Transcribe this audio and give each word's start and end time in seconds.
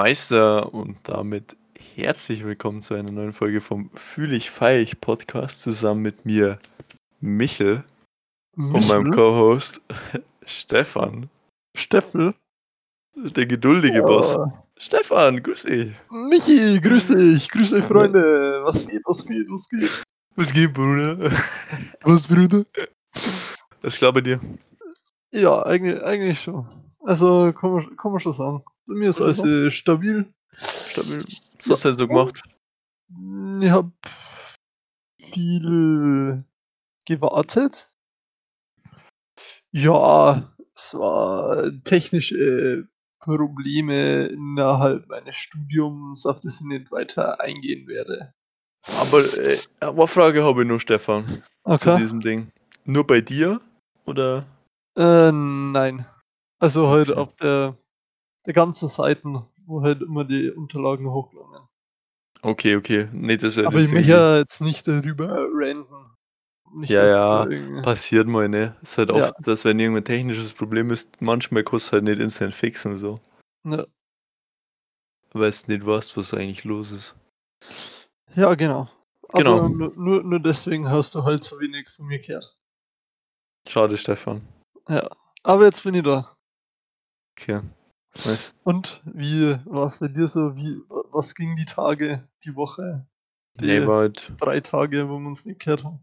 Meister 0.00 0.74
und 0.74 0.98
damit 1.04 1.56
herzlich 1.94 2.44
willkommen 2.44 2.82
zu 2.82 2.92
einer 2.92 3.10
neuen 3.10 3.32
Folge 3.32 3.62
vom 3.62 3.88
Fühl 3.94 4.34
ich 4.34 4.50
feig 4.50 5.00
Podcast 5.00 5.62
zusammen 5.62 6.02
mit 6.02 6.26
mir 6.26 6.58
Michel 7.20 7.82
und 8.58 8.86
meinem 8.88 9.10
Co-Host 9.10 9.80
Stefan. 10.44 11.30
Steffel. 11.74 12.34
Der 13.14 13.46
geduldige 13.46 14.02
Oh. 14.02 14.06
Boss. 14.06 14.36
Stefan, 14.76 15.42
grüß 15.42 15.62
dich. 15.62 15.94
Michi, 16.10 16.78
grüß 16.78 17.06
dich, 17.06 17.48
grüß 17.48 17.70
dich, 17.70 17.84
Freunde. 17.86 18.60
Was 18.64 18.86
geht, 18.86 19.00
was 19.06 19.24
geht, 19.24 19.46
was 19.48 19.66
geht? 19.70 20.02
Was 20.34 20.52
geht, 20.52 20.74
Bruder? 20.74 21.32
Was, 22.02 22.28
Brüder? 22.28 22.66
Was 23.80 23.98
glaube 23.98 24.22
dir? 24.22 24.40
Ja, 25.30 25.62
eigentlich, 25.62 26.02
eigentlich 26.02 26.38
schon. 26.42 26.68
Also, 27.02 27.50
kann 27.54 27.70
man, 27.72 27.96
kann 27.96 28.12
man 28.12 28.20
schon 28.20 28.34
sagen. 28.34 28.62
Bei 28.86 28.94
mir 28.94 29.10
ist 29.10 29.20
alles 29.20 29.38
äh, 29.38 29.70
stabil. 29.70 30.32
Stabil. 30.52 31.24
Was 31.64 31.70
hast 31.70 31.84
du 31.84 31.88
denn 31.88 31.98
so 31.98 32.08
gemacht? 32.08 32.42
Ich 33.60 33.70
hab 33.70 33.90
viel 35.20 36.44
gewartet. 37.06 37.90
Ja, 39.72 40.52
es 40.74 40.94
war 40.94 41.70
technische 41.84 42.88
Probleme 43.20 44.26
innerhalb 44.26 45.08
meines 45.08 45.36
Studiums, 45.36 46.24
auf 46.26 46.40
das 46.40 46.60
ich 46.60 46.66
nicht 46.66 46.90
weiter 46.92 47.40
eingehen 47.40 47.86
werde. 47.88 48.32
Aber 49.00 49.18
äh, 49.18 49.58
eine 49.80 50.06
Frage 50.06 50.44
habe 50.44 50.62
ich 50.62 50.68
nur, 50.68 50.78
Stefan, 50.80 51.24
zu 51.26 51.42
Okay. 51.64 51.98
diesem 51.98 52.20
Ding. 52.20 52.52
Nur 52.84 53.04
bei 53.06 53.20
dir? 53.20 53.60
Oder? 54.04 54.46
Äh, 54.96 55.32
nein. 55.32 56.06
Also 56.58 56.88
halt 56.88 57.10
Okay. 57.10 57.18
auf 57.18 57.36
der, 57.36 57.76
der 58.46 58.54
ganzen 58.54 58.88
Seiten, 58.88 59.44
wo 59.66 59.82
halt 59.82 60.02
immer 60.02 60.24
die 60.24 60.50
Unterlagen 60.50 61.10
hochgelangen. 61.10 61.68
Okay, 62.42 62.76
okay. 62.76 63.08
Nee, 63.12 63.36
das 63.36 63.56
ist 63.56 63.56
ja 63.62 63.66
Aber 63.66 63.78
ich 63.80 63.92
möchte 63.92 64.10
ja 64.10 64.38
jetzt 64.38 64.60
nicht 64.60 64.86
darüber 64.86 65.46
ranten. 65.52 66.12
Nicht, 66.74 66.90
Ja, 66.90 67.44
ja, 67.46 67.82
Passiert 67.82 68.26
mal, 68.26 68.48
ne? 68.48 68.76
Ist 68.82 68.98
halt 68.98 69.10
Ja. 69.10 69.16
oft, 69.16 69.34
dass 69.40 69.64
wenn 69.64 69.78
irgendein 69.78 70.04
technisches 70.04 70.52
Problem 70.52 70.90
ist, 70.90 71.20
manchmal 71.20 71.64
kannst 71.64 71.88
du 71.88 71.92
halt 71.92 72.04
nicht 72.04 72.20
instant 72.20 72.54
fixen, 72.54 72.98
so. 72.98 73.20
Ja. 73.64 73.86
Weil 75.32 75.50
du 75.50 75.72
nicht 75.72 75.86
weißt, 75.86 76.16
was 76.16 76.34
eigentlich 76.34 76.64
los 76.64 76.92
ist. 76.92 77.16
ja, 78.34 78.54
genau. 78.54 78.88
Genau. 79.32 79.58
Aber 79.58 79.68
nur, 79.68 79.92
nur, 79.96 80.22
nur 80.22 80.40
deswegen 80.40 80.88
hast 80.88 81.14
du 81.14 81.24
halt 81.24 81.42
so 81.42 81.58
wenig 81.58 81.88
von 81.90 82.06
mir 82.06 82.20
gehört. 82.20 82.56
Schade, 83.68 83.96
Stefan. 83.96 84.46
Ja. 84.88 85.08
Aber 85.42 85.64
jetzt 85.64 85.82
bin 85.82 85.94
ich 85.94 86.04
da. 86.04 86.36
Okay. 87.38 87.60
Nice. 88.24 88.52
Und 88.64 89.02
wie 89.04 89.58
war 89.64 89.86
es 89.86 89.98
bei 89.98 90.08
dir 90.08 90.28
so? 90.28 90.56
Wie, 90.56 90.80
was 90.88 91.34
ging 91.34 91.56
die 91.56 91.64
Tage, 91.66 92.26
die 92.44 92.54
Woche, 92.56 93.06
die 93.60 93.66
Nee, 93.66 93.86
halt 93.86 94.32
drei 94.40 94.60
Tage, 94.60 95.08
wo 95.08 95.18
wir 95.18 95.26
uns 95.28 95.44
nicht 95.44 95.60
gehört 95.60 95.84
haben? 95.84 96.00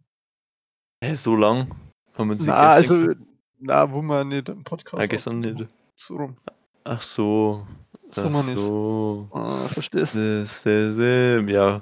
hä, 1.03 1.15
so 1.15 1.35
lang. 1.35 1.69
Haben 2.13 2.29
wir 2.29 2.33
uns 2.33 2.41
nicht 2.41 2.47
Na, 2.47 2.55
also, 2.55 2.81
gestern 2.95 3.01
gehört? 3.01 3.19
na, 3.59 3.91
wo 3.91 4.01
wir 4.01 4.23
nicht 4.23 4.49
im 4.49 4.63
Podcast 4.63 5.01
Ah, 5.01 5.05
gestern 5.07 5.39
nicht. 5.39 5.67
So 5.95 6.15
rum. 6.17 6.37
Ach 6.83 7.01
so. 7.01 7.65
So 8.11 8.27
Ach 8.27 8.45
nicht. 8.45 8.59
so. 8.59 9.29
Ah, 9.33 9.67
verstehst 9.67 10.13
ähm, 10.67 11.47
ja, 11.49 11.81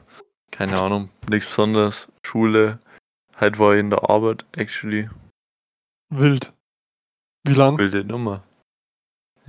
keine 0.52 0.79
Ahnung. 0.79 1.09
Nichts 1.29 1.47
Besonderes. 1.47 2.07
Schule. 2.25 2.79
Heute 3.39 3.59
war 3.59 3.73
ich 3.73 3.79
in 3.79 3.89
der 3.89 4.09
Arbeit, 4.09 4.45
actually. 4.55 5.09
Wild. 6.09 6.52
Wie 7.43 7.53
lang? 7.53 7.77
Wilde 7.77 8.05
Nummer. 8.05 8.43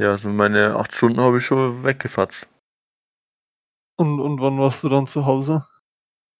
Ja, 0.03 0.11
also 0.11 0.29
meine 0.31 0.75
acht 0.75 0.93
Stunden 0.97 1.21
habe 1.21 1.39
ich 1.39 1.47
schon 1.47 1.85
weggefatzt. 1.85 2.49
Und, 3.97 4.19
und 4.19 4.41
wann 4.41 4.59
warst 4.59 4.83
du 4.83 4.89
dann 4.89 5.07
zu 5.07 5.27
Hause? 5.27 5.69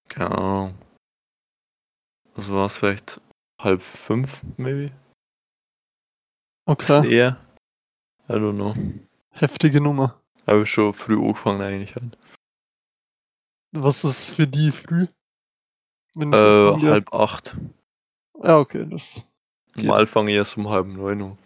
Keine 0.09 0.37
Ahnung. 0.37 0.75
Was 2.35 2.51
war 2.51 2.67
es 2.67 2.77
vielleicht? 2.77 3.21
Halb 3.61 3.81
fünf, 3.81 4.43
maybe? 4.57 4.91
Okay, 6.67 7.09
eher? 7.09 7.37
I 8.29 8.33
don't 8.33 8.55
know. 8.57 8.75
heftige 9.31 9.81
Nummer. 9.81 10.21
Habe 10.49 10.63
ich 10.63 10.71
schon 10.71 10.93
früh 10.93 11.17
angefangen 11.17 11.61
eigentlich 11.61 11.95
halt. 11.95 12.19
Was 13.71 14.03
ist 14.03 14.31
für 14.31 14.49
die 14.49 14.73
früh? 14.73 15.07
Wenn 16.17 16.33
Äh, 16.33 16.91
halb 16.91 17.15
acht. 17.15 17.57
Ja, 18.43 18.59
okay, 18.59 18.89
das. 18.91 19.25
Geht. 19.75 19.85
Normal 19.85 20.09
fange 20.09 20.33
ich 20.33 20.37
erst 20.37 20.57
um 20.57 20.69
halb 20.69 20.89
neun 20.89 21.23
an. 21.23 21.39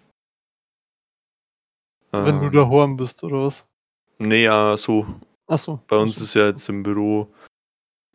Wenn 2.24 2.40
du 2.40 2.46
Ähm, 2.46 2.52
daheim 2.52 2.96
bist, 2.96 3.22
oder 3.24 3.46
was? 3.46 3.66
Nee, 4.18 4.44
ja, 4.44 4.76
so. 4.76 5.06
Achso. 5.46 5.80
Bei 5.88 5.96
uns 5.96 6.20
ist 6.20 6.34
ja 6.34 6.46
jetzt 6.46 6.68
im 6.68 6.82
Büro, 6.82 7.28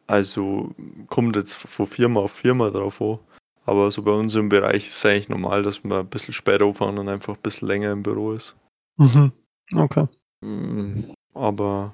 also 0.08 0.72
kommt 1.08 1.36
jetzt 1.36 1.54
von 1.54 1.88
Firma 1.88 2.22
auf 2.22 2.32
Firma 2.32 2.70
drauf 2.70 3.02
an. 3.02 3.20
Aber 3.66 3.92
so 3.92 4.02
bei 4.02 4.12
uns 4.12 4.36
im 4.36 4.50
Bereich 4.50 4.88
ist 4.88 4.98
es 4.98 5.06
eigentlich 5.06 5.30
normal, 5.30 5.64
dass 5.64 5.84
man 5.84 6.00
ein 6.00 6.10
bisschen 6.10 6.34
später 6.34 6.66
anfangen 6.66 6.98
und 6.98 7.08
einfach 7.10 7.36
ein 7.36 7.42
bisschen 7.42 7.68
länger 7.68 7.92
im 7.92 8.04
Büro 8.04 8.34
ist. 8.34 8.56
Mhm. 8.98 9.32
Okay. 9.76 10.08
Mm, 10.44 11.12
Aber 11.34 11.94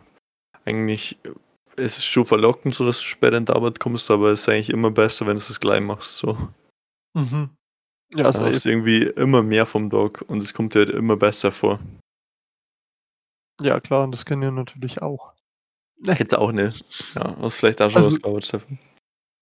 eigentlich 0.66 1.20
ist 1.76 1.98
es 1.98 2.06
schon 2.06 2.26
verlockend, 2.26 2.74
so 2.74 2.86
dass 2.86 3.00
du 3.00 3.06
später 3.06 3.38
in 3.38 3.46
die 3.46 3.52
Arbeit 3.54 3.80
kommst, 3.80 4.10
aber 4.10 4.32
es 4.32 4.42
ist 4.42 4.50
eigentlich 4.50 4.70
immer 4.70 4.90
besser, 4.90 5.28
wenn 5.28 5.36
du 5.36 5.42
es 5.42 5.60
gleich 5.60 5.82
machst. 5.82 6.18
So. 6.18 6.38
Mhm. 7.14 7.50
Ja, 8.12 8.24
Da 8.24 8.34
safe. 8.34 8.46
hast 8.48 8.66
du 8.66 8.70
irgendwie 8.70 9.04
immer 9.04 9.44
mehr 9.44 9.66
vom 9.66 9.90
Tag 9.90 10.22
und 10.28 10.40
es 10.42 10.54
kommt 10.54 10.74
dir 10.74 10.80
halt 10.80 10.90
immer 10.90 11.18
besser 11.18 11.52
vor. 11.52 11.80
Ja, 13.62 13.80
klar, 13.80 14.04
und 14.04 14.12
das 14.12 14.26
kennen 14.26 14.42
wir 14.42 14.52
natürlich 14.52 15.02
auch. 15.02 15.34
Jetzt 16.04 16.36
auch 16.38 16.52
nicht. 16.52 16.86
Ja, 17.16 17.36
hast 17.38 17.56
vielleicht 17.56 17.82
auch 17.82 17.90
schon 17.90 18.04
Also- 18.04 18.16
was 18.16 18.22
gearbeitet, 18.22 18.46
Stefan. 18.48 18.80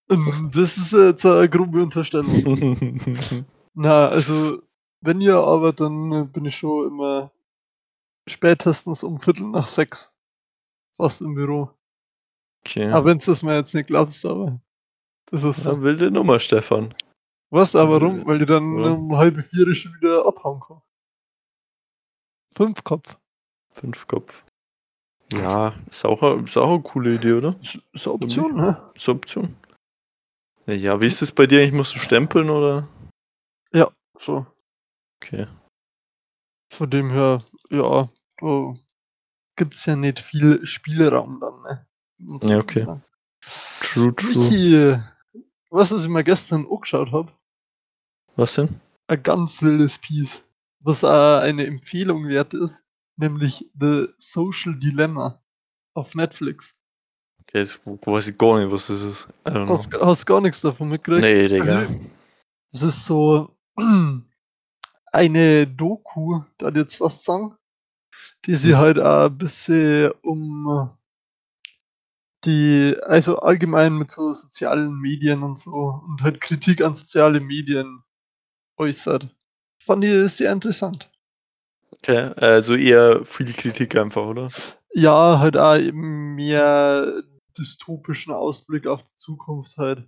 Ähm, 0.09 0.51
Das 0.53 0.77
ist 0.77 0.91
jetzt 0.91 1.25
eine 1.25 1.49
grobe 1.49 1.81
Unterstellung. 1.81 3.45
Na, 3.73 4.07
also, 4.07 4.61
wenn 5.01 5.19
ihr 5.19 5.35
arbeitet, 5.35 5.79
dann 5.79 6.11
äh, 6.11 6.23
bin 6.25 6.45
ich 6.45 6.57
schon 6.57 6.87
immer 6.87 7.31
spätestens 8.27 9.03
um 9.03 9.19
Viertel 9.19 9.47
nach 9.47 9.67
sechs 9.67 10.11
fast 10.97 11.21
im 11.21 11.33
Büro. 11.33 11.71
okay. 12.63 12.91
Aber 12.91 13.05
wenn 13.05 13.17
du 13.17 13.25
das 13.25 13.41
mir 13.41 13.55
jetzt 13.55 13.73
nicht 13.73 13.87
glaubst, 13.87 14.23
aber 14.27 14.53
das 15.31 15.43
ist 15.43 15.63
so. 15.63 15.71
ja, 15.71 15.81
wilde 15.81 16.11
Nummer, 16.11 16.39
Stefan. 16.39 16.93
Was, 17.55 17.73
aber 17.73 18.01
warum? 18.01 18.25
Weil 18.27 18.39
die 18.39 18.45
dann 18.45 18.75
Warum? 18.75 19.11
um 19.11 19.17
halb 19.17 19.37
vier 19.45 19.73
schon 19.75 19.93
wieder 19.95 20.25
abhauen 20.27 20.59
kann. 20.59 20.81
Fünf 22.57 22.83
Kopf. 22.83 23.17
Fünf 23.71 24.07
Kopf. 24.07 24.43
Ja, 25.31 25.73
ist 25.89 26.03
auch, 26.05 26.21
eine- 26.21 26.43
ist 26.43 26.57
auch 26.57 26.69
eine 26.69 26.81
coole 26.81 27.15
Idee, 27.15 27.31
oder? 27.33 27.55
Ist, 27.61 27.79
eine 28.05 28.13
Option, 28.13 28.55
ne? 28.55 28.91
Ist 28.93 29.07
eine 29.07 29.17
Option. 29.17 29.55
Ja, 30.65 30.73
Ja, 30.73 31.01
wie 31.01 31.07
ist 31.07 31.21
es 31.21 31.31
bei 31.31 31.47
dir 31.47 31.59
eigentlich? 31.59 31.71
Musst 31.73 31.95
du 31.95 31.99
stempeln 31.99 32.49
oder? 32.49 32.89
So. 34.17 34.45
Okay. 35.21 35.47
Von 36.71 36.89
dem 36.89 37.11
her, 37.11 37.43
ja, 37.69 38.09
da 38.37 38.73
gibt's 39.55 39.85
ja 39.85 39.95
nicht 39.95 40.19
viel 40.19 40.65
Spielraum 40.65 41.39
dann, 41.39 41.61
ne? 41.61 41.87
Muss 42.17 42.49
Ja, 42.49 42.59
okay. 42.59 42.85
True, 43.81 44.13
true. 44.15 45.03
Weißt 45.69 45.91
du, 45.91 45.95
was 45.95 46.03
ich 46.03 46.09
mir 46.09 46.23
gestern 46.23 46.65
angeschaut 46.65 47.11
habe? 47.11 47.31
Was 48.35 48.55
denn? 48.55 48.79
Ein 49.07 49.23
ganz 49.23 49.61
wildes 49.61 49.97
Piece, 49.99 50.43
was 50.81 51.03
auch 51.03 51.39
eine 51.41 51.65
Empfehlung 51.65 52.27
wert 52.27 52.53
ist, 52.53 52.83
nämlich 53.17 53.69
The 53.79 54.07
Social 54.17 54.77
Dilemma 54.79 55.41
auf 55.93 56.15
Netflix. 56.15 56.75
Okay, 57.41 57.59
jetzt 57.59 57.81
weiß 57.85 58.29
ich 58.29 58.37
gar 58.37 58.59
nicht, 58.59 58.71
was 58.71 58.87
das 58.87 59.03
ist. 59.03 59.27
I 59.47 59.51
don't 59.51 59.65
know. 59.65 59.77
Hast, 59.77 59.93
hast 59.93 60.25
gar 60.25 60.41
nichts 60.41 60.61
davon 60.61 60.89
mitgekriegt? 60.89 61.23
Nee, 61.23 61.47
Digga. 61.47 61.81
Also, 61.81 61.95
Es 62.73 62.81
ist 62.81 63.05
so 63.05 63.55
eine 65.11 65.67
Doku, 65.67 66.41
da 66.57 66.69
jetzt 66.69 66.99
was 66.99 67.23
sagen, 67.23 67.55
die 68.45 68.55
sie 68.55 68.73
Mhm. 68.73 68.77
halt 68.77 68.99
auch 68.99 69.25
ein 69.27 69.37
bisschen 69.37 70.11
um 70.23 70.89
die, 72.45 72.95
also 73.03 73.39
allgemein 73.39 73.93
mit 73.97 74.11
so 74.11 74.33
sozialen 74.33 74.99
Medien 74.99 75.43
und 75.43 75.57
so 75.59 76.01
und 76.07 76.21
halt 76.21 76.41
Kritik 76.41 76.81
an 76.81 76.95
soziale 76.95 77.39
Medien 77.39 78.03
äußert. 78.77 79.27
Fand 79.79 80.03
ich 80.03 80.31
sehr 80.33 80.51
interessant. 80.51 81.09
Okay, 81.91 82.31
also 82.37 82.75
eher 82.75 83.25
viel 83.25 83.51
Kritik 83.53 83.95
einfach, 83.95 84.25
oder? 84.25 84.49
Ja, 84.93 85.39
halt 85.39 85.57
auch 85.57 85.77
eben 85.77 86.35
mehr 86.35 87.23
dystopischen 87.57 88.33
Ausblick 88.33 88.87
auf 88.87 89.03
die 89.03 89.15
Zukunft 89.17 89.77
halt. 89.77 90.07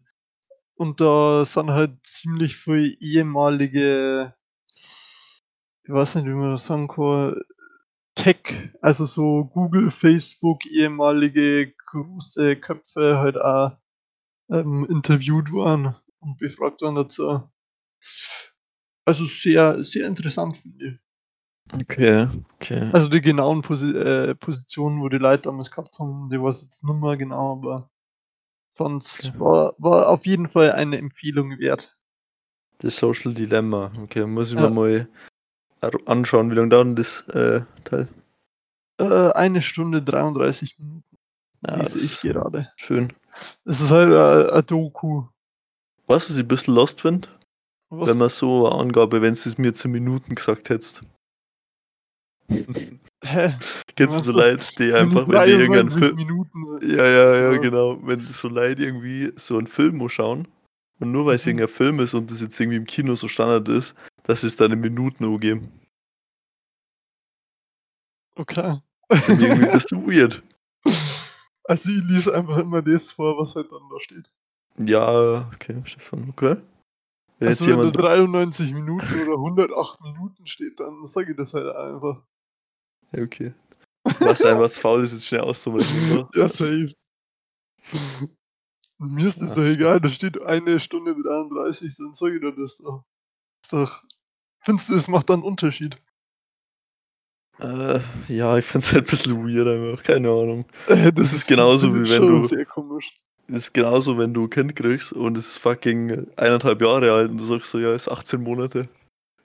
Und 0.76 1.02
da 1.02 1.44
sind 1.46 1.72
halt 1.72 1.98
ziemlich 2.04 2.58
viele 2.58 2.96
ehemalige, 3.00 4.36
ich 4.74 5.90
weiß 5.90 6.16
nicht, 6.16 6.26
wie 6.26 6.32
man 6.32 6.52
das 6.52 6.66
sagen 6.66 6.88
kann, 6.88 7.42
Tech, 8.16 8.72
also 8.82 9.06
so 9.06 9.46
Google, 9.46 9.92
Facebook, 9.92 10.66
ehemalige 10.66 11.74
große 11.88 12.56
Köpfe 12.58 13.18
halt 13.18 13.40
auch 13.40 13.78
ähm, 14.50 14.88
interviewt 14.90 15.52
worden 15.52 15.96
und 16.20 16.38
befragt 16.38 16.82
worden 16.82 16.96
dazu. 16.96 17.44
Also 19.08 19.26
sehr, 19.26 19.82
sehr 19.84 20.06
interessant 20.06 20.58
finde 20.58 20.86
ich. 20.86 21.82
Okay, 21.82 22.28
okay. 22.56 22.90
Also 22.92 23.08
die 23.08 23.22
genauen 23.22 23.62
Posi 23.62 23.92
äh, 23.92 24.36
Positionen, 24.36 25.00
wo 25.02 25.08
die 25.08 25.18
Leute 25.18 25.44
damals 25.44 25.72
gehabt 25.72 25.98
haben, 25.98 26.30
die 26.30 26.42
weiß 26.42 26.62
jetzt 26.64 26.84
nicht 26.84 26.94
mehr 26.94 27.16
genau, 27.16 27.54
aber 27.54 27.90
sonst 28.78 29.24
Okay. 29.26 29.40
war, 29.40 29.76
war 29.78 30.10
auf 30.10 30.26
jeden 30.26 30.50
Fall 30.50 30.74
eine 30.74 30.98
Empfehlung 30.98 31.58
wert. 31.58 31.98
Das 32.80 32.98
Social 32.98 33.34
Dilemma. 33.34 33.94
Okay, 34.04 34.26
muss 34.26 34.50
ich 34.50 34.56
Ja. 34.60 34.70
mir 34.70 34.72
mal 34.72 35.08
anschauen, 36.06 36.52
wie 36.52 36.56
lange 36.56 36.70
dauert 36.70 37.00
das 37.00 37.22
äh, 37.30 37.62
Teil? 37.86 38.10
Äh, 39.00 39.32
eine 39.32 39.62
Stunde 39.62 40.02
33 40.02 40.80
Minuten 40.80 41.18
Ja, 41.66 41.78
lese 41.78 41.94
das 41.94 41.96
ist 41.96 42.22
gerade. 42.24 42.74
schön. 42.76 43.14
Es 43.64 43.80
ist 43.80 43.90
halt 43.90 44.12
äh, 44.12 44.52
ein 44.54 44.66
Doku. 44.66 45.28
Was 46.08 46.30
ich 46.30 46.38
ein 46.38 46.48
bisschen 46.48 46.76
lost 46.76 47.00
finde? 47.00 47.30
Was, 47.90 48.10
Wenn 48.10 48.18
man 48.18 48.30
so 48.30 48.68
eine 48.68 48.80
Angabe, 48.82 49.22
wenn 49.22 49.34
du 49.34 49.40
es 49.40 49.58
mir 49.58 49.74
zu 49.74 49.88
Minuten 49.88 50.36
gesagt 50.36 50.70
hättest. 50.70 51.02
hä? 53.24 53.58
Kennst 53.96 54.20
du 54.20 54.24
so? 54.24 54.32
Leute, 54.34 54.66
die 54.78 54.94
einfach, 54.94 55.28
wenn 55.28 55.46
die 55.46 55.52
irgendeinen 55.54 55.88
93 55.90 56.00
Film. 56.00 56.16
Minuten. 56.16 56.80
Ja, 56.82 57.06
ja, 57.06 57.36
ja, 57.36 57.52
Ja. 57.54 57.58
genau. 57.60 58.00
Wenn 58.06 58.28
so 58.28 58.48
Leute 58.50 58.84
irgendwie 58.84 59.32
so 59.36 59.58
einen 59.58 59.68
Film 59.68 59.98
muss 59.98 60.14
schauen 60.14 60.48
und 61.00 61.12
nur 61.12 61.26
weil 61.26 61.36
es 61.36 61.46
Mhm. 61.46 61.52
irgendein 61.52 61.74
Film 61.76 62.00
ist 62.00 62.14
und 62.14 62.30
das 62.30 62.42
jetzt 62.42 62.60
irgendwie 62.60 62.78
im 62.78 62.86
Kino 62.86 63.16
so 63.16 63.28
Standard 63.28 63.68
ist, 63.70 63.96
dass 64.24 64.44
es 64.44 64.56
dann 64.58 64.72
in 64.74 64.80
Minuten 64.82 65.24
angeben. 65.26 65.72
Okay. 68.36 68.80
Finde 69.12 69.44
ich 69.44 69.50
irgendwie 69.50 69.68
ein 69.68 69.74
bisschen 69.74 70.08
weird. 70.08 70.44
Also 71.70 71.90
ich 71.90 72.02
lese 72.06 72.34
einfach 72.34 72.60
immer 72.60 72.82
das 72.82 73.12
vor, 73.12 73.38
was 73.38 73.54
halt 73.58 73.70
dann 73.70 73.82
da 73.92 74.00
steht. 74.00 74.30
Ja, 74.78 75.50
okay, 75.54 75.82
Stefan, 75.84 76.30
okay. 76.30 76.56
Wenn 77.40 77.50
jetzt 77.50 77.62
Also 77.62 77.72
da 77.76 77.78
jemand. 77.80 77.96
93 77.98 78.74
Minuten 78.74 79.22
oder 79.24 79.34
108 79.34 80.02
Minuten 80.02 80.48
steht, 80.48 80.80
dann 80.80 81.06
sage 81.08 81.32
ich 81.32 81.38
das 81.38 81.54
halt 81.54 81.76
einfach. 81.76 82.24
Ja, 83.12 83.24
okay. 83.24 83.54
Was 84.20 84.42
einfach 84.44 84.62
was 84.62 84.80
faul 84.80 85.04
ist, 85.04 85.14
jetzt 85.14 85.26
schnell 85.28 85.42
auszumachen. 85.42 86.12
oder? 86.12 86.30
Ja, 86.34 86.50
safe. 86.50 86.94
Mir 89.00 89.28
ist 89.28 89.40
das 89.42 89.50
Ja. 89.50 89.56
doch 89.56 89.64
egal, 89.64 90.02
da 90.02 90.10
steht 90.10 90.42
eine 90.42 90.80
Stunde 90.80 91.16
33, 91.22 91.96
dann 91.98 92.14
sag 92.14 92.34
ich 92.34 92.42
dir 92.42 92.54
das 92.54 92.78
doch. 92.78 93.04
Ist 93.64 93.74
doch. 93.74 94.04
Findest 94.62 94.90
du, 94.90 94.96
es 94.96 95.08
macht 95.08 95.30
dann 95.30 95.42
einen 95.42 95.44
Unterschied? 95.44 96.02
Äh, 97.60 98.00
ja, 98.28 98.58
ich 98.58 98.66
find's 98.66 98.94
halt 98.94 99.06
ein 99.06 99.10
bisschen 99.10 99.48
weird 99.48 99.68
einfach, 99.68 100.04
keine 100.04 100.30
Ahnung. 100.30 100.66
Äh, 100.88 101.12
Das 101.14 101.34
ist 101.34 101.48
genauso, 101.48 101.94
wie 101.94 102.10
wenn 102.10 102.22
du- 102.28 102.46
Sehr 102.46 102.66
komisch. 102.66 103.14
Ist 103.48 103.74
genauso, 103.74 104.18
wenn 104.18 104.34
du 104.34 104.44
ein 104.44 104.50
Kind 104.50 104.76
kriegst 104.76 105.14
und 105.14 105.38
es 105.38 105.48
ist 105.48 105.58
fucking 105.60 106.28
eineinhalb 106.36 106.82
Jahre 106.82 107.14
alt 107.14 107.32
und 107.32 107.38
du 107.38 107.46
sagst 107.46 107.72
so, 107.72 107.80
ja, 107.80 107.94
ist 107.94 108.10
18 108.10 108.42
Monate. 108.42 108.90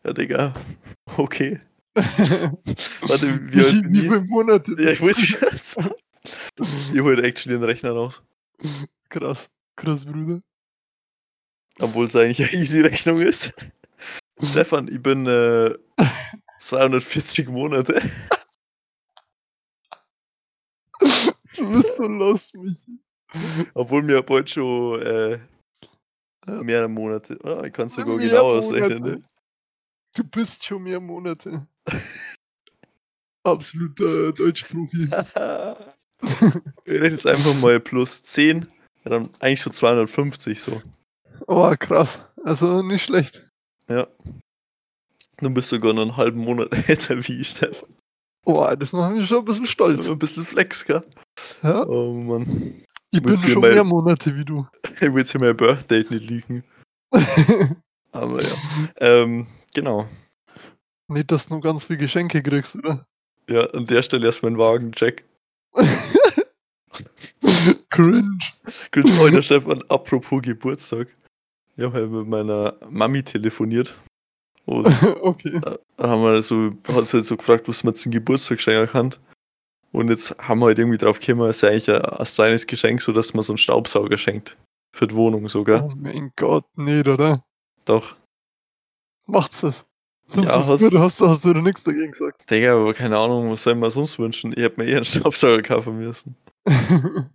Ja, 0.04 0.12
Digga, 0.12 0.52
okay. 1.16 1.60
Warte, 1.94 3.52
wie 3.52 3.60
alt 3.64 3.82
bin 3.82 3.94
ich? 3.94 4.00
viele 4.02 4.22
Monate? 4.22 4.74
Ja, 4.78 4.90
ich 4.90 5.00
wollte 5.00 5.20
jetzt. 5.20 5.78
Ich 6.92 7.00
hol 7.00 7.24
actually 7.24 7.58
den 7.58 7.64
Rechner 7.64 7.92
raus. 7.92 8.22
Krass. 9.08 9.50
Krass, 9.76 10.04
Bruder. 10.04 10.40
Obwohl 11.80 12.06
es 12.06 12.16
eigentlich 12.16 12.40
eine 12.42 12.60
easy 12.60 12.80
Rechnung 12.80 13.20
ist. 13.20 13.52
Stefan, 14.42 14.88
ich 14.88 15.02
bin 15.02 15.26
äh, 15.26 15.74
240 16.58 17.48
Monate. 17.48 18.02
Du 21.56 21.68
bist 21.70 21.96
so 21.96 22.04
lost, 22.04 22.54
mich. 22.54 22.76
Obwohl 23.74 24.02
mir 24.02 24.22
bald 24.22 24.50
schon 24.50 25.02
äh, 25.02 25.38
mehrere 26.46 26.88
Monate. 26.88 27.38
Ah, 27.44 27.64
ich 27.64 27.72
kann 27.72 27.86
es 27.86 27.94
sogar 27.94 28.16
Mehr 28.16 28.28
genau 28.28 28.52
ausrechnen. 28.52 29.02
Ne? 29.02 29.22
Du 30.14 30.24
bist 30.24 30.64
schon 30.64 30.82
mehr 30.82 31.00
Monate. 31.00 31.66
Absoluter 33.44 34.32
Deutschprofi. 34.32 35.04
ich 36.84 36.92
rechne 36.92 37.08
jetzt 37.08 37.26
einfach 37.26 37.54
mal 37.54 37.80
plus 37.80 38.22
10. 38.22 38.68
Ja, 39.04 39.10
dann 39.10 39.30
eigentlich 39.40 39.62
schon 39.62 39.72
250 39.72 40.60
so. 40.60 40.82
Oh, 41.46 41.74
krass. 41.78 42.20
Also 42.44 42.82
nicht 42.82 43.04
schlecht. 43.04 43.48
Ja. 43.88 44.06
Du 45.38 45.50
bist 45.50 45.70
sogar 45.70 45.92
noch 45.92 46.02
einen 46.02 46.16
halben 46.16 46.40
Monat 46.40 46.72
älter 46.88 47.26
wie 47.26 47.40
ich, 47.40 47.48
Stefan. 47.50 47.88
Oh, 48.44 48.68
das 48.76 48.92
macht 48.92 49.14
mich 49.14 49.28
schon 49.28 49.38
ein 49.38 49.44
bisschen 49.44 49.66
stolz. 49.66 50.08
Ein 50.08 50.18
bisschen 50.18 50.44
Flex, 50.44 50.84
gell? 50.84 51.02
Ja? 51.62 51.86
Oh 51.86 52.12
Mann. 52.12 52.84
Ich 53.12 53.22
bin 53.22 53.36
schon 53.36 53.60
mehr 53.60 53.84
Monate 53.84 54.34
wie 54.36 54.44
du. 54.44 54.66
Ich 55.00 55.12
will 55.12 55.18
jetzt 55.18 55.32
hier 55.32 55.40
mein 55.40 55.56
Birthday 55.56 56.04
nicht 56.08 56.28
liegen. 56.30 56.64
Aber 58.12 58.42
ja. 58.42 58.50
Ähm, 58.96 59.46
genau. 59.74 60.08
nicht, 61.08 61.30
dass 61.30 61.46
du 61.46 61.54
noch 61.54 61.60
ganz 61.60 61.84
viel 61.84 61.96
Geschenke 61.98 62.42
kriegst, 62.42 62.76
oder? 62.76 63.06
Ja, 63.48 63.66
an 63.70 63.86
der 63.86 64.02
Stelle 64.02 64.26
erstmal 64.26 64.50
einen 64.50 64.58
Wagen, 64.58 64.92
check. 64.92 65.24
Cringe. 67.90 68.38
Gut, 68.92 69.18
heute 69.18 69.42
Stefan, 69.42 69.82
apropos 69.88 70.42
Geburtstag. 70.42 71.08
Ich 71.76 71.84
habe 71.84 71.94
halt 71.94 72.10
mit 72.10 72.28
meiner 72.28 72.76
Mami 72.88 73.22
telefoniert. 73.22 73.94
Und 74.64 74.86
okay. 75.22 75.60
da 75.96 76.08
haben 76.08 76.22
wir 76.22 76.40
so, 76.42 76.72
hat 76.88 77.06
sie 77.06 77.18
halt 77.18 77.26
so 77.26 77.36
gefragt, 77.36 77.68
was 77.68 77.84
man 77.84 77.94
zum 77.94 78.12
Geburtstag 78.12 78.60
schenken 78.60 78.90
kann. 78.90 79.10
Und 79.92 80.08
jetzt 80.08 80.34
haben 80.38 80.60
wir 80.60 80.66
halt 80.66 80.78
irgendwie 80.78 80.98
drauf 80.98 81.20
gekommen, 81.20 81.48
es 81.50 81.56
ist 81.58 81.62
ja 81.62 81.68
eigentlich 81.68 81.88
ein, 81.90 82.02
ein 82.02 82.24
kleines 82.24 82.66
Geschenk, 82.66 83.02
so 83.02 83.12
dass 83.12 83.34
man 83.34 83.42
so 83.42 83.52
einen 83.52 83.58
Staubsauger 83.58 84.16
schenkt. 84.18 84.56
Für 84.94 85.06
die 85.06 85.14
Wohnung 85.14 85.48
sogar. 85.48 85.84
Oh 85.84 85.92
mein 85.96 86.32
Gott, 86.36 86.64
nicht, 86.76 87.06
oder? 87.08 87.44
Doch. 87.84 88.16
Macht's 89.26 89.60
das. 89.60 89.84
Findest 90.28 90.54
Ja, 90.54 90.66
hast- 90.66 90.80
gut? 90.82 90.94
Hast, 90.94 91.20
hast 91.20 91.44
du 91.44 91.52
da 91.52 91.60
nichts 91.60 91.82
dagegen 91.84 92.12
gesagt? 92.12 92.50
Digga, 92.50 92.74
aber 92.74 92.94
keine 92.94 93.18
Ahnung, 93.18 93.50
was 93.50 93.62
soll 93.62 93.74
man 93.74 93.90
sonst 93.90 94.18
wünschen? 94.18 94.52
Ich 94.56 94.62
hätte 94.62 94.80
mir 94.80 94.86
eher 94.86 94.96
einen 94.96 95.04
Staubsauger 95.04 95.62
kaufen 95.62 95.98
müssen. 95.98 96.36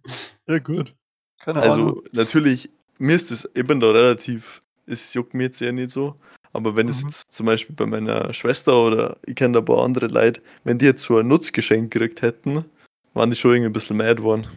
ja, 0.47 0.59
gut. 0.59 0.95
Keine 1.39 1.61
Also 1.61 1.81
Ahnung. 1.81 2.01
natürlich, 2.11 2.69
mir 2.97 3.15
ist 3.15 3.29
das, 3.31 3.49
bin 3.53 3.79
da 3.79 3.91
relativ, 3.91 4.61
es 4.85 5.13
juckt 5.13 5.33
mir 5.33 5.43
jetzt 5.43 5.61
eher 5.61 5.71
nicht 5.73 5.91
so. 5.91 6.15
Aber 6.53 6.75
wenn 6.75 6.87
es 6.89 7.03
Mhm. 7.03 7.09
jetzt 7.09 7.31
zum 7.31 7.45
Beispiel 7.45 7.75
bei 7.75 7.85
meiner 7.85 8.33
Schwester 8.33 8.83
oder 8.85 9.17
ich 9.25 9.35
kenne 9.35 9.53
da 9.53 9.59
ein 9.59 9.65
paar 9.65 9.83
andere 9.83 10.07
Leute, 10.07 10.41
wenn 10.63 10.77
die 10.77 10.85
jetzt 10.85 11.03
so 11.03 11.17
ein 11.17 11.27
Nutzgeschenk 11.27 11.91
gekriegt 11.91 12.21
hätten, 12.21 12.65
waren 13.13 13.29
die 13.29 13.35
schon 13.35 13.51
irgendwie 13.51 13.69
ein 13.69 13.73
bisschen 13.73 13.97
mad 13.97 14.21
worden. 14.23 14.47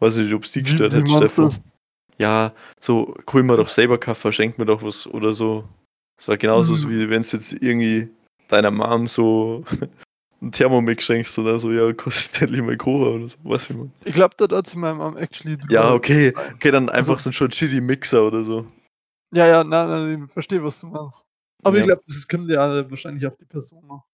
Weiß 0.00 0.16
nicht, 0.16 0.32
ob 0.34 0.44
es 0.44 0.52
die 0.52 0.62
gestört 0.62 0.92
hätte, 0.92 1.06
Stefan. 1.06 1.44
du's? 1.44 1.60
Ja, 2.18 2.52
so, 2.80 3.14
hol 3.32 3.42
mir 3.42 3.56
doch 3.56 3.68
selber 3.68 3.98
Kaffee, 3.98 4.32
schenk 4.32 4.58
mir 4.58 4.66
doch 4.66 4.82
was 4.82 5.06
oder 5.06 5.32
so. 5.32 5.64
Das 6.16 6.28
war 6.28 6.36
genauso 6.36 6.74
so 6.74 6.88
Mhm. 6.88 6.92
wie 6.92 7.10
wenn 7.10 7.20
es 7.20 7.32
jetzt 7.32 7.52
irgendwie 7.52 8.08
deiner 8.48 8.70
Mom 8.70 9.06
so 9.06 9.64
ein 10.42 10.52
Thermomix 10.52 11.04
schenkst 11.04 11.38
oder 11.38 11.58
so, 11.58 11.70
ja, 11.72 11.92
kostet 11.92 12.42
endlich 12.42 12.62
mal 12.62 12.76
Kocher 12.76 13.12
oder 13.14 13.26
so, 13.28 13.36
was 13.44 13.70
ich 13.70 13.76
mein. 13.76 13.92
Ich 14.04 14.12
glaube, 14.14 14.34
da 14.36 14.54
hat 14.56 14.68
sie 14.68 14.76
meinem 14.76 14.98
Mom 14.98 15.16
actually 15.16 15.56
drüber. 15.56 15.72
Ja, 15.72 15.94
okay, 15.94 16.34
okay, 16.54 16.70
dann 16.70 16.88
einfach 16.90 17.14
Also- 17.14 17.30
so 17.30 17.44
ein 17.44 17.52
shitty 17.52 17.80
Mixer 17.80 18.26
oder 18.26 18.42
so. 18.44 18.66
Ja, 19.34 19.46
ja, 19.46 19.64
nein, 19.64 19.88
nein, 19.90 20.24
ich 20.26 20.32
verstehe, 20.32 20.62
was 20.62 20.80
du 20.80 20.88
meinst. 20.88 21.24
Aber 21.62 21.76
Ja. 21.76 21.82
ich 21.82 21.86
glaube, 21.88 22.02
das 22.06 22.28
kommt 22.28 22.50
ja 22.50 22.90
wahrscheinlich 22.90 23.26
auf 23.26 23.36
die 23.36 23.44
Person 23.46 23.86
noch. 23.86 24.04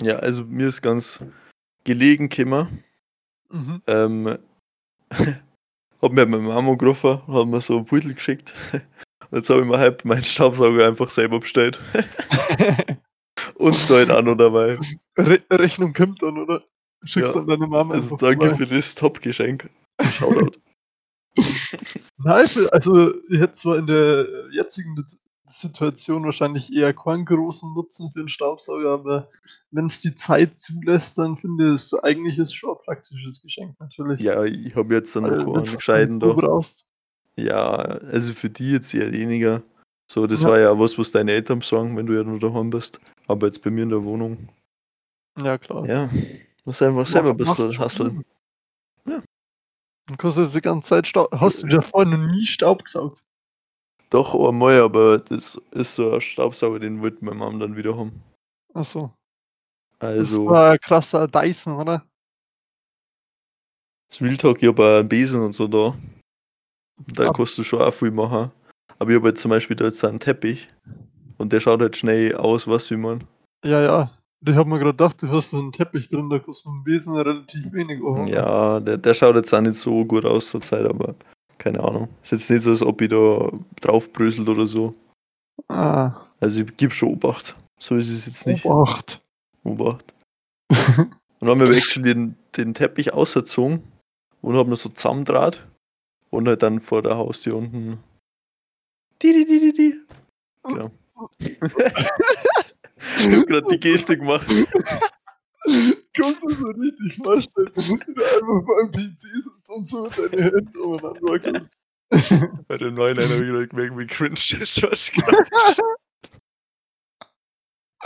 Ja, 0.00 0.16
also 0.16 0.44
mir 0.44 0.68
ist 0.68 0.80
ganz 0.82 1.20
gelegen 1.84 2.28
gekommen. 2.28 2.82
Mhm. 3.50 3.82
Ähm, 3.86 4.38
hab 6.02 6.12
mir 6.12 6.26
meine 6.26 6.42
Mama 6.42 6.74
gerufen, 6.74 7.20
hat 7.26 7.46
mir 7.46 7.60
so 7.60 7.78
ein 7.78 7.84
Beutel 7.84 8.14
geschickt. 8.14 8.54
Und 8.72 8.82
jetzt 9.38 9.50
habe 9.50 9.60
ich 9.60 9.66
mir 9.66 9.78
halt 9.78 10.04
meinen 10.04 10.24
Staubsauger 10.24 10.86
einfach 10.88 11.10
selber 11.10 11.40
bestellt. 11.40 11.78
Und 13.56 13.76
so 13.76 13.94
ein 13.96 14.10
Anno 14.10 14.34
dabei. 14.34 14.78
Re 15.18 15.42
Rechnung 15.50 15.92
kommt 15.92 16.22
dann, 16.22 16.38
oder? 16.38 16.64
Schickst 17.04 17.34
Ja, 17.34 17.40
du 17.40 17.40
an 17.40 17.46
deine 17.48 17.66
Mama 17.66 17.94
Also 17.94 18.16
danke 18.16 18.46
vorbei. 18.46 18.56
für 18.56 18.66
das 18.74 18.94
Top-Geschenk. 18.94 19.68
Shoutout. 20.12 20.58
Nein, 22.18 22.48
also 22.72 23.12
ich 23.28 23.40
hätte 23.40 23.52
zwar 23.54 23.78
in 23.78 23.86
der 23.86 24.26
jetzigen 24.52 25.04
Situation 25.46 26.24
wahrscheinlich 26.24 26.72
eher 26.72 26.94
keinen 26.94 27.24
großen 27.24 27.74
Nutzen 27.74 28.10
für 28.12 28.20
einen 28.20 28.28
Staubsauger, 28.28 28.90
aber 28.90 29.28
wenn 29.70 29.86
es 29.86 30.00
die 30.00 30.14
Zeit 30.14 30.58
zulässt, 30.58 31.18
dann 31.18 31.36
finde 31.36 31.70
ich 31.70 31.74
es 31.76 31.94
eigentlich 31.94 32.38
ist 32.38 32.54
schon 32.54 32.70
ein 32.70 32.82
praktisches 32.84 33.42
Geschenk 33.42 33.78
natürlich. 33.80 34.20
ja, 34.20 34.42
ich 34.44 34.74
habe 34.74 34.94
jetzt 34.94 35.14
dann 35.16 35.24
wenn's 35.24 35.68
einen 35.68 35.76
gescheiten 35.76 36.20
du 36.20 36.28
da. 36.28 36.32
brauchst. 36.34 36.86
Ja, 37.36 37.74
also 37.74 38.32
für 38.32 38.48
die 38.48 38.70
jetzt 38.72 38.94
eher 38.94 39.10
weniger. 39.12 39.62
So, 40.10 40.26
das 40.26 40.42
Ja. 40.42 40.48
war 40.50 40.58
ja 40.60 40.78
was, 40.78 40.98
was 40.98 41.10
deine 41.10 41.32
Eltern 41.32 41.60
sagen, 41.62 41.96
wenn 41.96 42.06
du 42.06 42.12
ja 42.14 42.22
nur 42.22 42.38
daheim 42.38 42.70
bist. 42.70 43.00
Aber 43.26 43.46
jetzt 43.46 43.62
bei 43.62 43.70
mir 43.70 43.82
in 43.82 43.88
der 43.88 44.04
Wohnung. 44.04 44.48
Ja, 45.36 45.58
klar. 45.58 45.84
Ja, 45.86 46.08
muss 46.64 46.80
einfach 46.80 47.06
selber 47.06 47.30
ein 47.30 47.36
Macht- 47.38 47.56
bisschen 47.56 47.78
hasseln. 47.78 48.24
Dann 50.06 50.16
kostet 50.18 50.46
es 50.48 50.52
die 50.52 50.60
ganze 50.60 50.88
Zeit 50.88 51.06
Staub. 51.08 51.30
Hast 51.32 51.62
du 51.62 51.66
ja 51.68 51.80
vorher 51.80 52.16
noch 52.16 52.26
nie 52.30 52.46
Staub 52.46 52.84
gesaugt? 52.84 53.22
Doch, 54.10 54.34
einmal, 54.34 54.80
aber 54.80 55.18
das 55.18 55.60
ist 55.72 55.94
so 55.94 56.12
ein 56.12 56.20
Staubsauger, 56.20 56.78
den 56.78 57.00
wollte 57.02 57.24
meine 57.24 57.36
Mom 57.38 57.58
dann 57.58 57.76
wieder 57.76 57.96
haben. 57.96 58.22
Achso. 58.74 59.12
Also, 59.98 60.44
Das 60.44 60.46
war 60.52 60.70
ein 60.72 60.78
krasser 60.80 61.26
Dyson, 61.26 61.74
oder? 61.76 62.04
das 64.10 64.20
Real 64.20 64.36
Talk, 64.36 64.62
ich 64.62 64.68
habe 64.68 64.98
einen 64.98 65.08
Besen 65.08 65.40
und 65.42 65.54
so 65.54 65.66
da. 65.66 65.96
Da 67.14 67.28
Ab- 67.30 67.36
kannst 67.36 67.58
du 67.58 67.64
schon 67.64 67.82
auch 67.82 67.92
viel 67.92 68.10
machen. 68.12 68.52
Aber 68.98 69.10
ich 69.10 69.16
habe 69.16 69.28
jetzt 69.28 69.40
zum 69.40 69.48
Beispiel 69.50 69.74
da 69.74 69.86
jetzt 69.86 70.04
einen 70.04 70.20
Teppich 70.20 70.68
und 71.38 71.52
der 71.52 71.58
schaut 71.60 71.80
halt 71.80 71.96
schnell 71.96 72.36
aus, 72.36 72.68
was 72.68 72.90
wie 72.90 72.96
man. 72.96 73.24
Ja, 73.64 73.80
ja. 73.82 74.10
Ich 74.46 74.54
habe 74.54 74.68
mir 74.68 74.78
gerade 74.78 74.92
gedacht, 74.92 75.22
du 75.22 75.28
hast 75.28 75.50
so 75.50 75.58
einen 75.58 75.72
Teppich 75.72 76.08
drin, 76.08 76.28
da 76.28 76.38
kostet 76.38 76.66
dem 76.66 76.84
Besen 76.84 77.14
relativ 77.16 77.72
wenig. 77.72 78.02
Ohren. 78.02 78.26
Ja, 78.26 78.78
der, 78.80 78.98
der 78.98 79.14
schaut 79.14 79.36
jetzt 79.36 79.54
auch 79.54 79.60
nicht 79.60 79.74
so 79.76 80.04
gut 80.04 80.26
aus 80.26 80.50
zur 80.50 80.60
Zeit, 80.60 80.84
aber 80.84 81.14
keine 81.56 81.82
Ahnung. 81.82 82.08
Ist 82.22 82.32
jetzt 82.32 82.50
nicht 82.50 82.62
so, 82.62 82.70
als 82.70 82.82
ob 82.82 83.00
ich 83.00 83.08
da 83.08 83.50
draufbröselt 83.80 84.48
oder 84.48 84.66
so. 84.66 84.94
Ah, 85.68 86.12
Also 86.40 86.62
ich 86.62 86.76
gebe 86.76 86.92
schon 86.92 87.10
Obacht. 87.10 87.56
So 87.78 87.96
ist 87.96 88.10
es 88.10 88.26
jetzt 88.26 88.46
nicht. 88.46 88.66
Obacht. 88.66 89.22
Obacht. 89.62 90.12
Und 90.70 91.48
dann 91.48 91.50
haben 91.50 91.60
wir 91.60 91.76
actually 91.76 92.14
den, 92.14 92.36
den 92.56 92.74
Teppich 92.74 93.12
ausgezogen 93.12 93.82
und 94.40 94.56
haben 94.56 94.74
so 94.76 94.88
zusammendraht 94.88 95.66
und 96.30 96.46
halt 96.48 96.62
dann 96.62 96.80
vor 96.80 97.02
der 97.02 97.16
Haustür 97.16 97.56
unten. 97.56 97.98
Die, 99.20 99.32
die, 99.32 99.44
die, 99.44 99.60
die, 99.60 99.72
die. 99.72 100.00
Genau. 100.62 100.90
ich 103.18 103.36
hab 103.36 103.46
gerade 103.46 103.66
die 103.70 103.80
Geste 103.80 104.16
gemacht. 104.16 104.46
Kannst 106.16 106.42
du 106.42 106.50
so 106.50 106.66
richtig 106.66 107.16
vorstellen, 107.16 107.72
wie 107.74 108.14
du 108.14 108.24
einfach 108.24 108.66
beim 108.66 108.92
PC 108.92 109.20
sitzt 109.20 109.68
und 109.68 109.88
so 109.88 110.06
deine 110.06 110.42
Hände 110.44 110.80
umeinander 110.80 111.22
wackelst. 111.22 111.70
Bei 112.68 112.76
dem 112.76 112.94
neuen 112.94 113.18
einer 113.18 113.34
habe 113.34 113.62
ich 113.62 113.70
gemerkt, 113.70 113.98
wie 113.98 114.06
cringe 114.06 114.34
das 114.34 114.82
was 114.82 115.10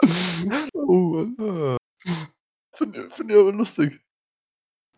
oh 0.74 1.26
Mann. 1.36 1.76
Finde 2.74 3.10
find 3.10 3.30
ich 3.30 3.36
aber 3.36 3.52
lustig. 3.52 4.00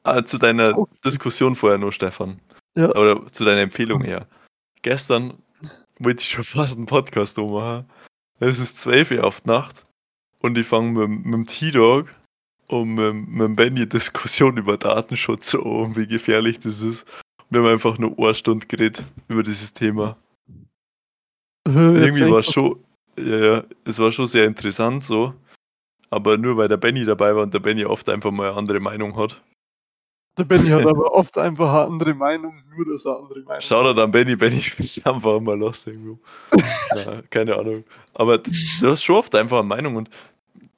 Ah, 0.02 0.22
zu 0.22 0.38
deiner 0.38 0.86
Diskussion 1.04 1.56
vorher 1.56 1.78
noch, 1.78 1.92
Stefan. 1.92 2.40
Ja. 2.76 2.90
Oder 2.90 3.26
zu 3.32 3.44
deiner 3.44 3.62
Empfehlung 3.62 4.02
her. 4.02 4.26
Gestern 4.82 5.42
wollte 5.98 6.22
ich 6.22 6.28
schon 6.28 6.44
fast 6.44 6.76
einen 6.76 6.86
Podcast 6.86 7.38
machen. 7.38 7.90
Es 8.38 8.58
ist 8.58 8.78
12 8.78 9.12
Uhr 9.12 9.24
auf 9.24 9.44
Nacht 9.44 9.89
und 10.40 10.58
ich 10.58 10.66
fange 10.66 11.06
mit, 11.06 11.24
mit 11.24 11.34
dem 11.34 11.46
T-Dog 11.46 12.08
und 12.68 12.94
mit, 12.94 13.14
mit 13.14 13.40
dem 13.40 13.56
Benny 13.56 13.88
Diskussion 13.88 14.56
über 14.56 14.76
Datenschutz 14.76 15.54
an 15.54 15.62
und 15.62 15.96
wie 15.96 16.06
gefährlich 16.06 16.58
das 16.58 16.82
ist. 16.82 17.06
Wir 17.50 17.60
haben 17.60 17.68
einfach 17.68 17.98
nur 17.98 18.16
eine 18.18 18.34
Stunde 18.34 18.66
geredet 18.66 19.04
über 19.28 19.42
dieses 19.42 19.72
Thema. 19.72 20.16
Irgendwie 21.66 22.30
war 22.30 22.38
es 22.38 22.52
schon, 22.52 22.78
ja, 23.16 23.36
ja, 23.36 23.64
es 23.84 23.98
war 23.98 24.12
schon 24.12 24.26
sehr 24.26 24.46
interessant 24.46 25.04
so. 25.04 25.34
Aber 26.10 26.36
nur 26.36 26.56
weil 26.56 26.68
der 26.68 26.76
Benny 26.76 27.04
dabei 27.04 27.34
war 27.34 27.44
und 27.44 27.54
der 27.54 27.60
Benny 27.60 27.84
oft 27.84 28.08
einfach 28.08 28.30
mal 28.30 28.48
eine 28.48 28.56
andere 28.56 28.80
Meinung 28.80 29.16
hat. 29.16 29.40
Der 30.38 30.44
Benny 30.44 30.68
hat 30.68 30.86
aber 30.86 31.12
oft 31.12 31.36
einfach 31.38 31.72
eine 31.72 31.92
andere 31.92 32.14
Meinung, 32.14 32.62
nur 32.74 32.86
dass 32.86 33.04
er 33.04 33.16
eine 33.16 33.22
andere 33.22 33.40
Meinung 33.40 33.60
Schau 33.60 33.84
da 33.84 33.92
dann 33.92 34.10
Benny, 34.10 34.36
Benny 34.36 34.62
ist 34.78 35.06
einfach 35.06 35.40
mal 35.40 35.58
los 35.58 35.86
irgendwo. 35.86 36.18
ja, 36.96 37.22
keine 37.30 37.56
Ahnung. 37.56 37.84
Aber 38.14 38.38
du 38.38 38.90
hast 38.90 39.04
schon 39.04 39.16
oft 39.16 39.34
einfach 39.34 39.58
eine 39.58 39.68
Meinung 39.68 39.96
und 39.96 40.10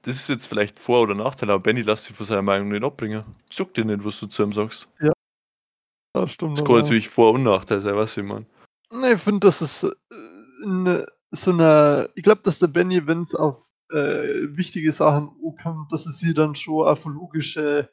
das 0.03 0.17
ist 0.17 0.29
jetzt 0.29 0.47
vielleicht 0.47 0.79
Vor- 0.79 1.03
oder 1.03 1.15
Nachteil, 1.15 1.51
aber 1.51 1.63
Benny 1.63 1.83
lässt 1.83 2.05
sich 2.05 2.17
von 2.17 2.27
seiner 2.27 2.43
Meinung 2.43 2.69
nicht 2.69 2.85
abbringen. 2.85 3.25
Sag 3.51 3.73
dir 3.75 3.85
nicht, 3.85 4.05
was 4.05 4.19
du 4.21 4.27
zu 4.27 4.43
ihm 4.43 4.53
sagst. 4.53 4.89
Ja, 5.01 6.29
stimmt. 6.29 6.59
Das 6.59 6.65
kann 6.65 6.77
natürlich 6.77 7.09
Vor- 7.09 7.33
und 7.35 7.45
Nachteil 7.45 7.81
sein, 7.81 7.97
weißt 7.97 8.17
du, 8.17 8.21
wie 8.21 8.27
ich 8.27 8.33
mein. 8.33 8.47
Nee, 8.93 9.15
ich 9.15 9.23
finde, 9.23 9.41
das 9.41 9.63
ist 9.63 9.85
äh, 9.85 9.93
in 10.65 11.05
so 11.31 11.51
einer. 11.51 12.09
Ich 12.15 12.23
glaube, 12.23 12.43
dass 12.43 12.59
der 12.59 12.67
Benny, 12.67 13.07
wenn 13.07 13.23
es 13.23 13.35
auf 13.35 13.65
äh, 13.91 14.57
wichtige 14.57 14.93
Sachen 14.93 15.31
kommt, 15.63 15.93
dass 15.93 16.07
es 16.07 16.19
sie 16.19 16.35
dann 16.35 16.55
schon 16.55 16.87
auf 16.87 17.05
logische 17.05 17.91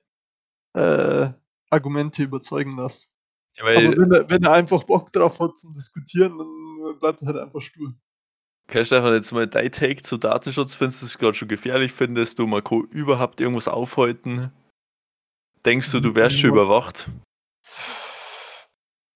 äh, 0.73 1.29
Argumente 1.69 2.23
überzeugen 2.23 2.77
lässt. 2.77 3.09
Ja, 3.55 3.63
Aber 3.63 3.97
wenn 3.97 4.11
er, 4.11 4.29
wenn 4.29 4.43
er 4.43 4.53
einfach 4.53 4.83
Bock 4.83 5.11
drauf 5.13 5.39
hat 5.39 5.57
zum 5.57 5.73
Diskutieren, 5.73 6.37
dann 6.37 6.99
bleibt 6.99 7.21
er 7.21 7.27
halt 7.27 7.37
einfach 7.37 7.61
stur. 7.61 7.93
Okay, 8.69 8.85
Stefan, 8.85 9.13
jetzt 9.13 9.31
mal 9.31 9.47
dein 9.47 9.71
Take 9.71 10.01
zu 10.01 10.17
Datenschutz. 10.17 10.75
Findest 10.75 11.01
du 11.01 11.07
es 11.07 11.17
gerade 11.17 11.33
schon 11.33 11.47
gefährlich? 11.47 11.91
Findest 11.91 12.37
du, 12.37 12.45
man 12.45 12.63
kann 12.63 12.83
überhaupt 12.91 13.41
irgendwas 13.41 13.67
aufhalten? 13.67 14.51
Denkst 15.65 15.91
du, 15.91 15.99
du 15.99 16.15
wärst 16.15 16.39
schon 16.39 16.51
überwacht? 16.51 17.09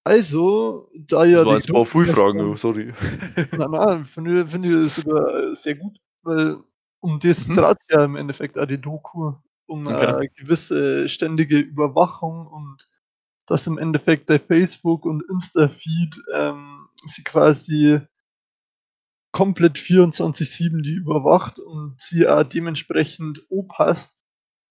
Also, 0.04 0.90
da 0.96 1.24
ja. 1.24 1.38
Das 1.38 1.46
waren 1.46 1.56
jetzt 1.56 1.70
ein 1.70 1.74
paar 1.74 1.86
Frühfragen, 1.86 2.58
sorry. 2.58 2.94
Nein, 3.52 3.72
nein, 3.72 4.04
finde 4.04 4.42
ich, 4.42 4.50
find 4.50 4.66
ich 4.66 4.94
sogar 4.94 5.34
äh, 5.34 5.56
sehr 5.56 5.76
gut, 5.76 5.98
weil 6.24 6.58
um 7.00 7.20
das 7.20 7.48
Mhm. 7.48 7.56
dreht 7.56 7.78
ja 7.90 8.04
im 8.04 8.16
Endeffekt 8.16 8.58
auch 8.58 8.66
die 8.66 8.82
Doku, 8.82 9.34
um 9.68 9.88
Okay. 9.88 10.26
äh, 10.26 10.28
gewisse 10.36 11.08
ständige 11.08 11.60
Überwachung 11.60 12.48
und 12.48 12.90
dass 13.46 13.68
im 13.68 13.78
Endeffekt 13.78 14.30
der 14.30 14.40
Facebook- 14.40 15.06
und 15.06 15.24
Insta-Feed 15.30 16.18
ähm, 16.34 16.88
sie 17.06 17.24
quasi 17.24 18.02
komplett 19.34 19.78
24-7 19.78 20.84
die 20.84 20.94
überwacht 20.94 21.60
und 21.60 22.00
sie 22.00 22.28
auch 22.28 22.44
dementsprechend 22.44 23.42
opasst, 23.50 24.24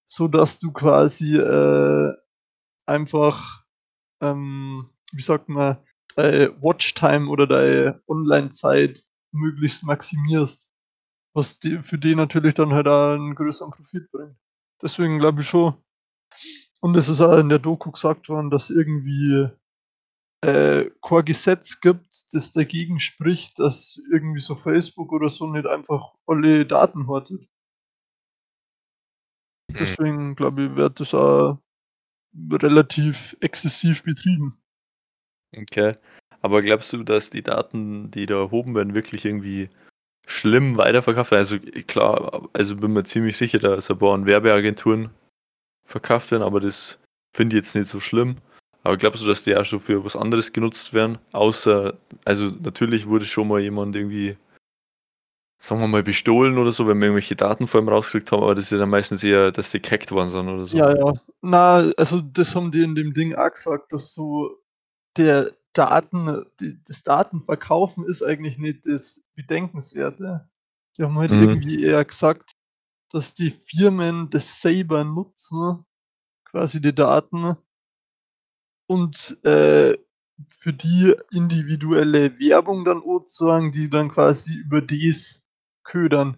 sodass 0.06 0.60
du 0.60 0.72
quasi 0.72 1.36
äh, 1.36 2.12
einfach, 2.86 3.64
ähm, 4.22 4.88
wie 5.12 5.20
sagt 5.20 5.48
man, 5.48 5.78
deine 6.14 6.62
Watchtime 6.62 7.28
oder 7.28 7.46
deine 7.46 8.02
Online-Zeit 8.06 9.04
möglichst 9.32 9.82
maximierst. 9.82 10.70
Was 11.34 11.58
die, 11.58 11.78
für 11.78 11.98
die 11.98 12.14
natürlich 12.14 12.54
dann 12.54 12.72
halt 12.72 12.86
auch 12.86 13.14
einen 13.14 13.34
größeren 13.34 13.72
Profit 13.72 14.10
bringt. 14.12 14.36
Deswegen 14.80 15.18
glaube 15.18 15.40
ich 15.40 15.48
schon. 15.48 15.74
Und 16.80 16.96
es 16.96 17.08
ist 17.08 17.20
auch 17.20 17.38
in 17.38 17.48
der 17.48 17.58
Doku 17.58 17.90
gesagt 17.90 18.28
worden, 18.28 18.50
dass 18.50 18.70
irgendwie 18.70 19.48
äh, 20.42 20.90
kein 21.02 21.24
Gesetz 21.24 21.80
gibt, 21.80 22.26
das 22.32 22.52
dagegen 22.52 23.00
spricht, 23.00 23.58
dass 23.58 24.00
irgendwie 24.12 24.40
so 24.40 24.56
Facebook 24.56 25.12
oder 25.12 25.30
so 25.30 25.46
nicht 25.46 25.66
einfach 25.66 26.14
alle 26.26 26.66
Daten 26.66 27.06
hortet. 27.06 27.40
Hm. 29.70 29.78
Deswegen 29.78 30.34
glaube 30.34 30.64
ich, 30.64 30.76
wird 30.76 31.00
das 31.00 31.14
auch 31.14 31.58
relativ 32.34 33.36
exzessiv 33.40 34.02
betrieben. 34.02 34.60
Okay. 35.56 35.96
Aber 36.40 36.60
glaubst 36.60 36.92
du, 36.92 37.04
dass 37.04 37.30
die 37.30 37.42
Daten, 37.42 38.10
die 38.10 38.26
da 38.26 38.40
erhoben 38.40 38.74
werden, 38.74 38.94
wirklich 38.94 39.24
irgendwie 39.24 39.70
schlimm 40.26 40.76
weiterverkauft 40.76 41.30
werden? 41.30 41.40
Also 41.40 41.58
klar, 41.86 42.48
also 42.52 42.76
bin 42.76 42.94
mir 42.94 43.04
ziemlich 43.04 43.36
sicher, 43.36 43.60
dass 43.60 43.90
ein 43.90 43.98
paar 43.98 44.14
an 44.14 44.26
Werbeagenturen 44.26 45.10
verkauft 45.84 46.32
werden, 46.32 46.42
aber 46.42 46.58
das 46.58 46.98
finde 47.32 47.56
ich 47.56 47.62
jetzt 47.62 47.76
nicht 47.76 47.86
so 47.86 48.00
schlimm. 48.00 48.38
Aber 48.84 48.96
glaubst 48.96 49.22
du, 49.22 49.26
dass 49.26 49.44
die 49.44 49.56
auch 49.56 49.64
schon 49.64 49.80
für 49.80 50.04
was 50.04 50.16
anderes 50.16 50.52
genutzt 50.52 50.92
werden? 50.92 51.18
Außer, 51.32 51.94
also 52.24 52.46
natürlich 52.46 53.06
wurde 53.06 53.24
schon 53.24 53.48
mal 53.48 53.60
jemand 53.60 53.94
irgendwie, 53.94 54.36
sagen 55.58 55.80
wir 55.80 55.88
mal, 55.88 56.02
bestohlen 56.02 56.58
oder 56.58 56.72
so, 56.72 56.88
wenn 56.88 56.98
wir 56.98 57.06
irgendwelche 57.06 57.36
Daten 57.36 57.68
vor 57.68 57.80
ihm 57.80 57.88
rausgekriegt 57.88 58.32
haben, 58.32 58.42
aber 58.42 58.54
das 58.54 58.64
ist 58.64 58.72
ja 58.72 58.78
dann 58.78 58.90
meistens 58.90 59.22
eher, 59.22 59.52
dass 59.52 59.70
die 59.70 59.80
gehackt 59.80 60.10
worden 60.10 60.30
sind 60.30 60.48
oder 60.48 60.66
so. 60.66 60.76
Ja, 60.76 60.96
ja. 60.96 61.12
Na, 61.42 61.92
also 61.96 62.20
das 62.20 62.54
haben 62.56 62.72
die 62.72 62.82
in 62.82 62.94
dem 62.94 63.14
Ding 63.14 63.34
auch 63.34 63.52
gesagt, 63.52 63.92
dass 63.92 64.14
so 64.14 64.58
der 65.16 65.52
Daten, 65.72 66.44
die, 66.60 66.78
das 66.84 67.02
Datenverkaufen 67.02 68.04
ist 68.04 68.22
eigentlich 68.22 68.58
nicht 68.58 68.86
das 68.86 69.22
Bedenkenswerte. 69.34 70.48
Die 70.98 71.04
haben 71.04 71.18
halt 71.18 71.30
Mhm. 71.30 71.42
irgendwie 71.42 71.82
eher 71.84 72.04
gesagt, 72.04 72.52
dass 73.10 73.34
die 73.34 73.50
Firmen 73.50 74.28
das 74.30 74.60
selber 74.60 75.04
nutzen, 75.04 75.84
quasi 76.44 76.80
die 76.80 76.94
Daten, 76.94 77.56
und 78.92 79.38
äh, 79.44 79.96
für 80.50 80.72
die 80.72 81.14
individuelle 81.32 82.38
Werbung 82.38 82.84
dann 82.84 83.02
sozusagen, 83.02 83.72
die 83.72 83.88
dann 83.88 84.10
quasi 84.10 84.52
über 84.52 84.82
das 84.82 85.46
ködern. 85.82 86.36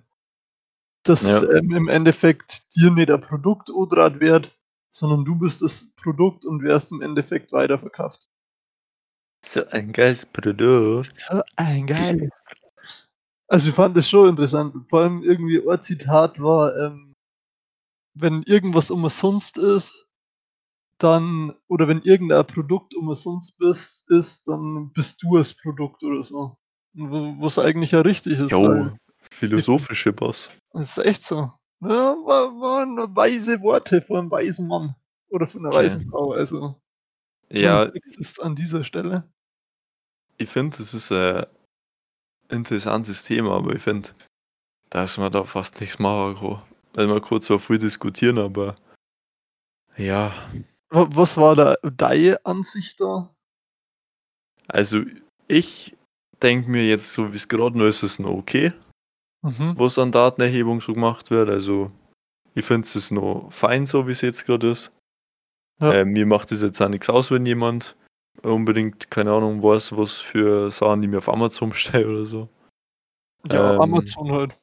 Dass 1.03 1.23
Ja. 1.23 1.43
ähm, 1.43 1.73
im 1.73 1.89
Endeffekt 1.89 2.75
dir 2.77 2.91
nicht 2.91 3.11
ein 3.11 3.21
Produkt 3.21 3.71
odrat 3.71 4.21
wird, 4.21 4.57
sondern 4.91 5.25
du 5.25 5.37
bist 5.37 5.63
das 5.63 5.89
Produkt 5.97 6.45
und 6.45 6.63
wirst 6.63 6.93
im 6.93 7.03
Endeffekt 7.03 7.53
weiterverkauft. 7.53 8.29
So 9.45 9.67
ein 9.71 9.93
geiles 9.93 10.25
Produkt. 10.25 11.13
Ein 11.57 11.87
geiles. 11.87 12.31
Also 13.49 13.69
ich 13.69 13.75
fand 13.75 13.97
das 13.97 14.09
schon 14.09 14.31
interessant. 14.31 14.75
Vor 14.89 15.01
allem 15.03 15.23
irgendwie 15.23 15.61
ein 15.69 15.83
Zitat 15.83 16.41
war, 16.41 16.75
ähm, 16.77 17.15
wenn 18.15 18.43
irgendwas 18.45 18.91
umsonst 18.91 19.59
ist, 19.59 20.07
dann, 20.99 21.55
oder 21.69 21.89
wenn 21.89 22.03
irgendein 22.03 22.47
Produkt 22.47 22.95
umsonst 22.95 23.59
bist, 23.59 24.09
ist, 24.11 24.47
dann 24.49 24.93
bist 24.93 25.23
du 25.23 25.37
das 25.37 25.55
Produkt 25.55 26.03
oder 26.03 26.23
so. 26.23 26.57
Was 26.95 27.59
eigentlich 27.59 27.91
ja 27.91 28.01
richtig 28.01 28.39
ist. 28.39 28.51
Jo, 28.53 28.93
philosophische 29.19 30.13
Boss. 30.13 30.57
Das 30.73 30.97
ist 30.97 31.05
echt 31.05 31.25
so. 31.25 31.53
Ja, 31.81 32.15
war, 32.25 32.53
waren 32.61 33.17
weise 33.17 33.61
Worte 33.61 34.01
von 34.01 34.17
einem 34.19 34.31
weisen 34.31 34.69
Mann. 34.69 34.95
Oder 35.29 35.47
von 35.47 35.67
einer 35.67 35.75
weisen 35.75 36.09
Frau. 36.09 36.33
Also, 36.33 36.81
Ja, 37.51 37.83
ist 37.83 38.41
an 38.41 38.55
dieser 38.55 38.85
Stelle. 38.85 39.29
ich 40.39 40.49
finde, 40.49 40.77
das 40.77 40.95
ist 40.95 41.11
ein 41.11 41.47
interessantes 42.49 43.25
Thema, 43.25 43.57
aber 43.57 43.75
ich 43.75 43.83
finde, 43.83 44.11
dass 44.91 45.19
man 45.19 45.33
da 45.33 45.43
fast 45.45 45.81
nichts 45.81 45.99
machen 45.99 46.37
kann. 46.37 46.63
Weil 46.95 47.09
man 47.09 47.21
kurz 47.21 47.47
zwar 47.47 47.59
viel 47.59 47.79
diskutieren, 47.79 48.39
aber 48.39 48.77
ja, 49.97 50.33
Was 50.95 51.37
war 51.37 51.57
da 51.57 51.77
deine 51.83 52.45
Ansicht 52.47 53.01
da? 53.01 53.35
also 54.69 55.03
ich 55.49 55.97
denke 56.43 56.71
mir 56.71 56.87
jetzt, 56.87 57.13
so 57.13 57.33
wie 57.33 57.37
es 57.37 57.49
gerade 57.49 57.77
noch 57.79 57.87
ist, 57.87 58.03
ist 58.03 58.13
es 58.13 58.19
noch 58.19 58.31
okay. 58.31 58.73
Mhm. 59.43 59.77
wo 59.77 59.85
es 59.87 59.99
an 59.99 60.11
Datenerhebung 60.11 60.81
so 60.81 60.95
gemacht 60.95 61.31
wird. 61.31 61.51
Also 61.51 61.91
ich 62.55 62.65
finde 62.65 62.87
es 62.87 63.11
noch 63.11 63.49
fein 63.51 63.85
so, 63.85 64.07
wie 64.07 64.13
es 64.13 64.23
jetzt 64.23 64.47
gerade 64.47 64.71
ist. 64.71 64.91
Ja. 65.81 65.93
Äh, 65.93 66.05
mir 66.07 66.25
macht 66.25 66.51
es 66.51 66.63
jetzt 66.63 66.81
auch 66.81 66.89
nichts 66.89 67.11
aus, 67.11 67.31
wenn 67.31 67.45
jemand 67.45 67.95
unbedingt, 68.43 69.11
keine 69.11 69.33
Ahnung, 69.33 69.63
weiß, 69.63 69.97
was 69.99 70.19
für 70.19 70.71
Sachen 70.71 71.03
die 71.03 71.09
mir 71.09 71.19
auf 71.19 71.29
Amazon 71.29 71.71
bestelle 71.71 72.09
oder 72.09 72.25
so. 72.25 72.49
Ja, 73.51 73.75
Ähm. 73.75 73.81
Amazon 73.83 74.33
halt. 74.33 74.61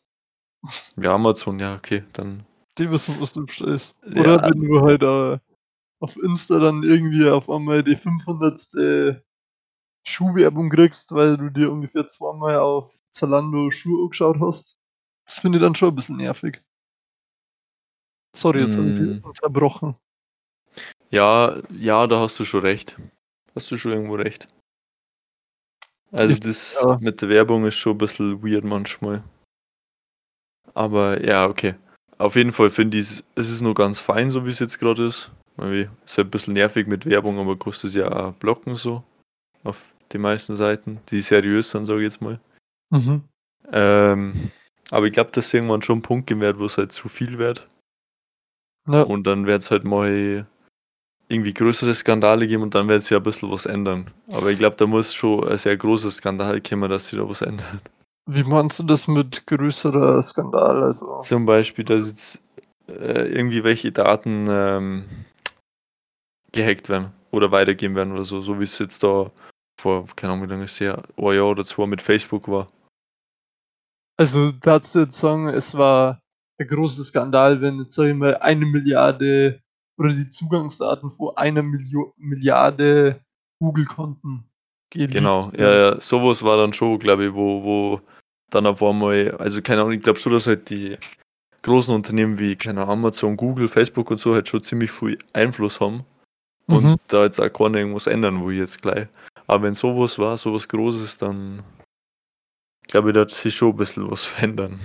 Ja, 0.95 1.13
Amazon, 1.13 1.59
ja, 1.59 1.75
okay, 1.75 2.03
dann. 2.13 2.43
Die 2.77 2.89
wissen, 2.89 3.19
was 3.19 3.33
du 3.33 3.45
bestellst. 3.45 3.95
Ja. 4.07 4.21
Oder 4.21 4.43
wenn 4.43 4.61
du 4.61 4.81
halt 4.81 5.03
äh, 5.03 5.39
auf 6.01 6.17
Insta 6.17 6.59
dann 6.59 6.83
irgendwie 6.83 7.29
auf 7.29 7.49
einmal 7.49 7.83
die 7.83 7.95
500. 7.95 9.23
Schuhwerbung 10.03 10.69
kriegst, 10.69 11.11
weil 11.13 11.37
du 11.37 11.49
dir 11.49 11.71
ungefähr 11.71 12.07
zweimal 12.07 12.57
auf 12.57 12.91
Zalando 13.11 13.69
Schuhe 13.71 14.03
angeschaut 14.03 14.39
hast. 14.39 14.77
Das 15.25 15.39
finde 15.39 15.59
ich 15.59 15.61
dann 15.61 15.75
schon 15.75 15.89
ein 15.89 15.95
bisschen 15.95 16.17
nervig. 16.17 16.61
Sorry, 18.35 18.61
jetzt 18.61 18.77
habe 18.77 18.89
ich 18.89 18.95
Mm. 18.95 19.13
dich 19.13 19.23
unterbrochen. 19.23 19.95
Ja, 21.11 21.61
ja, 21.69 22.07
da 22.07 22.19
hast 22.19 22.39
du 22.39 22.45
schon 22.45 22.61
recht. 22.61 22.97
Hast 23.53 23.69
du 23.69 23.77
schon 23.77 23.91
irgendwo 23.91 24.15
recht. 24.15 24.47
Also 26.11 26.35
das 26.35 26.81
ja. 26.83 26.97
mit 26.99 27.21
der 27.21 27.29
Werbung 27.29 27.65
ist 27.65 27.75
schon 27.75 27.95
ein 27.95 27.97
bisschen 27.99 28.41
weird 28.43 28.63
manchmal. 28.63 29.23
Aber 30.73 31.23
ja, 31.23 31.47
okay. 31.47 31.75
Auf 32.17 32.35
jeden 32.35 32.53
Fall 32.53 32.69
finde 32.71 32.97
ich 32.97 33.03
es, 33.03 33.23
es 33.35 33.49
ist 33.49 33.61
nur 33.61 33.73
ganz 33.73 33.99
fein, 33.99 34.29
so 34.29 34.45
wie 34.45 34.49
es 34.49 34.59
jetzt 34.59 34.79
gerade 34.79 35.05
ist. 35.05 35.31
Ist 35.61 36.17
halt 36.17 36.27
ein 36.27 36.31
bisschen 36.31 36.53
nervig 36.53 36.87
mit 36.87 37.05
Werbung, 37.05 37.39
aber 37.39 37.55
kostet 37.57 37.89
es 37.89 37.95
ja 37.95 38.11
auch 38.11 38.33
blocken 38.33 38.75
so. 38.75 39.03
Auf 39.63 39.85
die 40.11 40.17
meisten 40.17 40.55
Seiten, 40.55 40.99
die 41.09 41.21
seriös 41.21 41.71
sind, 41.71 41.85
sage 41.85 41.99
ich 41.99 42.05
jetzt 42.05 42.21
mal. 42.21 42.39
Mhm. 42.89 43.23
Ähm, 43.71 44.51
aber 44.89 45.05
ich 45.05 45.13
glaube, 45.13 45.31
dass 45.31 45.45
es 45.47 45.53
irgendwann 45.53 45.81
schon 45.81 45.99
ein 45.99 46.01
Punkt 46.01 46.27
geben 46.27 46.41
wird, 46.41 46.59
wo 46.59 46.65
es 46.65 46.77
halt 46.77 46.91
zu 46.91 47.07
viel 47.07 47.37
wird. 47.37 47.69
Ja, 48.87 49.03
Und 49.03 49.27
dann 49.27 49.45
wird 49.45 49.61
es 49.61 49.71
halt 49.71 49.85
mal 49.85 50.45
irgendwie 51.29 51.53
größere 51.53 51.93
Skandale 51.93 52.47
geben 52.47 52.63
und 52.63 52.75
dann 52.75 52.89
wird 52.89 53.03
es 53.03 53.09
ja 53.09 53.17
ein 53.17 53.23
bisschen 53.23 53.51
was 53.51 53.65
ändern. 53.65 54.11
Aber 54.27 54.49
ich 54.51 54.57
glaube, 54.57 54.75
da 54.75 54.85
muss 54.85 55.13
schon 55.13 55.47
ein 55.47 55.57
sehr 55.57 55.77
großer 55.77 56.11
Skandal 56.11 56.59
kommen, 56.61 56.89
dass 56.89 57.07
sich 57.07 57.19
da 57.19 57.29
was 57.29 57.41
ändert. 57.41 57.89
wie 58.25 58.43
meinst 58.43 58.79
du 58.79 58.83
das 58.83 59.07
mit 59.07 59.45
größerer 59.47 60.21
Skandal? 60.23 60.83
Also, 60.83 61.19
Zum 61.19 61.45
Beispiel, 61.45 61.85
dass 61.85 62.09
jetzt 62.09 62.43
äh, 62.87 63.27
irgendwie 63.31 63.63
welche 63.63 63.91
Daten 63.91 64.47
ähm, 64.49 65.05
gehackt 66.51 66.89
werden 66.89 67.11
oder 67.31 67.51
weitergeben 67.51 67.95
werden 67.95 68.13
oder 68.13 68.23
so, 68.23 68.41
so 68.41 68.59
wie 68.59 68.63
es 68.63 68.77
jetzt 68.79 69.03
da 69.03 69.31
vor, 69.79 70.05
keine 70.15 70.33
Ahnung, 70.33 70.47
wie 70.47 70.51
lange 70.51 70.65
es 70.65 70.79
her, 70.79 71.01
ein 71.17 71.33
Jahr 71.33 71.49
oder 71.49 71.63
zwei 71.63 71.87
mit 71.87 72.01
Facebook 72.01 72.47
war. 72.47 72.71
also 74.17 74.51
dazu 74.51 74.99
jetzt 74.99 75.17
sagen, 75.17 75.47
es 75.47 75.75
war 75.75 76.21
ein 76.59 76.67
großer 76.67 77.03
Skandal, 77.03 77.61
wenn 77.61 77.79
jetzt, 77.79 77.95
sag 77.95 78.07
ich 78.07 78.15
mal, 78.15 78.37
eine 78.37 78.65
Milliarde 78.65 79.61
oder 79.97 80.13
die 80.13 80.29
Zugangsdaten 80.29 81.09
von 81.09 81.35
einer 81.37 81.63
Milio 81.63 82.13
Milliarde 82.17 83.21
Google-Konten 83.59 84.43
geleakt 84.91 85.13
Genau, 85.13 85.51
ja, 85.57 85.73
ja, 85.73 86.01
sowas 86.01 86.43
war 86.43 86.57
dann 86.57 86.73
schon, 86.73 86.99
glaube 86.99 87.25
ich, 87.25 87.33
wo, 87.33 87.63
wo 87.63 88.01
dann 88.49 88.67
auf 88.67 88.83
einmal, 88.83 89.31
also 89.37 89.61
keine 89.61 89.81
Ahnung, 89.81 89.93
ich 89.93 90.03
glaube 90.03 90.19
schon, 90.19 90.33
dass 90.33 90.47
halt 90.47 90.69
die 90.69 90.97
großen 91.63 91.95
Unternehmen 91.95 92.37
wie, 92.37 92.55
keine 92.55 92.81
Ahnung, 92.81 92.91
Amazon, 92.91 93.37
Google, 93.37 93.67
Facebook 93.67 94.11
und 94.11 94.17
so 94.17 94.33
halt 94.33 94.49
schon 94.49 94.61
ziemlich 94.61 94.91
viel 94.91 95.17
Einfluss 95.33 95.79
haben 95.79 96.05
und 96.67 96.83
Mhm. 96.83 96.95
da 97.07 97.23
jetzt 97.23 97.39
auch 97.39 97.49
keiner 97.49 97.79
irgendwas 97.79 98.07
ändern 98.07 98.45
will 98.45 98.55
jetzt 98.55 98.81
gleich. 98.81 99.07
Aber 99.47 99.63
wenn 99.63 99.73
sowas 99.73 100.17
war, 100.19 100.37
sowas 100.37 100.67
Großes, 100.67 101.17
dann 101.17 101.63
glaube 102.87 103.09
ich, 103.09 103.13
da 103.15 103.21
hat 103.21 103.31
sich 103.31 103.55
schon 103.55 103.71
ein 103.71 103.77
bisschen 103.77 104.09
was 104.09 104.23
verändern. 104.63 104.79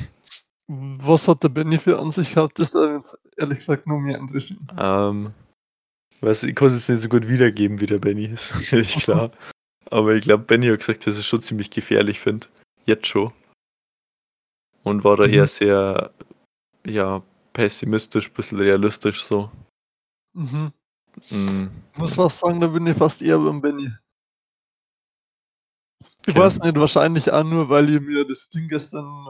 Was 0.69 1.29
hat 1.29 1.43
der 1.45 1.49
Benny 1.49 1.79
für 1.79 1.99
Ansicht 1.99 2.35
gehabt? 2.35 2.59
Das 2.59 2.75
hat 2.75 2.89
uns 2.91 3.17
ehrlich 3.37 3.59
gesagt 3.59 3.87
nur 3.87 4.01
mehr 4.01 4.19
interessiert. 4.19 4.59
Ähm, 4.77 5.33
weiß, 6.23 6.43
ich 6.45 6.57
kann 6.57 6.67
es 6.69 6.75
jetzt 6.75 6.89
nicht 6.89 7.01
so 7.03 7.09
gut 7.09 7.29
wiedergeben, 7.29 7.81
wie 7.81 7.87
der 7.87 7.99
Benny 8.01 8.25
ist, 8.25 8.53
natürlich 8.55 8.97
klar. 8.97 9.31
Aber 9.91 10.15
ich 10.17 10.25
glaube, 10.25 10.43
Benny 10.45 10.67
hat 10.67 10.81
gesagt, 10.81 11.07
dass 11.07 11.15
er 11.17 11.21
es 11.21 11.27
schon 11.27 11.41
ziemlich 11.41 11.71
gefährlich 11.71 12.19
findet. 12.19 12.51
Jetzt 12.85 13.07
schon. 13.07 13.33
Und 14.83 15.05
war 15.05 15.17
da 15.17 15.27
Mhm. 15.27 15.35
eher 15.35 15.47
sehr, 15.47 16.11
ja, 16.85 17.23
pessimistisch, 17.53 18.33
bisschen 18.33 18.59
realistisch 18.59 19.23
so. 19.23 19.51
Mhm. 20.35 20.73
Mm, 21.31 21.71
Ich 21.93 21.99
muss 21.99 22.17
was 22.17 22.39
sagen, 22.39 22.61
da 22.61 22.69
bin 22.69 22.87
ich 22.87 22.97
fast 22.97 23.23
eher 23.23 23.39
beim 23.41 23.61
Benny. 23.61 23.91
Ich 26.27 26.35
Okay. 26.35 26.39
weiß 26.41 26.59
nicht, 26.61 26.77
wahrscheinlich 26.77 27.33
auch 27.33 27.43
nur, 27.45 27.69
weil 27.69 27.89
ich 27.95 28.01
mir 28.01 28.25
das 28.27 28.49
Ding 28.49 28.69
gestern 28.69 29.29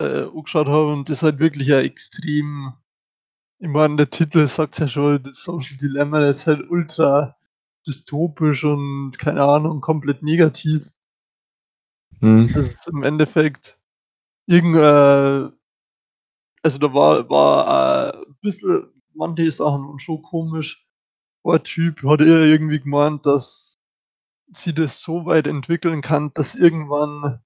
äh, 0.00 0.24
angeschaut 0.24 0.68
habe 0.68 0.92
und 0.92 1.08
das 1.08 1.18
ist 1.18 1.22
halt 1.22 1.38
wirklich 1.38 1.68
ja 1.68 1.80
extrem. 1.80 2.74
Ich 3.60 3.68
meine, 3.68 3.96
der 3.96 4.10
Titel 4.10 4.46
sagt 4.48 4.78
ja 4.80 4.88
schon, 4.88 5.22
das 5.22 5.44
Social 5.44 5.76
Dilemma, 5.78 6.20
das 6.20 6.42
ist 6.42 6.48
halt 6.48 6.70
ultra 6.70 7.36
dystopisch 7.86 8.64
und 8.64 9.18
keine 9.18 9.44
Ahnung, 9.44 9.80
komplett 9.82 10.22
negativ. 10.22 10.88
mm, 12.22 12.48
Das 12.54 12.68
ist 12.70 12.88
im 12.88 13.02
Endeffekt 13.02 13.78
irgendein. 14.46 15.52
Also 16.62 16.78
da 16.78 16.92
war, 16.94 17.28
war 17.28 18.14
ein 18.14 18.36
bisschen 18.40 18.91
manche 19.14 19.50
Sachen 19.52 19.84
und 19.84 20.02
schon 20.02 20.22
komisch. 20.22 20.86
Ein 21.44 21.62
Typ 21.64 22.02
hat 22.04 22.20
er 22.20 22.46
irgendwie 22.46 22.80
gemeint, 22.80 23.26
dass 23.26 23.78
sie 24.52 24.74
das 24.74 25.00
so 25.00 25.26
weit 25.26 25.46
entwickeln 25.46 26.02
kann, 26.02 26.32
dass 26.34 26.54
irgendwann 26.54 27.40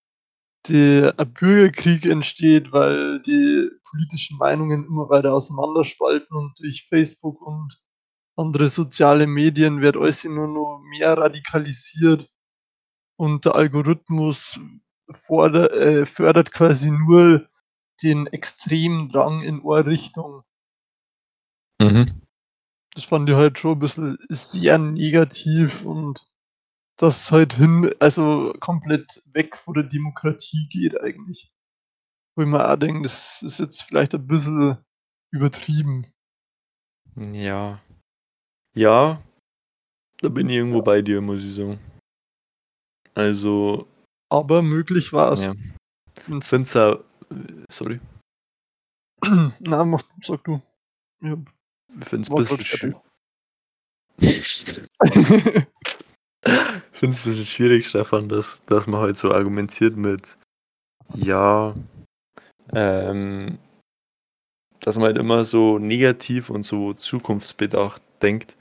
ein 0.69 1.33
Bürgerkrieg 1.33 2.05
entsteht, 2.07 2.73
weil 2.73 3.21
die 3.23 3.71
politischen 3.91 4.37
Meinungen 4.39 4.85
immer 4.85 5.09
weiter 5.09 5.33
auseinanderspalten 5.33 6.37
und 6.37 6.59
durch 6.59 6.87
Facebook 6.89 7.41
und 7.41 7.79
andere 8.37 8.69
soziale 8.69 9.27
Medien 9.27 9.81
wird 9.81 9.97
alles 9.97 10.25
nur 10.25 10.49
noch 10.49 10.81
mehr 10.91 11.17
radikalisiert 11.17 12.29
und 13.17 13.45
der 13.45 13.55
Algorithmus 13.55 14.59
forder, 15.27 15.73
äh, 15.73 16.07
fördert 16.07 16.53
quasi 16.53 16.91
nur 16.91 17.49
den 18.03 18.27
extremen 18.27 19.09
Drang 19.09 19.43
in 19.43 19.61
eine 19.61 19.87
Richtung. 19.87 20.43
Mhm. 21.81 22.07
Das 22.95 23.05
fand 23.05 23.29
ich 23.29 23.35
halt 23.35 23.59
schon 23.59 23.73
ein 23.73 23.79
bisschen 23.79 24.19
sehr 24.29 24.79
negativ 24.79 25.85
und 25.85 26.27
das 26.97 27.31
halt 27.31 27.53
hin, 27.53 27.95
also 28.01 28.55
komplett 28.59 29.23
weg 29.27 29.57
von 29.57 29.75
der 29.75 29.83
Demokratie 29.83 30.67
geht 30.69 30.99
eigentlich. 31.01 31.53
Wo 32.35 32.43
ich 32.43 32.49
mir 32.49 32.67
auch 32.71 32.77
denke, 32.77 33.03
das 33.03 33.43
ist 33.43 33.59
jetzt 33.59 33.83
vielleicht 33.83 34.15
ein 34.15 34.27
bisschen 34.27 34.79
übertrieben. 35.31 36.07
Ja. 37.33 37.81
Ja, 38.75 39.23
da 40.21 40.29
bin 40.29 40.49
ich 40.49 40.57
irgendwo 40.57 40.83
bei 40.83 41.03
dir, 41.03 41.21
muss 41.21 41.43
ich 41.43 41.55
sagen. 41.55 41.79
Also, 43.15 43.87
Aber 44.31 44.63
möglich 44.63 45.13
war 45.13 45.33
es. 45.33 45.41
ja. 45.41 45.55
Ja. 46.29 46.41
Finde 46.41 46.67
es 46.67 46.77
auch, 46.77 47.05
äh, 47.31 47.65
sorry, 47.71 48.01
Na, 49.61 49.85
mach, 49.85 50.05
sag 50.23 50.45
du. 50.45 50.61
Ja. 51.21 51.33
ich 51.33 51.35
finde 51.35 51.51
es 52.01 52.13
ein 52.31 52.35
bisschen 52.35 52.65
schwierig. 52.65 52.97
Ich 56.93 57.01
finde 57.01 57.17
es 57.17 57.21
ein 57.21 57.31
bisschen 57.31 57.45
schwierig, 57.45 57.89
Stefan, 57.89 58.29
dass, 58.29 58.65
dass 58.67 58.87
man 58.87 59.01
halt 59.01 59.17
so 59.17 59.33
argumentiert 59.33 59.97
mit, 59.97 60.39
ja, 61.15 61.75
ähm, 62.73 63.59
dass 64.81 64.97
man 64.97 65.07
halt 65.07 65.19
immer 65.19 65.45
so 65.45 65.79
negativ 65.79 66.49
und 66.49 66.65
so 66.65 66.95
zukunftsbedacht 66.95 68.01
denkt, 68.23 68.57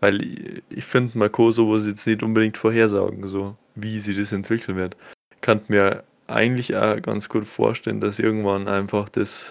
weil 0.00 0.22
ich, 0.22 0.62
ich 0.68 0.84
finde, 0.84 1.18
man 1.18 1.32
kann 1.32 1.52
sowas 1.52 1.86
jetzt 1.86 2.06
nicht 2.06 2.22
unbedingt 2.22 2.58
vorhersagen, 2.58 3.26
so 3.26 3.56
wie 3.74 4.00
sich 4.00 4.16
das 4.16 4.32
entwickeln 4.32 4.76
wird. 4.76 4.96
Ich 5.34 5.40
kann 5.40 5.62
mir 5.68 6.04
eigentlich 6.26 6.76
auch 6.76 7.00
ganz 7.02 7.28
gut 7.28 7.46
vorstellen, 7.46 8.00
dass 8.00 8.18
irgendwann 8.18 8.68
einfach 8.68 9.08
das 9.08 9.49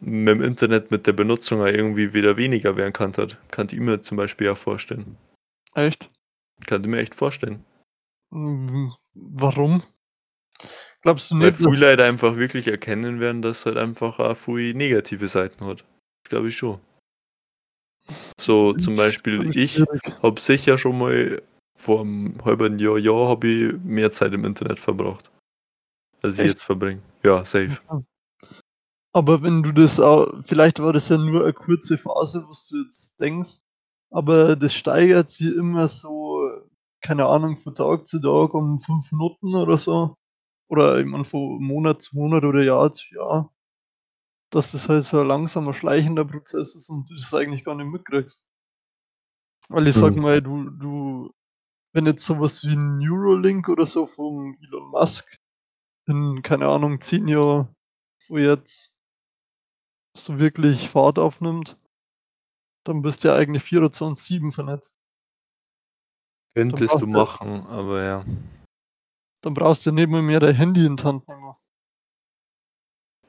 mit 0.00 0.28
dem 0.28 0.42
Internet, 0.42 0.90
mit 0.90 1.06
der 1.06 1.12
Benutzung 1.12 1.64
irgendwie 1.66 2.12
wieder 2.12 2.36
weniger 2.36 2.76
werden 2.76 2.92
kann. 2.92 3.12
Hat. 3.16 3.38
Kann 3.50 3.68
ich 3.70 3.78
mir 3.78 4.00
zum 4.00 4.16
Beispiel 4.16 4.48
auch 4.48 4.58
vorstellen. 4.58 5.16
Echt? 5.74 6.08
Kann 6.66 6.82
ich 6.82 6.88
mir 6.88 6.98
echt 6.98 7.14
vorstellen. 7.14 7.64
Warum? 8.30 9.82
Glaubst 11.02 11.30
du 11.30 11.38
Weil 11.38 11.50
nicht, 11.50 11.58
viele 11.58 11.70
dass, 11.72 11.80
Leute 11.80 12.04
einfach 12.04 12.36
wirklich 12.36 12.66
erkennen 12.68 13.20
werden, 13.20 13.42
dass 13.42 13.58
es 13.58 13.66
halt 13.66 13.76
einfach 13.76 14.18
auch 14.18 14.36
viele 14.36 14.76
negative 14.76 15.28
Seiten 15.28 15.66
hat. 15.66 15.84
Glaube 16.24 16.48
ich 16.48 16.56
schon. 16.56 16.80
So 18.38 18.72
zum 18.74 18.96
Beispiel 18.96 19.50
ich 19.56 19.82
habe 20.22 20.40
sicher 20.40 20.76
schon 20.78 20.98
mal 20.98 21.42
vor 21.76 22.00
einem 22.00 22.42
halben 22.44 22.78
Jahr, 22.78 22.98
Jahr 22.98 23.28
habe 23.28 23.46
ich 23.46 23.72
mehr 23.84 24.10
Zeit 24.10 24.32
im 24.32 24.44
Internet 24.44 24.78
verbracht. 24.78 25.30
Als 26.22 26.34
ich 26.34 26.40
Echt? 26.40 26.48
jetzt 26.48 26.62
verbringe. 26.62 27.02
Ja, 27.22 27.44
safe. 27.44 27.78
Aber 29.14 29.42
wenn 29.42 29.62
du 29.62 29.72
das 29.72 29.98
auch, 30.00 30.42
vielleicht 30.44 30.78
war 30.80 30.92
das 30.92 31.08
ja 31.08 31.16
nur 31.18 31.42
eine 31.44 31.52
kurze 31.54 31.96
Phase, 31.98 32.44
was 32.48 32.68
du 32.68 32.82
jetzt 32.84 33.18
denkst, 33.20 33.60
aber 34.10 34.56
das 34.56 34.74
steigert 34.74 35.30
sich 35.30 35.54
immer 35.54 35.88
so, 35.88 36.40
keine 37.00 37.26
Ahnung, 37.26 37.58
von 37.58 37.74
Tag 37.74 38.06
zu 38.08 38.20
Tag 38.20 38.52
um 38.54 38.80
fünf 38.82 39.10
Minuten 39.12 39.54
oder 39.54 39.78
so. 39.78 40.16
oder 40.68 41.00
ich 41.00 41.06
meine 41.06 41.24
von 41.26 41.62
Monat 41.62 42.02
zu 42.02 42.16
Monat 42.16 42.44
oder 42.44 42.62
Jahr 42.64 42.92
zu 42.94 43.14
Jahr, 43.14 43.54
dass 44.50 44.72
das 44.72 44.88
halt 44.88 45.04
so 45.04 45.20
ein 45.20 45.26
langsamer, 45.26 45.74
schleichender 45.74 46.24
Prozess 46.24 46.74
ist 46.74 46.88
und 46.88 47.10
du 47.10 47.14
das 47.14 47.34
eigentlich 47.34 47.62
gar 47.64 47.74
nicht 47.74 47.88
mitkriegst. 47.92 48.42
Weil 49.68 49.86
ich 49.88 49.96
sag 49.96 50.14
Mhm. 50.14 50.22
mal, 50.22 50.40
du, 50.42 50.70
du, 50.70 51.30
wenn 51.94 52.06
jetzt 52.06 52.24
sowas 52.26 52.64
wie 52.64 52.76
Neuralink 52.76 53.68
oder 53.68 53.86
so 53.86 54.06
von 54.08 54.56
Elon 54.62 54.90
Musk 54.90 55.38
in, 56.06 56.42
keine 56.42 56.68
Ahnung, 56.68 57.00
10 57.02 57.28
Jahren, 57.28 57.76
wo 58.28 58.38
jetzt 58.38 58.93
so 60.16 60.38
wirklich 60.38 60.88
Fahrt 60.88 61.18
aufnimmt, 61.18 61.76
dann 62.84 63.02
bist 63.02 63.24
du 63.24 63.28
ja 63.28 63.36
eigentlich 63.36 63.62
24-7 63.64 64.52
vernetzt. 64.52 64.98
Könntest 66.54 66.94
du 66.94 67.06
du- 67.06 67.06
machen, 67.06 67.66
aber 67.66 68.02
ja. 68.02 68.24
Dann 69.42 69.54
brauchst 69.54 69.84
du 69.84 69.92
mal 69.92 70.22
mehr 70.22 70.40
dein 70.40 70.54
Handy 70.54 70.86
in 70.86 70.96
die 70.96 71.02
Hand 71.04 71.28
nehmen. 71.28 71.54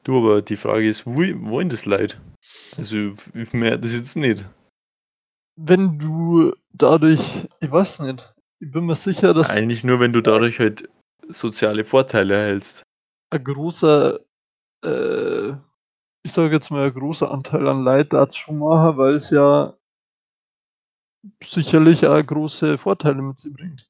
Du, 0.04 0.18
aber 0.18 0.40
die 0.40 0.56
Frage 0.56 0.88
ist, 0.88 1.04
wo 1.04 1.20
wollen 1.50 1.68
das 1.68 1.84
Leid? 1.84 2.20
Also, 2.76 3.12
ich 3.34 3.52
merke 3.52 3.80
das 3.80 3.92
jetzt 3.92 4.16
nicht. 4.16 4.44
Wenn 5.56 5.98
du 5.98 6.54
dadurch, 6.72 7.20
ich 7.60 7.70
weiß 7.70 8.00
nicht, 8.00 8.32
ich 8.60 8.70
bin 8.70 8.86
mir 8.86 8.94
sicher, 8.94 9.34
dass 9.34 9.50
Eigentlich 9.50 9.82
nur, 9.84 9.98
wenn 10.00 10.12
du 10.12 10.20
dadurch 10.22 10.60
halt 10.60 10.88
soziale 11.28 11.84
Vorteile 11.84 12.34
erhältst. 12.34 12.82
ein 13.30 13.42
großer, 13.42 14.20
äh, 14.84 15.52
ich 16.26 16.32
sage 16.32 16.52
jetzt 16.56 16.72
mal, 16.72 16.88
ein 16.88 16.92
großer 16.92 17.30
Anteil 17.30 17.68
an 17.68 17.84
Leid 17.84 18.12
schon 18.34 18.58
machen, 18.58 18.96
weil 18.96 19.14
es 19.14 19.30
ja 19.30 19.74
sicherlich 21.40 22.04
auch 22.04 22.20
große 22.20 22.78
Vorteile 22.78 23.22
mit 23.22 23.38
sich 23.38 23.54
bringt. 23.54 23.88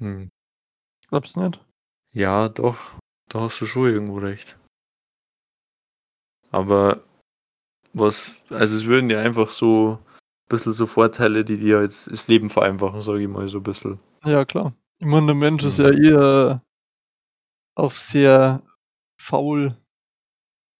Hm. 0.00 0.30
Glaubst 1.08 1.36
du 1.36 1.40
nicht? 1.40 1.64
Ja, 2.12 2.50
doch. 2.50 2.78
Da 3.30 3.40
hast 3.40 3.58
du 3.62 3.64
schon 3.64 3.86
irgendwo 3.86 4.18
recht. 4.18 4.58
Aber 6.50 7.02
was, 7.94 8.34
also 8.50 8.76
es 8.76 8.84
würden 8.84 9.08
ja 9.08 9.20
einfach 9.20 9.48
so 9.48 9.92
ein 9.94 10.48
bisschen 10.50 10.72
so 10.74 10.86
Vorteile, 10.86 11.42
die 11.42 11.56
dir 11.56 11.80
jetzt 11.80 12.10
das 12.10 12.28
Leben 12.28 12.50
vereinfachen, 12.50 13.00
sage 13.00 13.22
ich 13.22 13.28
mal 13.28 13.48
so 13.48 13.60
ein 13.60 13.62
bisschen. 13.62 13.98
Ja, 14.24 14.44
klar. 14.44 14.74
Ich 14.98 15.06
meine, 15.06 15.26
der 15.26 15.34
Mensch 15.36 15.64
ist 15.64 15.78
Mhm. 15.78 15.84
ja 15.86 15.90
eher 15.92 16.62
auf 17.74 17.98
sehr 17.98 18.62
faul 19.18 19.74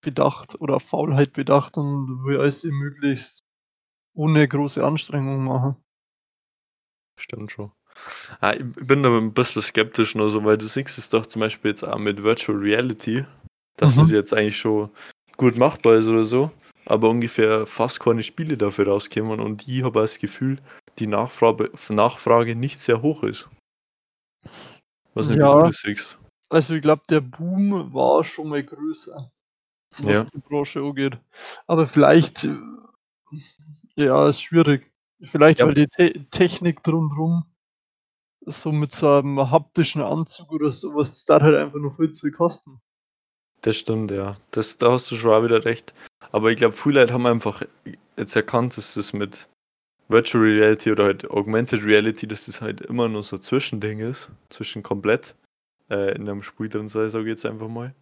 bedacht 0.06 0.54
oder 0.60 0.76
auf 0.76 0.84
Faulheit 0.84 1.32
bedacht 1.32 1.76
und 1.76 2.24
will 2.24 2.40
alles 2.40 2.62
möglichst 2.62 3.40
ohne 4.14 4.46
große 4.46 4.82
Anstrengung 4.84 5.42
machen. 5.42 5.74
Stimmt 7.18 7.50
schon. 7.50 7.72
Ah, 8.40 8.52
ich 8.52 8.64
bin 8.86 9.02
da 9.02 9.08
ein 9.10 9.34
bisschen 9.34 9.62
skeptisch 9.62 10.14
nur 10.14 10.30
so, 10.30 10.44
weil 10.44 10.58
du 10.58 10.68
siehst 10.68 10.96
es 10.96 11.08
doch 11.08 11.26
zum 11.26 11.40
Beispiel 11.40 11.72
jetzt 11.72 11.82
auch 11.82 11.98
mit 11.98 12.22
Virtual 12.22 12.56
Reality, 12.56 13.24
dass 13.76 13.96
Mhm. 13.96 14.02
es 14.04 14.10
jetzt 14.12 14.32
eigentlich 14.32 14.56
schon 14.58 14.90
gut 15.36 15.56
machbar 15.56 15.96
ist 15.96 16.06
oder 16.06 16.24
so, 16.24 16.52
aber 16.84 17.10
ungefähr 17.10 17.66
fast 17.66 17.98
keine 17.98 18.22
Spiele 18.22 18.56
dafür 18.56 18.86
rauskommen 18.88 19.40
und 19.40 19.66
ich 19.66 19.82
habe 19.82 20.00
das 20.00 20.20
Gefühl, 20.20 20.60
die 21.00 21.08
Nachfrage, 21.08 21.72
Nachfrage 21.88 22.54
nicht 22.54 22.78
sehr 22.78 23.02
hoch 23.02 23.24
ist. 23.24 23.48
Was 25.14 25.28
nicht, 25.28 25.40
Ja. 25.40 25.50
du 25.62 25.62
das 25.64 25.78
siehst. 25.78 26.18
Also 26.48 26.74
ich 26.74 26.82
glaube, 26.82 27.02
der 27.10 27.22
Boom 27.22 27.92
war 27.92 28.22
schon 28.22 28.48
mal 28.50 28.62
größer, 28.62 29.32
was 29.98 30.12
Ja. 30.12 30.24
die 30.24 30.38
Branche 30.38 30.80
angeht. 30.80 31.18
Aber 31.66 31.86
vielleicht, 31.86 32.44
äh, 32.44 32.54
ja, 33.94 34.28
ist 34.28 34.42
schwierig. 34.42 34.90
Vielleicht, 35.22 35.60
Ja. 35.60 35.66
weil 35.66 35.74
die 35.74 35.86
Te 35.88 36.12
Technik 36.30 36.82
drumherum 36.82 37.44
so 38.44 38.70
mit 38.70 38.92
so 38.92 39.10
einem 39.14 39.50
haptischen 39.50 40.02
Anzug 40.02 40.52
oder 40.52 40.70
sowas, 40.70 41.10
das 41.10 41.24
darf 41.24 41.42
halt 41.42 41.56
einfach 41.56 41.78
noch 41.78 41.96
viel 41.96 42.12
zu 42.12 42.30
kosten. 42.30 42.80
Das 43.62 43.76
stimmt, 43.76 44.10
ja. 44.10 44.36
Das, 44.52 44.76
da 44.76 44.92
hast 44.92 45.10
du 45.10 45.16
schon 45.16 45.32
auch 45.32 45.42
wieder 45.42 45.64
recht. 45.64 45.94
Aber 46.30 46.50
ich 46.50 46.56
glaube, 46.56 46.74
viele 46.76 47.00
Leute 47.00 47.14
haben 47.14 47.26
einfach 47.26 47.62
jetzt 48.16 48.36
erkannt, 48.36 48.76
dass 48.76 48.94
das 48.94 49.12
mit 49.12 49.48
Virtual 50.08 50.44
Reality 50.44 50.92
oder 50.92 51.04
halt 51.04 51.28
Augmented 51.30 51.84
Reality, 51.84 52.28
dass 52.28 52.46
das 52.46 52.60
halt 52.60 52.82
immer 52.82 53.08
nur 53.08 53.24
so 53.24 53.36
ein 53.36 53.42
Zwischending 53.42 53.98
ist, 53.98 54.30
zwischen 54.50 54.82
komplett 54.82 55.34
äh, 55.90 56.14
in 56.14 56.28
einem 56.28 56.42
Spiel 56.42 56.68
drin 56.68 56.86
sei, 56.88 57.08
sage 57.08 57.24
ich 57.24 57.30
jetzt 57.30 57.46
einfach 57.46 57.68
mal. 57.68 57.92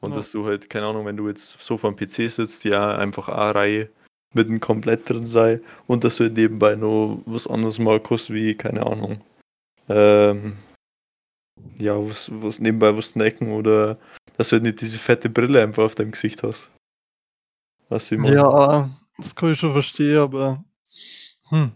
Und 0.00 0.10
Ja. 0.10 0.16
dass 0.16 0.32
du 0.32 0.46
halt, 0.46 0.70
keine 0.70 0.86
Ahnung, 0.86 1.06
wenn 1.06 1.16
du 1.16 1.28
jetzt 1.28 1.60
so 1.62 1.76
vor 1.76 1.92
dem 1.92 1.96
PC 1.96 2.30
sitzt, 2.30 2.64
ja, 2.64 2.96
einfach 2.96 3.28
eine 3.28 3.54
Reihe 3.54 3.90
mit 4.34 4.48
einem 4.48 4.60
komplett 4.60 5.08
drin 5.08 5.26
sei 5.26 5.60
und 5.86 6.04
dass 6.04 6.16
du 6.16 6.24
halt 6.24 6.34
nebenbei 6.34 6.76
noch 6.76 7.20
was 7.26 7.46
anderes 7.46 7.78
mal 7.78 7.98
kostet, 7.98 8.36
wie, 8.36 8.54
keine 8.54 8.86
Ahnung, 8.86 9.20
ähm, 9.88 10.56
ja, 11.78 11.96
was, 11.96 12.30
was 12.32 12.60
nebenbei 12.60 12.96
was 12.96 13.10
snacken 13.10 13.52
oder 13.52 13.98
dass 14.36 14.50
du 14.50 14.54
halt 14.56 14.64
nicht 14.64 14.80
diese 14.80 14.98
fette 14.98 15.30
Brille 15.30 15.62
einfach 15.62 15.84
auf 15.84 15.94
deinem 15.94 16.12
Gesicht 16.12 16.42
hast. 16.42 16.70
Was 17.88 18.12
ich 18.12 18.18
meine. 18.18 18.36
Ja, 18.36 18.90
das 19.16 19.34
kann 19.34 19.52
ich 19.52 19.58
schon 19.58 19.72
verstehen, 19.72 20.18
aber 20.18 20.62
hm, 21.48 21.72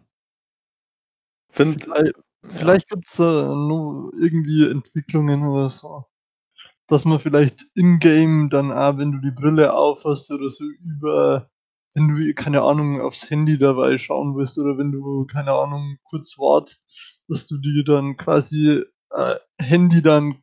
Find, 1.52 1.84
vielleicht, 1.84 2.14
vielleicht 2.42 2.88
gibt 2.88 3.06
es 3.06 3.16
da 3.16 3.54
nur 3.54 4.12
irgendwie 4.14 4.68
Entwicklungen 4.68 5.46
oder 5.46 5.68
so. 5.70 6.06
Dass 6.92 7.06
man 7.06 7.20
vielleicht 7.20 7.64
in-game 7.74 8.50
dann 8.50 8.70
auch, 8.70 8.98
wenn 8.98 9.12
du 9.12 9.18
die 9.20 9.30
Brille 9.30 9.72
aufhast 9.72 10.30
oder 10.30 10.50
so 10.50 10.64
über, 10.84 11.48
wenn 11.94 12.08
du, 12.08 12.34
keine 12.34 12.60
Ahnung, 12.60 13.00
aufs 13.00 13.30
Handy 13.30 13.56
dabei 13.56 13.96
schauen 13.96 14.36
willst 14.36 14.58
oder 14.58 14.76
wenn 14.76 14.92
du, 14.92 15.24
keine 15.24 15.52
Ahnung, 15.52 15.96
kurz 16.04 16.36
wartest, 16.38 16.84
dass 17.28 17.46
du 17.46 17.56
dir 17.56 17.82
dann 17.82 18.18
quasi 18.18 18.84
äh, 19.08 19.36
Handy 19.58 20.02
dann, 20.02 20.42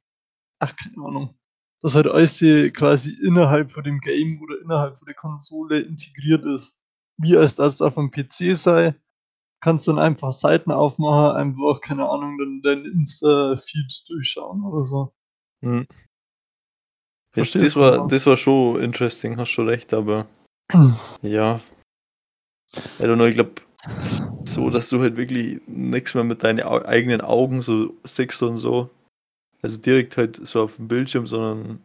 ach, 0.58 0.76
keine 0.76 1.06
Ahnung, 1.06 1.36
dass 1.84 1.94
halt 1.94 2.08
alles 2.08 2.40
quasi 2.74 3.12
innerhalb 3.12 3.72
von 3.72 3.84
dem 3.84 4.00
Game 4.00 4.42
oder 4.42 4.60
innerhalb 4.60 4.98
von 4.98 5.06
der 5.06 5.16
Konsole 5.16 5.82
integriert 5.82 6.46
ist. 6.46 6.76
Wie 7.18 7.38
als 7.38 7.54
das 7.58 7.80
auf 7.80 7.94
dem 7.94 8.10
PC 8.10 8.58
sei, 8.58 8.96
kannst 9.62 9.88
dann 9.88 10.00
einfach 10.00 10.34
Seiten 10.34 10.72
aufmachen, 10.72 11.38
einfach, 11.38 11.82
keine 11.82 12.10
Ahnung, 12.10 12.40
dann 12.40 12.62
dein 12.64 12.86
Insta-Feed 12.86 14.06
durchschauen 14.08 14.64
oder 14.64 14.84
so. 14.84 15.14
hm. 15.62 15.86
Das, 17.34 17.52
Verstehst 17.52 17.76
das, 17.76 17.76
war, 17.76 18.08
das 18.08 18.26
war 18.26 18.38
schon 18.38 18.82
interesting, 18.82 19.38
hast 19.38 19.50
schon 19.50 19.70
recht, 19.70 19.94
aber 19.94 20.28
ja. 21.22 21.60
I 23.00 23.04
don't 23.04 23.16
know, 23.16 23.26
ich 23.26 23.36
glaube, 23.36 23.62
so, 24.48 24.70
dass 24.70 24.90
du 24.90 25.00
halt 25.02 25.16
wirklich 25.16 25.62
nichts 25.68 26.14
mehr 26.14 26.24
mit 26.24 26.44
deinen 26.44 26.62
eigenen 26.62 27.22
Augen 27.22 27.62
so 27.62 27.96
siehst 28.04 28.42
und 28.42 28.58
so. 28.58 28.90
Also 29.62 29.78
direkt 29.78 30.18
halt 30.18 30.36
so 30.36 30.64
auf 30.64 30.78
dem 30.78 30.88
Bildschirm, 30.88 31.28
sondern 31.28 31.82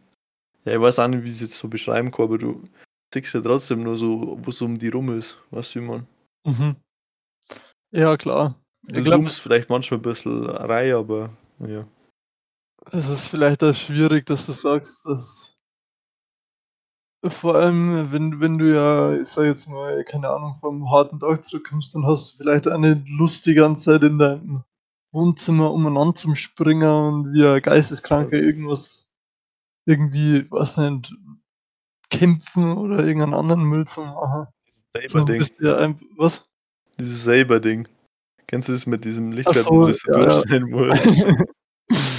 ja, 0.65 0.73
ich 0.73 0.81
weiß 0.81 0.99
auch 0.99 1.07
nicht, 1.07 1.23
wie 1.23 1.29
ich 1.29 1.35
es 1.35 1.41
jetzt 1.41 1.57
so 1.57 1.67
beschreiben 1.67 2.11
kann, 2.11 2.25
aber 2.25 2.37
du 2.37 2.63
siehst 3.13 3.33
ja 3.33 3.41
trotzdem 3.41 3.83
nur 3.83 3.97
so, 3.97 4.39
wo 4.41 4.49
es 4.49 4.61
um 4.61 4.77
die 4.79 4.89
rum 4.89 5.17
ist. 5.17 5.37
Weißt 5.51 5.75
du, 5.75 5.81
wie 5.81 5.85
man? 5.85 6.07
Mhm. 6.45 6.75
Ja, 7.91 8.17
klar. 8.17 8.59
Du 8.83 8.99
Ich 8.99 9.05
glaube, 9.05 9.23
zoomst 9.23 9.41
vielleicht 9.41 9.69
manchmal 9.69 9.99
ein 9.99 10.03
bisschen 10.03 10.45
rein, 10.45 10.93
aber 10.93 11.31
ja. 11.59 11.87
Es 12.91 13.09
ist 13.09 13.27
vielleicht 13.27 13.63
auch 13.63 13.73
schwierig, 13.73 14.25
dass 14.25 14.45
du 14.45 14.53
sagst, 14.53 15.05
dass 15.05 15.57
vor 17.27 17.55
allem, 17.55 18.11
wenn, 18.11 18.39
wenn 18.39 18.57
du 18.57 18.73
ja, 18.73 19.13
ich 19.19 19.27
sag 19.29 19.45
jetzt 19.45 19.67
mal, 19.67 20.03
keine 20.03 20.29
Ahnung, 20.29 20.57
vom 20.59 20.91
harten 20.91 21.19
Tag 21.19 21.43
zurückkommst, 21.43 21.95
dann 21.95 22.05
hast 22.05 22.33
du 22.33 22.37
vielleicht 22.37 22.65
nicht 22.65 23.09
Lust, 23.09 23.45
die 23.45 23.55
ganze 23.55 23.85
Zeit 23.85 24.03
in 24.03 24.19
deinem 24.19 24.63
Wohnzimmer 25.11 25.71
umeinander 25.71 26.15
zum 26.15 26.35
Springen 26.35 26.89
und 26.89 27.33
wie 27.33 27.45
ein 27.45 27.61
Geisteskranker 27.61 28.37
irgendwas 28.37 29.09
irgendwie, 29.85 30.45
was 30.51 30.77
nicht, 30.77 31.13
kämpfen 32.09 32.77
oder 32.77 32.99
irgendeinen 32.99 33.33
anderen 33.33 33.63
Müll 33.63 33.87
zu 33.87 34.01
machen. 34.01 34.47
Selber 34.93 35.09
Sondern 35.09 35.27
Ding. 35.27 35.39
bist 35.39 35.59
ja 35.59 35.77
einfach, 35.77 36.05
was? 36.17 36.45
Dieses 36.99 37.23
selber 37.23 37.59
Ding. 37.59 37.87
Kennst 38.47 38.69
du 38.69 38.73
das 38.73 38.85
mit 38.85 39.03
diesem 39.03 39.31
Lichtschwert, 39.31 39.65
so, 39.65 39.71
wo 39.71 39.81
du 39.81 39.87
das 39.87 39.99
so 39.99 40.11
ja, 40.11 40.19
ja. 40.19 40.25
durchschneiden 40.27 40.69
musst? 40.69 41.25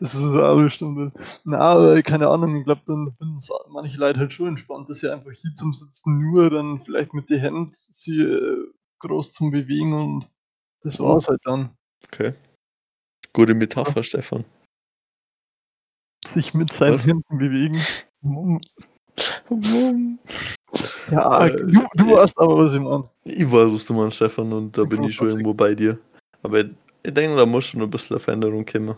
Das 0.00 0.14
ist 0.14 0.22
auch 0.22 0.56
bestimmt. 0.56 1.12
Na, 1.44 1.58
aber 1.58 2.02
keine 2.02 2.28
Ahnung, 2.28 2.56
ich 2.56 2.64
glaube, 2.64 2.82
dann 2.86 3.14
finden 3.18 3.38
es 3.38 3.50
manche 3.68 3.98
Leute 3.98 4.18
halt 4.20 4.32
schon 4.32 4.48
entspannt, 4.48 4.88
das 4.90 5.02
ja 5.02 5.12
einfach 5.12 5.32
hier 5.32 5.54
zum 5.54 5.72
Sitzen 5.72 6.18
nur 6.18 6.50
dann 6.50 6.82
vielleicht 6.84 7.14
mit 7.14 7.30
den 7.30 7.40
Händen 7.40 7.70
sie 7.72 8.20
äh, 8.20 8.66
groß 9.00 9.32
zum 9.32 9.50
Bewegen 9.50 9.92
und 9.92 10.28
das 10.82 11.00
war's 11.00 11.28
halt 11.28 11.40
dann. 11.44 11.70
Okay. 12.04 12.34
Gute 13.32 13.54
Metapher, 13.54 14.02
Stefan. 14.02 14.44
Sich 16.26 16.54
mit 16.54 16.72
seinen 16.72 16.94
Was? 16.94 17.06
Händen 17.06 17.36
bewegen. 17.36 17.80
Ja, 21.10 21.46
Äh, 21.46 21.56
du, 21.56 21.86
du 21.94 22.10
weißt 22.12 22.38
aber, 22.38 22.58
was 22.58 22.74
ich 22.74 22.80
meine. 22.80 23.08
Ich 23.24 23.50
weiß, 23.50 23.72
was 23.72 23.86
du 23.86 23.94
meinst, 23.94 24.16
Stefan, 24.16 24.52
und 24.52 24.76
da 24.76 24.84
bin 24.84 25.04
ich 25.04 25.14
schon 25.14 25.28
irgendwo 25.28 25.54
bei 25.54 25.74
dir. 25.74 25.98
Aber 26.42 26.60
ich 26.60 26.70
denke, 27.04 27.36
da 27.36 27.46
muss 27.46 27.64
schon 27.64 27.82
ein 27.82 27.90
bisschen 27.90 28.18
Veränderung 28.18 28.64
kommen. 28.66 28.96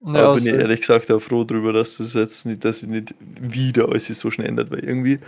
Ja, 0.00 0.26
Aber 0.26 0.34
bin 0.36 0.46
ich 0.46 0.52
ehrlich 0.52 0.80
gesagt 0.80 1.10
auch 1.10 1.18
froh 1.18 1.44
drüber, 1.44 1.72
dass 1.72 1.96
das 1.98 2.14
jetzt 2.14 2.46
nicht, 2.46 2.64
dass 2.64 2.80
sich 2.80 2.88
nicht 2.88 3.14
wieder 3.18 3.88
alles 3.88 4.06
so 4.06 4.30
schnell 4.30 4.48
ändert, 4.48 4.70
weil 4.70 4.84
irgendwie, 4.84 5.18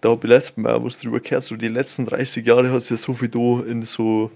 da 0.00 0.10
habe 0.10 0.26
ich 0.26 0.28
letztes 0.28 0.56
Mal 0.58 0.74
auch 0.74 0.84
was 0.84 1.00
drüber 1.00 1.20
gehört, 1.20 1.44
so 1.44 1.56
die 1.56 1.68
letzten 1.68 2.04
30 2.04 2.46
Jahre 2.46 2.70
hat 2.70 2.76
es 2.76 2.90
ja 2.90 2.96
so 2.96 3.14
viel 3.14 3.28
da 3.28 3.62
in 3.64 3.82
so 3.82 4.30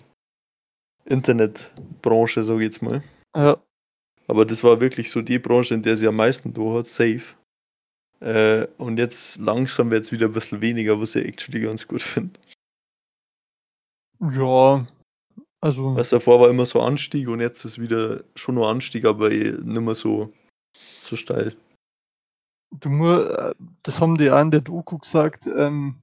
Internetbranche, 1.04 2.42
sage 2.42 2.60
ich 2.60 2.64
jetzt 2.64 2.82
mal. 2.82 3.02
ja, 3.36 3.62
Aber 4.26 4.46
das 4.46 4.64
war 4.64 4.80
wirklich 4.80 5.10
so 5.10 5.20
die 5.20 5.38
Branche, 5.38 5.74
in 5.74 5.82
der 5.82 5.96
sie 5.96 6.08
am 6.08 6.16
meisten 6.16 6.54
da 6.54 6.78
hat, 6.78 6.86
safe. 6.86 7.34
Äh, 8.20 8.66
und 8.78 8.98
jetzt 8.98 9.36
langsam 9.38 9.90
wird 9.90 10.04
es 10.04 10.12
wieder 10.12 10.26
ein 10.26 10.32
bisschen 10.32 10.62
weniger, 10.62 11.00
was 11.00 11.14
ich 11.16 11.26
actually 11.26 11.60
ganz 11.60 11.86
gut 11.86 12.00
finde. 12.00 12.40
Ja, 14.20 14.86
also. 15.60 15.96
Was 15.96 16.10
davor 16.10 16.40
war 16.40 16.50
immer 16.50 16.66
so 16.66 16.80
Anstieg 16.80 17.28
und 17.28 17.40
jetzt 17.40 17.64
ist 17.64 17.80
wieder 17.80 18.24
schon 18.34 18.56
nur 18.56 18.68
Anstieg, 18.68 19.04
aber 19.04 19.30
eh 19.30 19.52
nicht 19.52 19.80
mehr 19.80 19.94
so, 19.94 20.32
so 21.04 21.16
steil. 21.16 21.56
Du 22.70 22.88
musst, 22.88 23.56
das 23.82 24.00
haben 24.00 24.18
die 24.18 24.30
auch 24.30 24.40
in 24.40 24.50
der 24.50 24.60
Doku 24.60 24.98
gesagt, 24.98 25.46
ähm, 25.46 26.02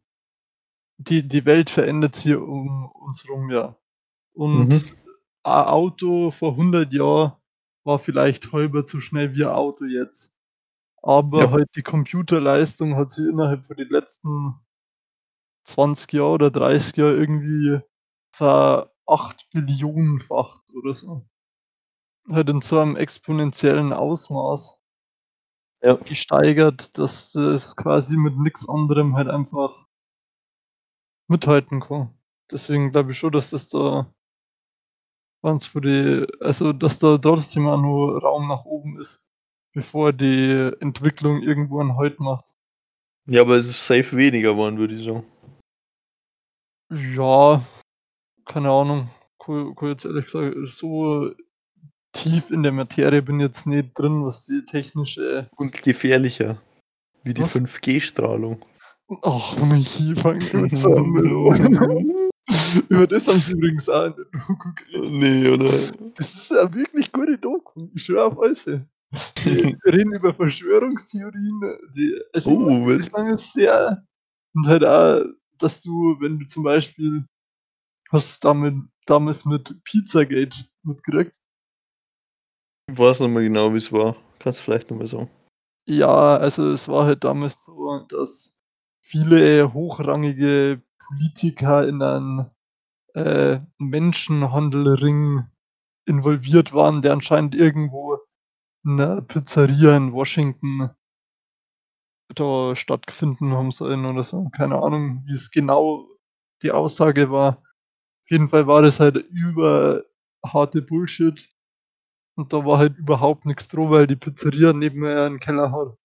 die, 0.98 1.28
die 1.28 1.46
Welt 1.46 1.70
verändert 1.70 2.16
sich 2.16 2.36
um 2.36 2.90
uns 2.92 3.28
rum, 3.28 3.50
ja. 3.50 3.76
Und 4.34 4.70
mhm. 4.70 4.82
ein 5.44 5.66
Auto 5.66 6.32
vor 6.32 6.52
100 6.52 6.92
Jahren 6.92 7.34
war 7.84 8.00
vielleicht 8.00 8.52
halber 8.52 8.86
so 8.86 9.00
schnell 9.00 9.36
wie 9.36 9.44
ein 9.44 9.52
Auto 9.52 9.86
jetzt. 9.86 10.34
Aber 11.02 11.40
ja. 11.40 11.52
halt 11.52 11.70
die 11.76 11.84
Computerleistung 11.84 12.96
hat 12.96 13.12
sich 13.12 13.28
innerhalb 13.28 13.66
von 13.66 13.76
den 13.76 13.90
letzten 13.90 14.56
20 15.66 16.14
Jahren 16.14 16.32
oder 16.32 16.52
30 16.52 16.96
Jahren 16.96 17.18
irgendwie 17.20 17.80
ver 18.32 18.93
8 19.08 19.48
Billionenfach 19.52 20.62
oder 20.74 20.94
so. 20.94 21.26
Halt 22.30 22.50
in 22.50 22.62
so 22.62 22.80
einem 22.80 22.96
exponentiellen 22.96 23.92
Ausmaß 23.92 24.78
ja. 25.82 25.96
gesteigert, 25.96 26.98
dass 26.98 27.36
es 27.36 27.76
quasi 27.76 28.16
mit 28.16 28.38
nichts 28.38 28.68
anderem 28.68 29.16
halt 29.16 29.28
einfach 29.28 29.88
mithalten 31.28 31.82
kann. 31.82 32.18
Deswegen 32.52 32.92
glaube 32.92 33.12
ich 33.12 33.18
schon, 33.18 33.32
dass 33.32 33.50
das 33.50 33.70
da 33.70 34.14
ganz 35.42 35.66
für 35.66 35.82
die, 35.82 36.28
also 36.40 36.72
dass 36.72 37.00
da 37.00 37.18
trotzdem 37.18 37.68
auch 37.68 37.82
nur 37.82 38.22
Raum 38.22 38.48
nach 38.48 38.64
oben 38.66 39.00
ist 39.00 39.24
bevor 39.74 40.14
die 40.14 40.72
Entwicklung 40.80 41.42
irgendwo 41.42 41.82
einen 41.82 41.98
Halt 41.98 42.20
macht. 42.20 42.56
Ja, 43.26 43.42
aber 43.42 43.56
es 43.56 43.68
ist 43.68 43.86
safe 43.86 44.16
weniger 44.16 44.54
geworden, 44.54 44.78
würde 44.78 44.96
ich 44.96 45.04
sagen. 45.04 45.26
Ja, 46.90 47.66
keine 48.46 48.70
Ahnung. 48.70 49.10
Kann, 49.40 49.76
kann 49.76 49.90
jetzt 49.90 50.06
ehrlich 50.06 50.26
gesagt, 50.26 50.56
so 50.68 51.32
tief 52.14 52.50
in 52.50 52.64
der 52.64 52.72
Materie 52.72 53.22
bin 53.22 53.40
jetzt 53.40 53.66
nicht 53.66 53.98
drin, 53.98 54.26
was 54.26 54.46
die 54.46 54.66
technische. 54.66 55.50
Und 55.58 55.82
gefährlicher. 55.82 56.62
Wie 57.24 57.34
die 57.34 57.44
5G-Strahlung. 57.44 58.62
Ach, 59.22 59.58
Michi, 59.66 60.16
fang 60.16 60.40
jetzt 60.42 60.86
an. 60.86 61.16
Über 62.90 63.08
das 63.08 63.28
haben 63.28 63.40
sie 63.40 63.54
übrigens 63.54 63.88
auch 63.88 64.06
in 64.06 64.16
der 64.16 64.26
Doku 64.26 64.70
geredet. 64.76 65.12
Nee, 65.12 65.48
oder? 65.50 65.92
Das 66.18 66.34
ist 66.34 66.52
ja 66.52 66.74
wirklich 66.74 67.12
gute 67.12 67.38
Doku. 67.38 67.90
Ich 67.94 68.04
schwöre 68.04 68.26
auf 68.26 68.40
alles. 68.40 68.66
Wir 68.66 68.82
reden 69.86 70.14
über 70.14 70.34
Verschwörungstheorien. 70.34 71.62
Die, 71.96 72.20
also 72.34 72.52
oh, 72.52 72.90
ich 72.92 73.06
sagen, 73.06 73.30
ist 73.30 73.54
sehr. 73.54 74.04
Und 74.54 74.68
halt 74.68 74.84
auch, 74.84 75.24
dass 75.60 75.82
du, 75.82 76.18
wenn 76.20 76.40
du 76.40 76.48
zum 76.48 76.64
Beispiel 76.64 77.24
hast 78.14 78.46
damit 78.46 78.76
damals 79.06 79.46
mit 79.46 79.84
Pizzagate 79.84 80.68
mitgekriegt. 80.84 81.36
Ich 82.90 82.98
weiß 82.98 83.22
noch 83.22 83.30
mal 83.30 83.44
genau, 83.44 83.74
wie 83.74 83.78
es 83.78 83.92
war. 83.92 84.16
Kannst 84.40 84.60
du 84.60 84.64
vielleicht 84.64 84.90
nochmal 84.90 85.08
sagen? 85.08 85.30
Ja, 85.88 86.38
also 86.38 86.72
es 86.72 86.88
war 86.88 87.06
halt 87.06 87.24
damals 87.24 87.64
so, 87.66 88.06
dass 88.10 88.56
viele 89.02 89.74
hochrangige 89.74 90.82
Politiker 91.08 91.88
in 91.88 92.02
einen 92.02 92.52
äh, 93.16 93.60
Menschenhandelring 93.80 95.48
involviert 96.06 96.74
waren, 96.74 97.02
der 97.02 97.14
anscheinend 97.14 97.56
irgendwo 97.56 98.20
'ne 98.84 99.22
Pizzeria 99.24 99.96
in 99.98 100.14
Washington 100.14 100.92
da 102.36 102.76
stattgefunden 102.76 103.54
haben 103.54 103.72
sollen 103.72 104.06
oder 104.06 104.24
so. 104.24 104.50
Keine 104.50 104.82
Ahnung, 104.82 105.24
wie 105.26 105.34
es 105.34 105.52
genau 105.52 106.08
die 106.62 106.72
Aussage 106.72 107.32
war. 107.32 107.63
Jeden 108.34 108.50
Fall 108.50 108.66
war 108.66 108.82
das 108.82 109.00
halt 109.00 109.16
über 109.16 110.06
harte 110.44 110.82
Bullshit. 110.82 111.48
Und 112.36 112.52
da 112.52 112.66
war 112.66 112.80
halt 112.80 112.98
überhaupt 112.98 113.46
nichts 113.46 113.68
dran, 113.68 113.92
weil 113.92 114.08
die 114.08 114.16
Pizzeria 114.16 114.74
neben 114.74 115.02
mir 115.02 115.22
einen 115.22 115.40
Keller 115.40 115.72
hat. 115.72 115.96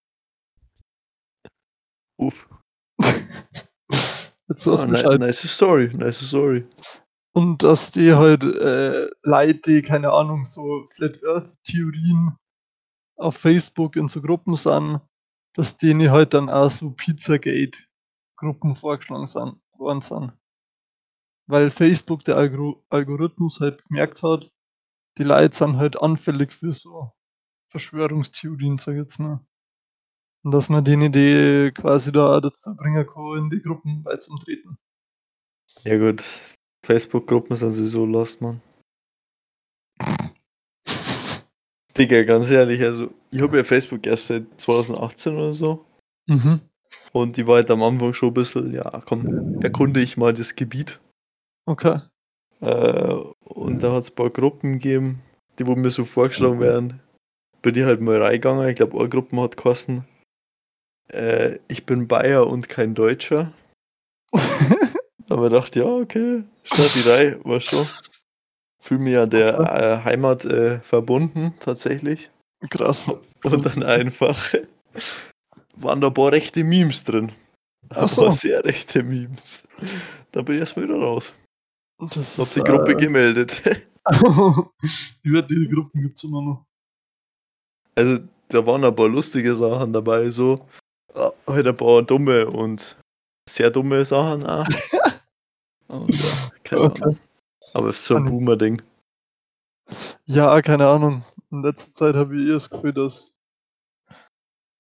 Uff. 2.21 2.47
Jetzt 4.49 4.69
ah, 4.69 4.85
ni 4.85 5.03
nice 5.17 5.49
Story, 5.51 5.91
nice 5.95 6.21
Story. 6.21 6.67
Und 7.33 7.63
dass 7.63 7.93
die 7.93 8.13
halt 8.13 8.43
äh, 8.43 9.09
Leute, 9.23 9.61
die, 9.61 9.81
keine 9.81 10.13
Ahnung, 10.13 10.45
so 10.45 10.87
Flat 10.97 11.25
Earth 11.25 11.51
Theorien 11.65 12.37
auf 13.17 13.39
Facebook 13.39 13.97
in 13.97 14.09
so 14.09 14.21
Gruppen 14.21 14.57
sind, 14.57 15.01
dass 15.55 15.79
denen 15.79 16.11
halt 16.11 16.35
dann 16.35 16.51
auch 16.51 16.71
so 16.71 16.91
Pizzagate-Gruppen 16.91 18.77
vorgeschlagen 18.77 19.27
sind, 19.29 19.57
worden 19.79 20.03
sind. 20.03 20.38
Weil 21.49 21.71
Facebook, 21.71 22.25
der 22.25 22.37
Algor 22.37 22.85
Algorithmus 22.91 23.59
halt 23.61 23.85
gemerkt 23.87 24.23
hat, 24.23 24.51
die 25.17 25.25
Leute 25.25 25.57
sind 25.57 25.79
halt 25.79 26.01
anfällig 26.01 26.53
für 26.53 26.73
so 26.73 27.13
Verschwörungstheorien, 27.71 28.79
sag 28.79 28.93
ich 28.93 28.99
jetzt 28.99 29.19
mal. 29.19 29.41
Und 30.45 30.53
dass 30.53 30.69
man 30.69 30.85
denen 30.85 31.11
die 31.11 31.73
quasi 31.75 32.13
da 32.13 32.41
dazu 32.41 32.77
bringen 32.77 33.07
kann, 33.07 33.39
in 33.39 33.51
die 33.51 33.63
Gruppen 33.63 34.03
beizutreten. 34.03 34.79
Ja 35.85 35.99
gut, 35.99 36.23
Facebook-Gruppen 36.85 37.57
sind 37.57 37.73
sowieso 37.73 38.05
lost, 38.05 38.41
man. 38.41 38.61
Digga, 41.97 42.23
ganz 42.23 42.51
ehrlich, 42.51 42.83
also 42.83 43.13
ich 43.31 43.41
habe 43.41 43.57
ja 43.57 43.65
Facebook 43.65 44.07
erst 44.07 44.29
seit 44.29 44.61
2018 44.61 45.35
oder 45.35 45.55
so. 45.55 45.85
Mhm. 46.27 46.61
Und 47.13 47.37
die 47.37 47.47
war 47.47 47.57
halt 47.57 47.71
am 47.71 47.83
Anfang 47.83 48.13
schon 48.13 48.29
ein 48.29 48.35
bisschen, 48.35 48.73
ja, 48.73 49.01
komm, 49.07 49.61
erkunde 49.61 50.01
ich 50.01 50.17
mal 50.17 50.33
das 50.33 50.55
Gebiet. 50.55 51.01
Okay. 51.69 52.01
Äh, 52.61 53.15
und 53.45 53.83
da 53.83 53.93
hat 53.93 54.03
es 54.05 54.11
ein 54.11 54.15
paar 54.15 54.31
Gruppen 54.31 54.75
gegeben, 54.75 55.23
die 55.59 55.67
wo 55.67 55.77
mir 55.77 55.91
so 55.91 56.05
vorgeschlagen 56.05 56.61
werden. 56.61 57.01
Bin 57.63 57.75
ich 57.75 57.85
halt 57.85 58.01
mal 58.01 58.17
reingegangen. 58.17 58.69
Ich 58.69 58.77
glaube, 58.77 58.99
eine 58.99 59.09
Gruppe 59.09 59.41
hat 59.43 59.57
kosten. 59.57 60.07
Äh, 61.09 61.59
ich 61.69 61.87
bin 61.87 62.09
Bayer 62.09 62.47
und 62.47 62.69
kein 62.69 62.95
Deutscher. 62.95 63.53
Aber 65.29 65.51
dachte, 65.51 65.81
ja, 65.81 65.87
okay, 65.87 66.45
start 66.65 66.95
die 66.95 67.09
Reihe, 67.09 67.45
war 67.45 67.61
schon 67.61 67.87
fühle 68.89 69.01
mich 69.01 69.13
ja 69.13 69.27
der 69.27 69.59
äh, 69.59 70.05
Heimat 70.05 70.47
äh, 70.47 70.81
verbunden, 70.81 71.55
tatsächlich. 71.61 72.31
Krass. 72.71 73.05
Und 73.45 73.67
dann 73.67 73.83
einfach 73.83 74.55
waren 75.77 76.01
da 76.01 76.09
ein 76.09 76.15
paar 76.15 76.33
rechte 76.33 76.65
Memes 76.65 77.05
drin. 77.05 77.33
Ach 77.91 78.09
so. 78.09 78.31
sehr 78.31 78.65
rechte 78.65 79.03
Memes. 79.03 79.65
Da 80.33 80.43
bin 80.43 80.57
ich 80.57 80.61
erstmal 80.61 80.87
wieder 80.87 80.99
raus. 80.99 81.35
Das 81.99 82.39
Hab 82.39 82.53
die 82.53 82.61
Gruppe 82.61 82.93
äh... 82.93 82.95
gemeldet. 82.95 83.63
Wie 85.23 85.43
die 85.43 85.69
Gruppen 85.69 86.03
gibt 86.03 86.17
es 86.19 86.25
immer 86.25 86.41
noch? 86.41 86.67
Also, 87.95 88.23
da 88.49 88.65
waren 88.65 88.85
ein 88.85 88.95
paar 88.95 89.09
lustige 89.09 89.55
Sachen 89.55 89.93
dabei, 89.93 90.31
so. 90.31 90.67
Halt 91.47 91.67
ein 91.67 91.77
paar 91.77 92.03
dumme 92.03 92.49
und 92.49 92.97
sehr 93.49 93.71
dumme 93.71 94.05
Sachen 94.05 94.47
auch. 94.47 94.67
und, 95.89 96.11
ja, 96.11 96.51
keine 96.65 96.83
okay. 96.83 97.03
Ahnung. 97.03 97.19
Aber 97.75 97.89
es 97.89 97.99
ist 97.99 98.05
so 98.07 98.17
ein 98.17 98.25
Boomer-Ding. 98.25 98.83
Ja, 100.25 100.61
keine 100.63 100.87
Ahnung. 100.89 101.25
In 101.51 101.63
letzter 101.63 101.93
Zeit 101.93 102.15
habe 102.15 102.37
ich 102.37 102.47
eher 102.47 102.55
das 102.55 102.71
Gefühl, 102.71 102.93
dass 102.93 103.33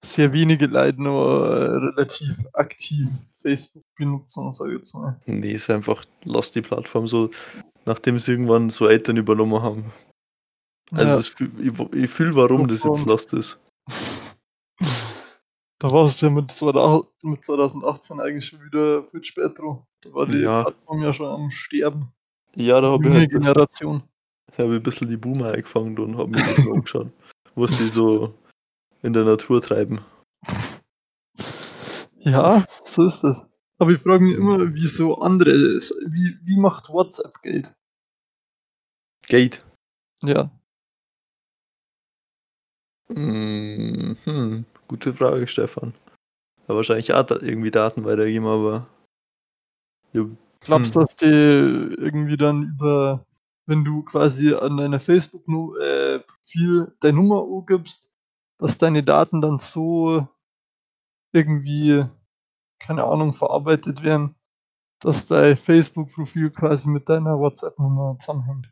sehr 0.04 0.32
wenige 0.32 0.66
Leute 0.66 1.02
nur 1.02 1.46
äh, 1.48 1.76
relativ 1.76 2.36
aktiv 2.52 3.08
Facebook 3.48 3.84
benutzen, 3.96 4.52
sage 4.52 4.72
ich 4.72 4.78
jetzt 4.78 4.94
mal. 4.94 5.20
Nee, 5.26 5.52
ist 5.52 5.70
einfach, 5.70 6.04
lass 6.24 6.52
die 6.52 6.62
Plattform 6.62 7.06
so, 7.06 7.30
nachdem 7.86 8.18
sie 8.18 8.32
irgendwann 8.32 8.70
so 8.70 8.88
Eltern 8.88 9.16
übernommen 9.16 9.62
haben. 9.62 9.92
Also 10.92 11.12
ja. 11.12 11.18
es, 11.18 11.36
ich, 11.60 11.94
ich 11.94 12.10
fühle, 12.10 12.34
warum 12.34 12.68
das 12.68 12.84
jetzt 12.84 13.06
lost 13.06 13.32
ist. 13.32 13.58
Da 15.80 15.92
war 15.92 16.06
es 16.06 16.20
ja 16.20 16.28
mit, 16.28 16.50
2018 16.50 18.20
eigentlich 18.20 18.46
schon 18.46 18.64
wieder 18.64 19.04
viel 19.04 19.24
später. 19.24 19.86
Da 20.00 20.12
war 20.12 20.26
die 20.26 20.38
ja. 20.38 20.64
Plattform 20.64 21.02
ja 21.02 21.12
schon 21.12 21.26
am 21.26 21.50
Sterben. 21.52 22.12
Ja, 22.56 22.80
da 22.80 22.90
habe 22.90 23.06
ich 23.06 23.14
halt 23.14 23.30
Generation. 23.30 24.02
Ich 24.50 24.58
habe 24.58 24.74
ein 24.74 24.82
bisschen 24.82 25.08
die 25.08 25.16
Boomer 25.16 25.52
eingefangen 25.52 25.96
und 25.98 26.18
habe 26.18 26.30
mir 26.30 26.38
das 26.38 26.58
mal 26.58 26.72
angeschaut, 26.72 27.12
was 27.54 27.76
sie 27.76 27.88
so 27.88 28.34
in 29.02 29.12
der 29.12 29.22
Natur 29.22 29.62
treiben. 29.62 30.00
Ja, 32.30 32.64
so 32.84 33.06
ist 33.06 33.22
das. 33.22 33.46
Aber 33.78 33.92
ich 33.92 34.00
frage 34.00 34.24
mich 34.24 34.34
immer, 34.34 34.74
wie 34.74 34.86
so 34.86 35.18
andere, 35.18 35.52
wie, 35.52 36.38
wie 36.42 36.58
macht 36.58 36.88
WhatsApp 36.88 37.40
Geld? 37.42 37.72
Geld? 39.26 39.64
Ja. 40.22 40.50
Hm, 43.08 44.64
gute 44.88 45.14
Frage, 45.14 45.46
Stefan. 45.46 45.94
Ja, 46.66 46.74
wahrscheinlich 46.74 47.14
auch 47.14 47.30
irgendwie 47.30 47.70
Daten 47.70 48.04
weitergeben, 48.04 48.46
aber 48.46 48.86
Glaubst 50.12 50.96
du, 50.96 51.00
hm. 51.00 51.06
dass 51.06 51.16
die 51.16 51.26
irgendwie 51.26 52.36
dann 52.36 52.64
über 52.64 53.24
wenn 53.68 53.84
du 53.84 54.02
quasi 54.02 54.54
an 54.54 54.78
deiner 54.78 54.98
Facebook-Profil 54.98 56.96
deine 57.00 57.16
Nummer 57.16 57.46
gibst, 57.66 58.10
dass 58.56 58.78
deine 58.78 59.02
Daten 59.04 59.42
dann 59.42 59.58
so 59.58 60.26
irgendwie, 61.32 62.06
keine 62.78 63.04
Ahnung, 63.04 63.34
verarbeitet 63.34 64.02
werden, 64.02 64.34
dass 65.00 65.26
dein 65.26 65.56
Facebook-Profil 65.56 66.50
quasi 66.50 66.88
mit 66.88 67.08
deiner 67.08 67.38
WhatsApp-Nummer 67.38 68.18
zusammenhängt. 68.20 68.70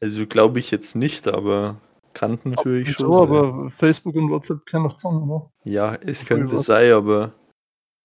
Also 0.00 0.26
glaube 0.26 0.58
ich 0.58 0.70
jetzt 0.70 0.96
nicht, 0.96 1.28
aber 1.28 1.80
kann 2.12 2.38
natürlich 2.44 2.92
schon 2.92 3.12
so, 3.12 3.26
sein. 3.26 3.28
aber 3.28 3.70
Facebook 3.70 4.14
und 4.16 4.30
WhatsApp 4.30 4.66
kennen 4.66 4.84
doch 4.84 4.96
zusammen, 4.96 5.30
oder? 5.30 5.50
Ja, 5.64 5.94
es 5.94 6.26
könnte 6.26 6.58
sein, 6.58 6.92
aber 6.92 7.32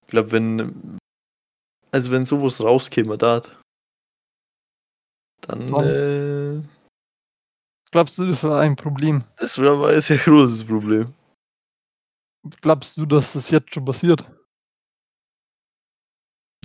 ich 0.01 0.07
glaube, 0.07 0.31
wenn 0.31 0.97
also 1.91 2.11
wenn 2.11 2.25
sowas 2.25 2.63
rauskäme, 2.63 3.17
da 3.17 3.41
dann 5.41 5.73
äh, 5.73 6.61
glaubst 7.91 8.17
du, 8.17 8.27
das 8.27 8.43
war 8.43 8.59
ein 8.59 8.75
Problem? 8.75 9.23
Das 9.37 9.57
war 9.59 9.87
ein 9.87 10.01
sehr 10.01 10.17
großes 10.17 10.65
Problem. 10.65 11.13
Glaubst 12.61 12.97
du, 12.97 13.05
dass 13.05 13.33
das 13.33 13.49
jetzt 13.49 13.73
schon 13.73 13.85
passiert? 13.85 14.25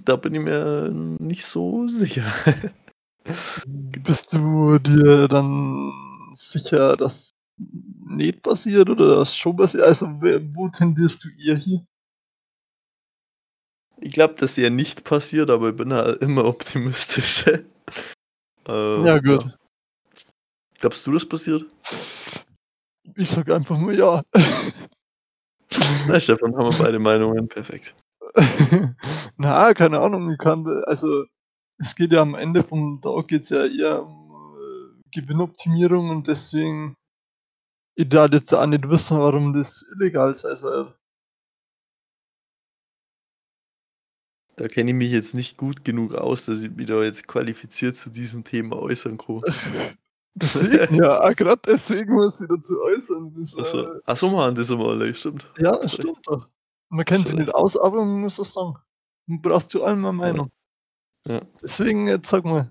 Da 0.04 0.16
bin 0.16 0.34
ich 0.34 0.40
mir 0.40 0.90
nicht 0.90 1.46
so 1.46 1.86
sicher. 1.86 2.32
Bist 3.66 4.32
du 4.32 4.78
dir 4.78 5.28
dann 5.28 5.92
sicher, 6.34 6.96
dass 6.96 7.30
nicht 7.58 8.42
passiert 8.42 8.90
oder 8.90 9.16
das 9.16 9.36
schon 9.36 9.56
passiert? 9.56 9.84
Also 9.84 10.06
wo 10.06 10.68
tendierst 10.68 11.22
du 11.24 11.28
eher 11.38 11.56
hier? 11.56 11.84
Ich 14.00 14.12
glaube, 14.12 14.34
dass 14.34 14.58
eher 14.58 14.70
nicht 14.70 15.04
passiert, 15.04 15.50
aber 15.50 15.70
ich 15.70 15.76
bin 15.76 15.92
halt 15.92 16.20
immer 16.22 16.44
optimistisch. 16.44 17.46
äh, 18.68 19.06
ja, 19.06 19.18
gut. 19.18 19.44
Ja. 19.44 19.54
Glaubst 20.80 21.06
du, 21.06 21.12
das 21.12 21.26
passiert? 21.26 21.64
Ich 23.14 23.30
sag 23.30 23.48
einfach 23.50 23.78
nur 23.78 23.92
ja. 23.92 24.22
Na, 26.08 26.18
Stefan, 26.18 26.56
haben 26.56 26.72
wir 26.72 26.84
beide 26.84 26.98
Meinungen. 26.98 27.46
Perfekt. 27.46 27.94
Na, 29.36 29.74
keine 29.74 30.00
Ahnung. 30.00 30.30
Ich 30.32 30.38
kann, 30.38 30.66
also, 30.84 31.24
es 31.78 31.94
geht 31.94 32.12
ja 32.12 32.22
am 32.22 32.34
Ende 32.34 32.62
vom 32.62 33.00
Tag 33.02 33.28
geht's 33.28 33.48
ja 33.50 33.66
eher 33.66 34.04
um 34.04 34.56
äh, 34.56 35.20
Gewinnoptimierung 35.20 36.10
und 36.10 36.28
deswegen, 36.28 36.96
ich 37.94 38.08
darf 38.08 38.32
jetzt 38.32 38.52
auch 38.54 38.66
nicht 38.66 38.88
wissen, 38.88 39.18
warum 39.18 39.52
das 39.52 39.84
illegal 39.94 40.34
sein 40.34 40.56
soll. 40.56 40.94
Da 44.56 44.68
kenne 44.68 44.90
ich 44.90 44.96
mich 44.96 45.10
jetzt 45.10 45.34
nicht 45.34 45.56
gut 45.56 45.84
genug 45.84 46.14
aus, 46.14 46.44
dass 46.46 46.62
ich 46.62 46.70
mich 46.70 46.86
da 46.86 47.02
jetzt 47.02 47.26
qualifiziert 47.26 47.96
zu 47.96 48.10
diesem 48.10 48.44
Thema 48.44 48.76
äußern 48.76 49.18
kann. 49.18 49.42
Deswegen, 50.34 50.94
ja, 50.94 51.30
gerade 51.34 51.60
deswegen 51.66 52.14
muss 52.14 52.40
ich 52.40 52.48
dazu 52.48 52.80
äußern. 52.80 53.34
Das, 53.36 53.54
Achso, 53.54 53.80
äh, 53.82 54.00
Ach 54.06 54.16
so, 54.16 54.30
machen 54.30 54.54
das 54.54 54.70
einmal, 54.70 55.14
stimmt. 55.14 55.46
Ja, 55.58 55.76
das 55.76 55.92
stimmt 55.92 56.20
doch. 56.26 56.48
Man 56.92 57.06
kennt 57.06 57.26
sich 57.26 57.34
nicht 57.34 57.54
aus, 57.54 57.78
aber 57.78 58.04
man 58.04 58.20
muss 58.20 58.36
das 58.36 58.52
sagen. 58.52 58.76
Du 59.26 59.38
brauchst 59.40 59.70
zu 59.70 59.82
allem 59.82 60.04
eine 60.04 60.12
Meinung. 60.12 60.50
Ja. 61.26 61.40
Deswegen, 61.62 62.06
jetzt 62.06 62.28
sag 62.28 62.44
mal. 62.44 62.70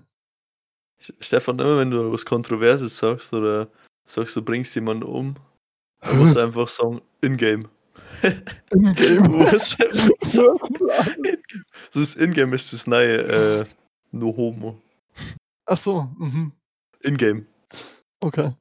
Stefan, 1.18 1.58
immer 1.58 1.78
wenn 1.78 1.90
du 1.90 2.12
was 2.12 2.24
Kontroverses 2.24 2.96
sagst 2.96 3.34
oder 3.34 3.68
sagst, 4.06 4.36
du 4.36 4.42
bringst 4.42 4.76
jemanden 4.76 5.02
um, 5.02 5.34
dann 6.00 6.18
musst 6.18 6.36
du 6.36 6.40
einfach 6.40 6.68
sagen, 6.68 7.00
in-game. 7.20 7.66
In-game. 8.70 9.58
so, 9.58 10.56
so 11.90 12.00
das 12.00 12.14
In-game 12.14 12.52
ist 12.52 12.72
das 12.72 12.86
neue 12.86 13.16
äh, 13.16 13.66
No 14.12 14.36
Homo. 14.36 14.80
Ach 15.66 15.78
so, 15.78 16.02
mhm. 16.16 16.52
In-game. 17.00 17.44
Okay. 18.20 18.52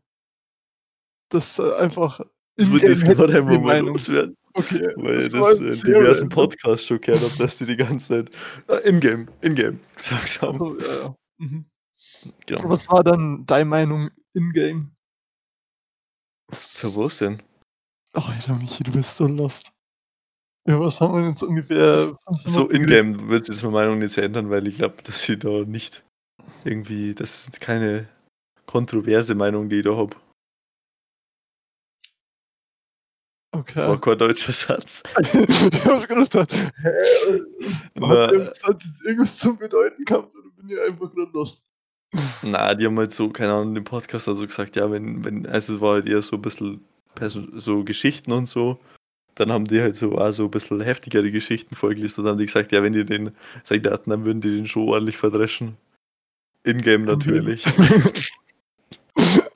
Das 1.29 1.59
äh, 1.59 1.75
einfach. 1.75 2.19
Das 2.55 2.71
wird 2.71 2.83
jetzt 2.83 3.03
gerade 3.03 3.37
einmal 3.37 3.59
mal 3.59 3.79
loswerden. 3.81 4.35
Okay. 4.53 4.93
Weil 4.95 5.29
das, 5.29 5.59
das 5.59 5.59
in 5.59 5.81
diversen 5.81 6.29
Podcasts 6.29 6.85
schon 6.85 7.01
gehört 7.01 7.23
habe, 7.23 7.37
dass 7.37 7.57
die 7.57 7.65
die 7.65 7.77
ganze 7.77 8.25
Zeit 8.25 8.31
äh, 8.67 8.87
in-game, 8.87 9.29
in-game 9.41 9.79
gesagt 9.95 10.41
haben. 10.41 10.61
Also, 10.61 10.79
ja, 10.79 11.03
ja. 11.03 11.15
Mhm. 11.37 11.65
Genau. 12.45 12.69
Was 12.69 12.89
war 12.89 13.03
dann 13.03 13.45
deine 13.45 13.65
Meinung 13.65 14.11
in-game? 14.33 14.91
Für 16.51 16.95
was 16.95 17.19
denn? 17.19 17.41
Ach, 18.13 18.29
Alter, 18.29 18.55
Michi, 18.55 18.83
du 18.83 18.91
bist 18.91 19.15
so 19.15 19.25
lost. 19.25 19.71
Ja, 20.67 20.79
was 20.79 21.01
haben 21.01 21.15
wir 21.15 21.27
jetzt 21.27 21.41
ungefähr? 21.41 22.15
So 22.45 22.69
in-game 22.69 23.29
wird 23.29 23.47
jetzt 23.47 23.63
meine 23.63 23.73
Meinung 23.73 23.99
nicht 23.99 24.17
ändern, 24.17 24.49
weil 24.49 24.67
ich 24.67 24.77
glaube, 24.77 25.01
dass 25.03 25.27
ich 25.27 25.39
da 25.39 25.65
nicht 25.65 26.03
irgendwie, 26.65 27.15
das 27.15 27.47
ist 27.47 27.61
keine 27.61 28.07
kontroverse 28.67 29.33
Meinung, 29.33 29.69
die 29.69 29.77
ich 29.77 29.85
da 29.85 29.95
habe. 29.95 30.15
Okay. 33.53 33.73
Das 33.75 33.87
war 33.87 33.99
kein 33.99 34.17
deutscher 34.17 34.53
Satz. 34.53 35.03
ich 35.19 35.85
habe 35.85 36.07
gedacht, 36.07 36.33
hä? 36.35 36.61
Hat 38.63 38.83
das 38.83 39.01
irgendwas 39.05 39.37
zu 39.37 39.55
bedeuten 39.55 40.05
gehabt 40.05 40.33
oder 40.33 40.49
bin 40.55 40.69
ich 40.69 40.79
einfach 40.79 41.13
gerade 41.13 41.31
lost? 41.33 41.65
Na, 42.43 42.73
die 42.73 42.85
haben 42.85 42.97
halt 42.97 43.11
so, 43.11 43.29
keine 43.29 43.53
Ahnung, 43.53 43.75
im 43.75 43.83
Podcast 43.83 44.27
also 44.27 44.45
gesagt, 44.45 44.75
ja, 44.75 44.89
wenn, 44.91 45.23
wenn, 45.23 45.45
also 45.47 45.75
es 45.75 45.81
war 45.81 45.93
halt 45.93 46.07
eher 46.07 46.21
so 46.21 46.37
ein 46.37 46.41
bisschen 46.41 46.83
so 47.55 47.83
Geschichten 47.83 48.31
und 48.31 48.47
so. 48.47 48.79
Dann 49.35 49.51
haben 49.51 49.65
die 49.65 49.81
halt 49.81 49.95
so 49.95 50.17
auch 50.17 50.31
so 50.31 50.45
ein 50.45 50.51
bisschen 50.51 50.81
heftigere 50.81 51.31
Geschichten 51.31 51.75
vorgelesen 51.75 52.21
und 52.21 52.25
dann 52.25 52.31
haben 52.33 52.39
die 52.39 52.45
gesagt, 52.45 52.71
ja, 52.71 52.83
wenn 52.83 52.93
die 52.93 53.05
den 53.05 53.31
Soldaten, 53.63 54.09
dann 54.09 54.25
würden 54.25 54.41
die 54.41 54.55
den 54.55 54.67
schon 54.67 54.87
ordentlich 54.87 55.17
verdreschen. 55.17 55.77
In-game 56.63 57.05
natürlich. 57.05 57.65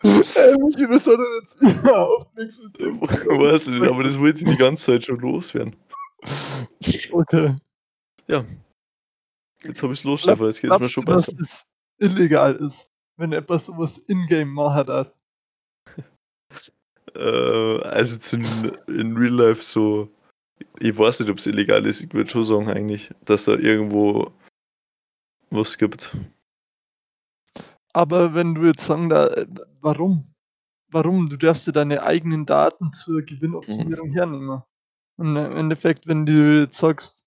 Ey, 0.04 0.58
Michi, 0.60 0.88
das 0.88 1.06
hat 1.06 1.20
er 1.20 1.42
jetzt 1.42 1.62
überhaupt 1.62 2.38
nichts 2.38 2.62
mit 2.62 2.80
dem. 2.80 3.02
Weiß 3.02 3.68
nicht, 3.68 3.84
aber 3.84 4.04
das 4.04 4.20
wollte 4.20 4.44
ich 4.44 4.50
die 4.50 4.58
ganze 4.58 4.86
Zeit 4.86 5.06
schon 5.06 5.20
loswerden. 5.20 5.76
Okay. 7.12 7.56
Ja. 8.28 8.46
Jetzt 9.64 9.82
habe 9.82 9.94
ich 9.94 10.00
es 10.00 10.06
los, 10.06 10.22
Stefan, 10.22 10.48
jetzt 10.48 10.62
geht 10.62 10.72
es 10.72 10.80
mir 10.80 10.90
schon 10.90 11.06
besser. 11.06 11.34
Dass 11.34 11.50
es 11.50 11.66
illegal 11.98 12.56
ist, 12.56 12.88
wenn 13.18 13.32
etwas 13.32 13.66
sowas 13.66 13.98
in-game 14.08 14.50
machen 14.50 14.88
hat. 14.88 15.16
äh, 17.16 17.80
also 17.82 18.36
in, 18.36 18.78
in 18.88 19.18
Real 19.18 19.34
Life 19.34 19.64
so. 19.64 20.10
Ich 20.80 20.98
weiß 20.98 21.20
nicht, 21.20 21.30
ob 21.30 21.38
es 21.38 21.48
illegal 21.48 21.86
ist. 21.86 22.02
Ich 22.02 22.14
würde 22.14 22.30
schon 22.30 22.44
sagen, 22.44 22.70
eigentlich, 22.70 23.12
dass 23.26 23.46
da 23.46 23.56
irgendwo 23.56 24.32
was 25.50 25.78
gibt. 25.78 26.16
Aber 27.96 28.34
wenn 28.34 28.56
du 28.56 28.66
jetzt 28.66 28.86
sagen, 28.86 29.08
da, 29.08 29.46
warum? 29.80 30.26
Warum? 30.92 31.30
Du 31.30 31.38
darfst 31.38 31.66
dir 31.66 31.72
deine 31.72 32.04
eigenen 32.04 32.46
Daten 32.46 32.92
zur 32.92 33.22
Gewinnoptimierung 33.22 34.10
mhm. 34.10 34.14
hernehmen. 34.14 34.64
Und 35.18 35.38
im 35.38 35.56
Endeffekt, 35.56 36.06
wenn 36.06 36.26
du 36.26 36.60
jetzt 36.60 36.78
sagst, 36.78 37.24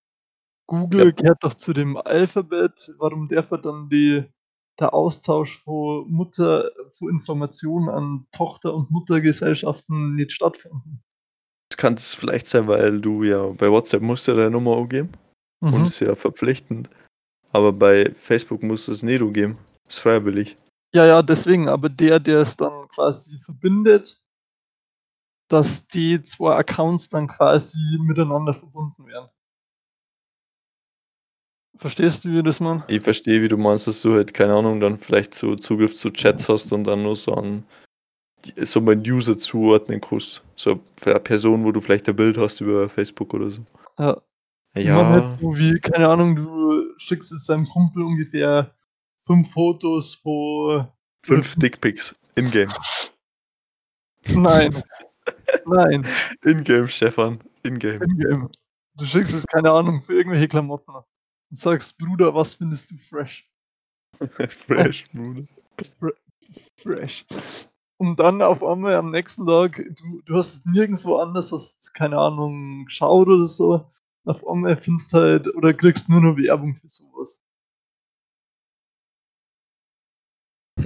Google 0.66 1.06
ja. 1.06 1.10
gehört 1.12 1.42
doch 1.42 1.54
zu 1.54 1.72
dem 1.72 1.96
Alphabet, 1.96 2.94
warum 2.98 3.28
darf 3.28 3.50
er 3.50 3.56
dann 3.56 3.88
die, 3.88 4.24
der 4.78 4.92
Austausch 4.92 5.58
von 5.64 6.06
Mutter, 6.10 6.70
von 6.98 7.08
Informationen 7.08 7.88
an 7.88 8.26
Tochter- 8.32 8.74
und 8.74 8.90
Muttergesellschaften 8.90 10.16
nicht 10.16 10.32
stattfinden? 10.32 11.02
Das 11.70 11.78
kann 11.78 11.94
es 11.94 12.14
vielleicht 12.14 12.46
sein, 12.46 12.66
weil 12.66 13.00
du 13.00 13.22
ja 13.22 13.42
bei 13.56 13.70
WhatsApp 13.70 14.02
musst 14.02 14.28
ja 14.28 14.34
deine 14.34 14.50
Nummer 14.50 14.76
angeben. 14.76 15.12
Mhm. 15.62 15.72
Und 15.72 15.84
ist 15.86 16.00
ja 16.00 16.14
verpflichtend. 16.14 16.90
Aber 17.52 17.72
bei 17.72 18.12
Facebook 18.16 18.62
musst 18.62 18.88
du 18.88 18.92
es 18.92 19.02
nicht 19.02 19.22
angeben. 19.22 19.56
Ist 19.88 20.00
freiwillig. 20.00 20.56
Ja, 20.92 21.06
ja, 21.06 21.22
deswegen, 21.22 21.68
aber 21.68 21.88
der, 21.88 22.20
der 22.20 22.40
es 22.40 22.56
dann 22.56 22.88
quasi 22.88 23.38
verbindet, 23.44 24.22
dass 25.48 25.86
die 25.86 26.22
zwei 26.22 26.56
Accounts 26.56 27.10
dann 27.10 27.28
quasi 27.28 27.78
miteinander 28.00 28.54
verbunden 28.54 29.06
werden. 29.06 29.28
Verstehst 31.76 32.24
du, 32.24 32.30
wie 32.30 32.42
das 32.42 32.58
man? 32.58 32.82
Ich 32.88 33.02
verstehe, 33.02 33.40
wie 33.40 33.48
du 33.48 33.56
meinst, 33.56 33.86
dass 33.86 34.02
du 34.02 34.14
halt, 34.14 34.34
keine 34.34 34.54
Ahnung, 34.54 34.80
dann 34.80 34.98
vielleicht 34.98 35.34
so 35.34 35.54
Zugriff 35.54 35.96
zu 35.96 36.10
Chats 36.10 36.48
hast 36.48 36.72
und 36.72 36.84
dann 36.84 37.02
nur 37.02 37.16
so 37.16 37.34
an 37.34 37.64
so 38.56 38.80
meinen 38.80 39.02
User 39.02 39.36
zuordnen 39.38 40.00
kannst. 40.00 40.44
So 40.56 40.80
eine 41.04 41.20
Person, 41.20 41.64
wo 41.64 41.72
du 41.72 41.80
vielleicht 41.80 42.08
ein 42.08 42.16
Bild 42.16 42.36
hast 42.36 42.60
über 42.60 42.88
Facebook 42.88 43.32
oder 43.34 43.50
so. 43.50 43.62
Ja. 43.98 44.20
Ja. 44.74 45.02
Man 45.02 45.06
halt 45.06 45.40
so 45.40 45.56
wie, 45.56 45.78
keine 45.80 46.08
Ahnung, 46.08 46.36
du 46.36 46.98
schickst 46.98 47.32
jetzt 47.32 47.48
deinem 47.48 47.68
Kumpel 47.68 48.02
ungefähr 48.02 48.74
fünf 49.28 49.52
Fotos, 49.52 50.18
wo. 50.24 50.84
Fünf 51.24 51.56
Dickpics 51.56 52.14
in-game. 52.34 52.72
Nein. 54.28 54.82
Nein. 55.66 56.06
In-game, 56.42 56.88
Stefan. 56.88 57.38
In-game. 57.62 58.02
In-game. 58.02 58.50
Du 58.96 59.04
schickst 59.04 59.34
es, 59.34 59.46
keine 59.46 59.70
Ahnung, 59.70 60.02
für 60.02 60.14
irgendwelche 60.14 60.48
Klamotten. 60.48 60.92
Und 60.94 61.58
sagst, 61.58 61.98
Bruder, 61.98 62.34
was 62.34 62.54
findest 62.54 62.90
du 62.90 62.96
fresh? 62.96 63.46
fresh, 64.48 65.04
Bruder. 65.12 65.44
Fresh. 66.80 67.26
Und 67.98 68.18
dann 68.20 68.40
auf 68.42 68.64
einmal 68.64 68.94
am 68.94 69.10
nächsten 69.10 69.46
Tag, 69.46 69.76
du, 69.76 70.22
du 70.24 70.36
hast 70.36 70.54
es 70.54 70.64
nirgendwo 70.64 71.16
anders, 71.16 71.52
hast 71.52 71.92
keine 71.94 72.18
Ahnung, 72.18 72.86
geschaut 72.86 73.28
oder 73.28 73.46
so. 73.46 73.90
Auf 74.24 74.46
einmal 74.46 74.76
findest 74.76 75.12
halt, 75.12 75.52
oder 75.54 75.74
kriegst 75.74 76.08
nur 76.08 76.20
noch 76.20 76.36
Werbung 76.36 76.76
für 76.76 76.88
sowas. 76.88 77.42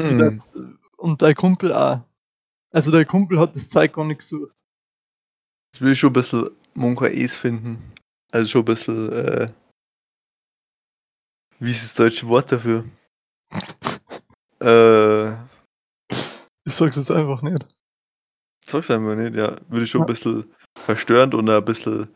Hm. 0.03 0.79
Und 0.97 1.23
dein 1.23 1.35
Kumpel 1.35 1.73
auch. 1.73 2.01
Also 2.71 2.91
dein 2.91 3.07
Kumpel 3.07 3.39
hat 3.39 3.55
das 3.55 3.69
Zeug 3.69 3.93
gar 3.93 4.05
nicht 4.05 4.21
gesucht. 4.21 4.55
Das 5.73 5.81
will 5.81 5.93
ich 5.93 5.99
schon 5.99 6.11
ein 6.11 6.15
bisschen 6.15 6.51
Monka-Es 6.75 7.37
finden. 7.37 7.93
Also 8.31 8.51
schon 8.51 8.63
ein 8.63 8.67
bisschen, 8.67 9.13
äh, 9.13 9.53
wie 11.59 11.71
ist 11.71 11.83
das 11.83 11.95
deutsche 11.95 12.29
Wort 12.29 12.51
dafür? 12.51 12.85
äh, 14.61 15.33
ich 16.65 16.75
sag's 16.75 16.97
jetzt 16.97 17.11
einfach 17.11 17.43
nicht. 17.43 17.67
Sag's 18.65 18.91
einfach 18.91 19.17
nicht, 19.17 19.35
ja. 19.35 19.57
Würde 19.69 19.85
ich 19.85 19.91
schon 19.91 20.03
ja. 20.03 20.07
ein 20.07 20.13
bisschen 20.13 20.55
verstörend 20.83 21.35
und 21.35 21.51
ein 21.51 21.65
bisschen 21.65 22.09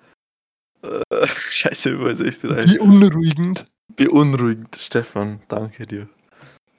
äh, 0.83 1.27
scheiße 1.27 1.91
übersetzt. 1.91 2.43
Beunruhigend. 2.43 3.67
Beunruhigend, 3.95 4.77
Stefan, 4.77 5.43
danke 5.49 5.87
dir. 5.87 6.09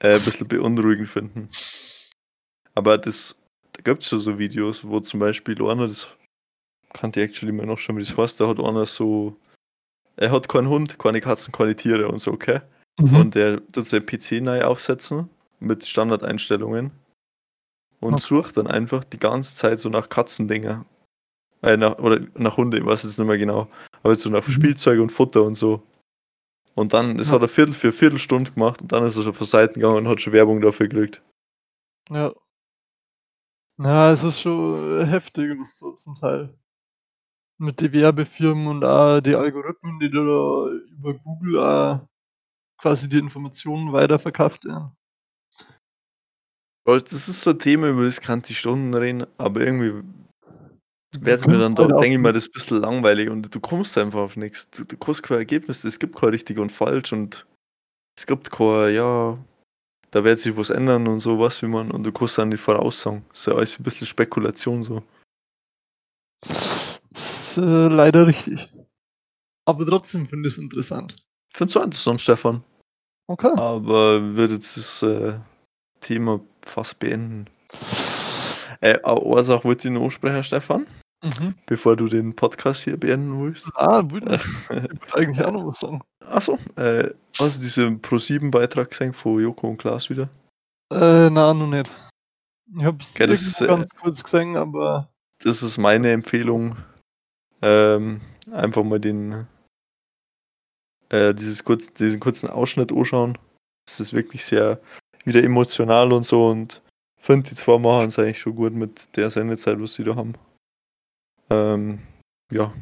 Äh, 0.00 0.16
ein 0.16 0.24
bisschen 0.24 0.46
beunruhigend 0.46 1.08
finden. 1.08 1.48
Aber 2.74 2.98
das, 2.98 3.36
da 3.72 3.82
gibt 3.82 4.02
es 4.02 4.08
schon 4.08 4.20
so 4.20 4.38
Videos, 4.38 4.86
wo 4.86 5.00
zum 5.00 5.20
Beispiel 5.20 5.60
einer, 5.62 5.88
das 5.88 6.08
kannte 6.92 7.20
ich 7.20 7.28
actually 7.28 7.52
mal 7.52 7.66
noch 7.66 7.78
schon, 7.78 7.96
wie 7.96 8.02
das 8.02 8.16
heißt, 8.16 8.40
da 8.40 8.48
hat 8.48 8.60
einer 8.60 8.86
so, 8.86 9.36
er 10.16 10.30
hat 10.30 10.48
keinen 10.48 10.68
Hund, 10.68 10.98
keine 10.98 11.20
Katzen, 11.20 11.52
keine 11.52 11.74
Tiere 11.74 12.08
und 12.08 12.20
so, 12.20 12.32
okay? 12.32 12.60
Mhm. 12.98 13.16
Und 13.16 13.34
der 13.34 13.60
tut 13.72 13.86
sein 13.86 14.06
PC 14.06 14.40
neu 14.40 14.62
aufsetzen 14.62 15.28
mit 15.60 15.84
Standardeinstellungen 15.84 16.92
und 18.00 18.14
okay. 18.14 18.22
sucht 18.22 18.56
dann 18.56 18.68
einfach 18.68 19.02
die 19.04 19.18
ganze 19.18 19.56
Zeit 19.56 19.80
so 19.80 19.88
nach 19.88 20.08
Katzendinger. 20.08 20.84
Äh, 21.62 21.76
nach, 21.76 21.98
oder 21.98 22.20
nach 22.34 22.56
Hunde, 22.56 22.78
ich 22.78 22.86
weiß 22.86 23.02
jetzt 23.02 23.18
nicht 23.18 23.26
mehr 23.26 23.38
genau. 23.38 23.68
Aber 24.02 24.14
so 24.14 24.30
nach 24.30 24.46
mhm. 24.46 24.52
Spielzeug 24.52 25.00
und 25.00 25.10
Futter 25.10 25.42
und 25.42 25.56
so. 25.56 25.82
Und 26.78 26.94
dann, 26.94 27.16
das 27.16 27.30
ja. 27.30 27.34
hat 27.34 27.42
er 27.42 27.48
Viertel 27.48 27.74
für 27.74 27.90
Viertelstunde 27.90 28.52
gemacht 28.52 28.82
und 28.82 28.92
dann 28.92 29.02
ist 29.02 29.16
er 29.16 29.24
schon 29.24 29.34
von 29.34 29.48
Seiten 29.48 29.80
gegangen 29.80 29.96
und 29.96 30.08
hat 30.08 30.20
schon 30.20 30.32
Werbung 30.32 30.60
dafür 30.60 30.86
gekriegt. 30.86 31.20
Ja. 32.08 32.32
Na, 33.78 34.12
es 34.12 34.22
ist 34.22 34.38
schon 34.38 35.04
heftig 35.04 35.58
so 35.66 35.96
zum 35.96 36.14
Teil. 36.14 36.56
Mit 37.58 37.80
den 37.80 37.92
Werbefirmen 37.92 38.68
und 38.68 38.84
auch 38.84 39.18
die 39.20 39.34
Algorithmen, 39.34 39.98
die 39.98 40.08
da 40.08 40.20
über 40.92 41.14
Google 41.14 41.58
auch 41.58 42.08
quasi 42.80 43.08
die 43.08 43.18
Informationen 43.18 43.92
weiterverkauft 43.92 44.64
werden. 44.64 44.96
Das 46.84 47.12
ist 47.12 47.40
so 47.40 47.50
ein 47.50 47.58
Thema, 47.58 47.88
über 47.88 48.04
das 48.04 48.20
kann 48.20 48.40
ich 48.46 48.56
Stunden 48.56 48.94
reden, 48.94 49.26
aber 49.36 49.62
irgendwie 49.62 50.04
wäre 51.12 51.36
es 51.36 51.46
mir 51.46 51.58
dann 51.58 51.74
doch, 51.74 51.88
denke 52.00 52.16
ich 52.16 52.18
mal, 52.18 52.32
das 52.32 52.46
ein 52.46 52.52
bisschen 52.52 52.80
langweilig 52.80 53.30
und 53.30 53.54
du 53.54 53.60
kommst 53.60 53.96
einfach 53.98 54.20
auf 54.20 54.36
nichts. 54.36 54.70
Du, 54.70 54.84
du 54.84 54.96
kriegst 54.96 55.22
kein 55.22 55.38
Ergebnis, 55.38 55.84
es 55.84 55.98
gibt 55.98 56.16
kein 56.16 56.30
richtig 56.30 56.58
und 56.58 56.70
falsch 56.70 57.12
und 57.12 57.46
es 58.16 58.26
gibt 58.26 58.50
kein, 58.50 58.94
ja, 58.94 59.38
da 60.10 60.24
wird 60.24 60.38
sich 60.38 60.56
was 60.56 60.70
ändern 60.70 61.06
und 61.06 61.20
so, 61.20 61.38
was 61.38 61.62
wie 61.62 61.66
man, 61.66 61.90
und 61.90 62.04
du 62.04 62.12
kannst 62.12 62.38
dann 62.38 62.50
nicht 62.50 62.60
voraussagen. 62.60 63.24
Das 63.30 63.40
ist 63.40 63.46
ja 63.46 63.54
alles 63.54 63.78
ein 63.78 63.82
bisschen 63.82 64.06
Spekulation 64.06 64.82
so. 64.82 65.02
Das 66.40 67.12
ist 67.12 67.58
äh, 67.58 67.88
leider 67.88 68.26
richtig. 68.26 68.68
Aber 69.66 69.86
trotzdem 69.86 70.26
finde 70.26 70.48
ich 70.48 70.54
es 70.54 70.58
interessant. 70.58 71.16
Findest 71.52 71.76
du 71.76 71.80
interessant, 71.80 72.20
Stefan? 72.20 72.64
Okay. 73.26 73.52
Aber 73.56 74.34
würde 74.34 74.54
jetzt 74.54 74.76
das 74.76 75.02
äh, 75.02 75.38
Thema 76.00 76.40
fast 76.62 76.98
beenden. 76.98 77.46
Äh, 78.80 78.98
eine 79.02 79.44
Sache 79.44 79.64
wollte 79.64 79.88
ich 79.88 79.94
noch 79.94 80.02
ansprechen, 80.02 80.42
Stefan. 80.42 80.86
Mhm. 81.22 81.54
Bevor 81.66 81.96
du 81.96 82.06
den 82.06 82.36
Podcast 82.36 82.84
hier 82.84 82.96
beenden 82.96 83.42
willst. 83.42 83.70
Ah, 83.74 84.08
würde 84.08 84.36
ich. 84.36 84.44
ich 84.44 84.70
würde 84.70 84.98
eigentlich 85.14 85.44
auch 85.44 85.52
noch 85.52 85.66
was 85.66 85.80
sagen. 85.80 86.00
Achso, 86.26 86.58
äh, 86.76 87.10
hast 87.38 87.58
du 87.58 87.62
diesen 87.62 88.00
Pro7-Beitrag 88.02 88.90
gesehen 88.90 89.12
von 89.12 89.40
Joko 89.40 89.68
und 89.68 89.78
Klaas 89.78 90.10
wieder? 90.10 90.28
Äh, 90.92 91.28
nein, 91.30 91.58
noch 91.58 91.66
nicht. 91.66 91.90
Ich 92.76 92.84
hab's 92.84 93.12
okay, 93.14 93.26
das, 93.26 93.58
ganz 93.66 93.92
äh, 93.92 93.96
kurz 94.00 94.22
gesehen, 94.22 94.56
aber. 94.56 95.08
Das 95.42 95.62
ist 95.62 95.78
meine 95.78 96.12
Empfehlung. 96.12 96.76
Ähm, 97.62 98.20
einfach 98.52 98.84
mal 98.84 99.00
den 99.00 99.46
äh, 101.10 101.34
dieses 101.34 101.64
kurz, 101.64 101.92
diesen 101.94 102.20
kurzen 102.20 102.50
Ausschnitt 102.50 102.92
anschauen. 102.92 103.38
Das 103.86 104.00
ist 104.00 104.12
wirklich 104.12 104.44
sehr 104.44 104.80
wieder 105.24 105.42
emotional 105.42 106.12
und 106.12 106.24
so 106.24 106.48
und 106.48 106.82
finde 107.18 107.50
die 107.50 107.54
zwei 107.54 107.78
machen 107.78 108.08
es 108.08 108.18
eigentlich 108.18 108.40
schon 108.40 108.56
gut 108.56 108.72
mit 108.72 109.16
der 109.16 109.30
Sendezeit, 109.30 109.80
was 109.80 109.94
sie 109.94 110.04
da 110.04 110.16
haben. 110.16 110.34
Ähm, 111.50 112.00
ja, 112.52 112.72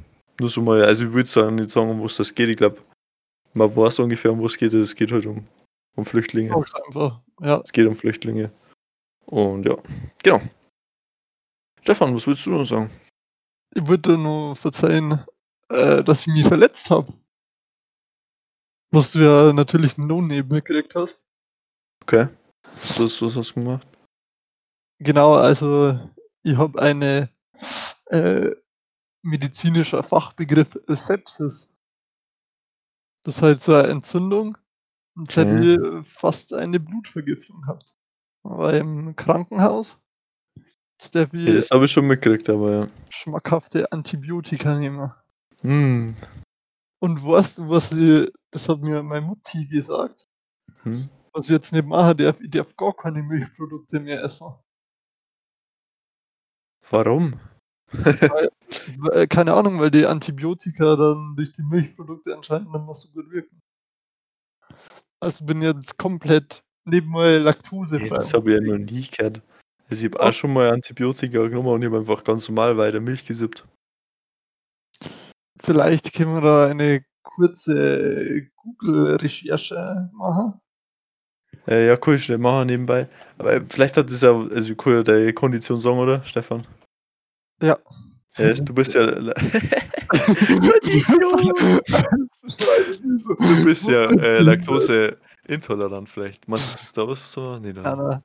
nur 0.40 0.48
so 0.48 0.62
mal, 0.62 0.84
also 0.84 1.06
ich 1.06 1.12
würde 1.12 1.28
sagen, 1.28 1.56
nicht 1.56 1.70
sagen, 1.70 1.90
um 1.90 2.02
was 2.02 2.16
das 2.16 2.34
geht. 2.34 2.48
Ich 2.48 2.56
glaube, 2.56 2.80
man 3.54 3.74
weiß 3.74 4.00
ungefähr, 4.00 4.32
um 4.32 4.42
was 4.42 4.52
es 4.52 4.58
geht. 4.58 4.74
Es 4.74 4.94
geht 4.94 5.12
halt 5.12 5.26
um, 5.26 5.46
um 5.96 6.04
Flüchtlinge. 6.04 6.54
Einfach, 6.54 7.20
ja. 7.40 7.60
Es 7.64 7.72
geht 7.72 7.86
um 7.86 7.96
Flüchtlinge. 7.96 8.52
Und 9.26 9.66
ja, 9.66 9.76
genau. 10.22 10.40
Stefan, 11.82 12.14
was 12.14 12.26
willst 12.26 12.46
du 12.46 12.50
noch 12.50 12.64
sagen? 12.64 12.90
Ich 13.74 13.86
würde 13.86 14.16
nur 14.16 14.56
verzeihen, 14.56 15.24
äh, 15.68 16.02
dass 16.02 16.22
ich 16.22 16.26
mich 16.28 16.46
verletzt 16.46 16.90
habe. 16.90 17.12
Was 18.90 19.10
du 19.10 19.20
ja 19.20 19.52
natürlich 19.52 19.98
einen 19.98 20.08
Lohn 20.08 20.28
neben 20.28 20.48
mir 20.48 20.62
gekriegt 20.62 20.94
hast. 20.94 21.24
Okay. 22.02 22.28
Was, 22.98 23.20
was 23.20 23.36
hast 23.36 23.56
du 23.56 23.60
gemacht? 23.60 23.86
Genau, 24.98 25.34
also 25.34 25.98
ich 26.42 26.56
habe 26.56 26.80
eine 26.80 27.30
äh, 28.06 28.50
medizinischer 29.22 30.02
Fachbegriff 30.02 30.78
Sepsis. 30.86 31.72
Das 33.24 33.36
ist 33.36 33.42
halt 33.42 33.62
so 33.62 33.74
eine 33.74 33.88
Entzündung. 33.88 34.56
Und 35.16 35.30
okay. 35.30 35.46
hätte 35.46 36.02
ich 36.02 36.08
fast 36.12 36.52
eine 36.52 36.78
Blutvergiftung 36.78 37.62
gehabt. 37.62 37.94
War 38.42 38.74
im 38.74 39.16
Krankenhaus. 39.16 39.98
Das, 40.98 41.10
ja, 41.12 41.26
das 41.52 41.70
habe 41.70 41.86
ich 41.86 41.92
schon 41.92 42.06
mitgekriegt, 42.06 42.48
aber 42.48 42.70
ja. 42.70 42.86
Schmackhafte 43.10 43.90
Antibiotika 43.92 44.78
nehmen. 44.78 45.12
Hm. 45.62 46.14
Und 47.00 47.24
weißt 47.24 47.58
du, 47.58 47.68
was 47.68 47.92
ich, 47.92 48.32
das 48.50 48.68
hat 48.68 48.80
mir 48.80 49.02
meine 49.02 49.26
Mutti 49.26 49.66
gesagt. 49.66 50.26
Hm? 50.82 51.10
Was 51.32 51.46
ich 51.46 51.50
jetzt 51.50 51.72
nicht 51.72 51.86
mache, 51.86 52.14
darf, 52.14 52.40
ich 52.40 52.50
darf 52.50 52.74
gar 52.76 52.94
keine 52.94 53.22
Milchprodukte 53.22 54.00
mehr 54.00 54.22
essen. 54.22 54.54
Warum? 56.90 57.40
weil, 57.92 59.26
keine 59.28 59.54
Ahnung, 59.54 59.78
weil 59.78 59.90
die 59.90 60.06
Antibiotika 60.06 60.96
dann 60.96 61.34
durch 61.36 61.52
die 61.52 61.62
Milchprodukte 61.62 62.34
anscheinend 62.34 62.72
nicht 62.72 62.84
mehr 62.84 62.94
so 62.94 63.08
gut 63.08 63.30
wirken. 63.30 63.60
Also 65.20 65.44
bin 65.44 65.62
jetzt 65.62 65.96
komplett 65.98 66.62
neben 66.84 67.08
mal 67.08 67.38
laktosefrei. 67.38 68.08
Das 68.08 68.34
habe 68.34 68.50
ich 68.50 68.60
ja 68.60 68.60
noch 68.60 68.78
nie 68.78 69.06
gehört. 69.06 69.42
Also 69.88 70.06
ich 70.06 70.12
habe 70.12 70.22
auch 70.22 70.32
schon 70.32 70.52
mal 70.52 70.70
Antibiotika 70.70 71.46
genommen 71.46 71.68
und 71.68 71.82
ich 71.82 71.86
habe 71.86 71.98
einfach 71.98 72.24
ganz 72.24 72.48
normal 72.48 72.76
weiter 72.76 73.00
Milch 73.00 73.26
gesippt. 73.26 73.66
Vielleicht 75.60 76.12
können 76.12 76.34
wir 76.34 76.40
da 76.40 76.66
eine 76.66 77.04
kurze 77.22 78.48
Google-Recherche 78.56 80.10
machen. 80.12 80.60
Äh, 81.68 81.88
ja, 81.88 81.98
cool, 82.06 82.18
schnell 82.18 82.38
machen 82.38 82.66
nebenbei. 82.68 83.08
Aber 83.38 83.60
vielleicht 83.68 83.96
hat 83.96 84.10
es 84.10 84.20
ja, 84.20 84.30
also 84.30 84.74
cool, 84.84 85.02
deine 85.02 85.32
Kondition 85.32 85.78
sagen, 85.78 85.98
oder, 85.98 86.22
Stefan? 86.24 86.66
Ja. 87.60 87.78
ja 88.36 88.52
du 88.52 88.74
bist 88.74 88.94
ja. 88.94 89.06
du 89.06 89.34
bist 93.64 93.88
ja 93.88 94.10
äh, 94.10 94.42
Laktoseintolerant 94.42 96.08
vielleicht. 96.08 96.46
Meinst 96.48 96.74
du, 96.74 96.78
das 96.80 96.92
da 96.92 97.08
was 97.08 97.30
so? 97.30 97.58
Nee, 97.58 97.72
da. 97.72 98.22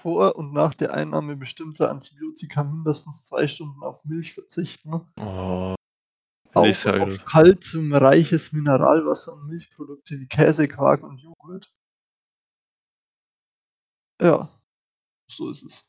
Vor 0.00 0.36
und 0.36 0.52
nach 0.52 0.74
der 0.74 0.94
Einnahme 0.94 1.36
bestimmter 1.36 1.90
Antibiotika 1.90 2.62
mindestens 2.64 3.24
zwei 3.24 3.48
Stunden 3.48 3.82
auf 3.82 4.04
Milch 4.04 4.34
verzichten. 4.34 5.00
Oh. 5.20 5.74
Auch 6.54 6.86
auf 6.86 7.24
kalziumreiches 7.24 8.52
Mineralwasser 8.52 9.32
und 9.32 9.48
Milchprodukte 9.48 10.20
wie 10.20 10.26
Käse, 10.26 10.68
Quark 10.68 11.02
und 11.02 11.18
Joghurt. 11.18 11.72
Ja, 14.22 14.48
so 15.28 15.50
ist 15.50 15.64
es. 15.64 15.84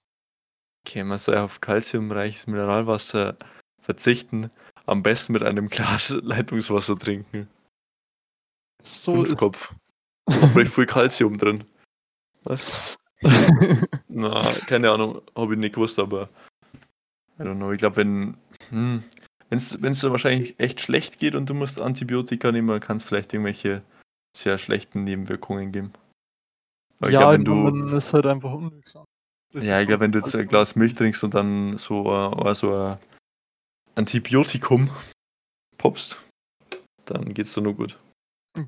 Okay, 0.85 1.03
man 1.03 1.19
soll 1.19 1.37
auf 1.37 1.61
kalziumreiches 1.61 2.47
Mineralwasser 2.47 3.37
verzichten. 3.79 4.49
Am 4.85 5.03
besten 5.03 5.33
mit 5.33 5.43
einem 5.43 5.69
Glas 5.69 6.09
Leitungswasser 6.23 6.97
trinken. 6.97 7.47
So 8.81 9.13
Fünf 9.13 9.29
ist 9.29 9.37
Kopf. 9.37 9.73
Vielleicht 10.27 10.73
viel 10.73 10.85
Kalzium 10.85 11.37
drin. 11.37 11.63
Was? 12.43 12.97
Na, 14.07 14.41
keine 14.67 14.91
Ahnung, 14.91 15.21
habe 15.35 15.53
ich 15.53 15.59
nicht 15.59 15.75
gewusst, 15.75 15.99
aber 15.99 16.29
I 17.39 17.43
don't 17.43 17.55
know. 17.55 17.71
Ich 17.71 17.79
glaube, 17.79 17.97
wenn 17.97 18.37
hm, 18.69 19.03
es 19.49 19.69
dir 19.69 20.11
wahrscheinlich 20.11 20.59
echt 20.59 20.81
schlecht 20.81 21.19
geht 21.19 21.35
und 21.35 21.49
du 21.49 21.53
musst 21.53 21.79
Antibiotika 21.79 22.51
nehmen, 22.51 22.67
dann 22.67 22.79
kann 22.79 22.97
es 22.97 23.03
vielleicht 23.03 23.33
irgendwelche 23.33 23.83
sehr 24.35 24.57
schlechten 24.57 25.03
Nebenwirkungen 25.03 25.71
geben. 25.71 25.93
Aber 26.99 27.11
ja, 27.11 27.19
glaub, 27.19 27.33
wenn 27.33 27.45
du, 27.45 27.53
man 27.55 27.97
ist 27.97 28.13
halt 28.13 28.25
einfach 28.25 28.53
unwirksam. 28.53 29.05
Ja, 29.53 29.79
ich 29.79 29.87
glaube, 29.87 30.01
wenn 30.01 30.11
du 30.11 30.19
jetzt 30.19 30.35
ein 30.35 30.47
Glas 30.47 30.75
Milch 30.75 30.95
trinkst 30.95 31.23
und 31.23 31.33
dann 31.33 31.77
so, 31.77 32.11
uh, 32.11 32.53
so 32.53 32.73
ein 32.73 32.97
Antibiotikum 33.95 34.89
poppst, 35.77 36.19
dann 37.05 37.33
geht's 37.33 37.53
dir 37.53 37.61
nur 37.61 37.75
gut. 37.75 37.99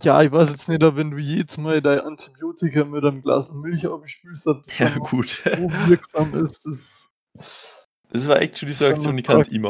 Ja, 0.01 0.21
ich 0.21 0.31
weiß 0.31 0.49
jetzt 0.49 0.67
nicht, 0.67 0.81
wenn 0.81 1.11
du 1.11 1.17
jedes 1.17 1.57
Mal 1.57 1.81
dein 1.81 2.01
Antibiotika 2.01 2.85
mit 2.85 3.03
einem 3.03 3.21
Glas 3.21 3.51
Milch 3.51 3.85
abspülst, 3.87 4.47
ob 4.47 4.65
das 4.67 4.79
Ja, 4.79 4.97
gut. 4.97 5.41
so 5.43 5.71
wirksam 5.87 6.33
ist, 6.45 6.65
das 6.65 7.07
Das 8.09 8.27
war 8.27 8.41
actually 8.41 8.73
so 8.73 8.85
eine 8.85 8.93
Kann 8.93 8.99
Aktion, 8.99 9.17
die 9.17 9.23
kann 9.23 9.41
ich. 9.41 9.63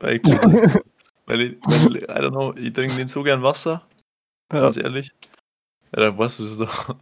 War 0.00 0.10
actually 0.10 0.38
so 0.38 0.48
eine 0.48 0.62
Aktion. 0.62 0.82
Weil 1.26 1.40
ich, 1.40 1.56
weil, 1.64 1.96
I 1.98 2.06
don't 2.06 2.30
know, 2.30 2.52
ich 2.56 2.72
trinke 2.72 2.96
nicht 2.96 3.08
so 3.08 3.22
gern 3.22 3.44
Wasser, 3.44 3.86
ja, 4.52 4.60
ganz 4.60 4.76
ehrlich. 4.76 5.12
Ja, 5.94 6.02
dann 6.02 6.18
weißt 6.18 6.40
du 6.40 6.44
es 6.44 6.58
doch. 6.58 6.96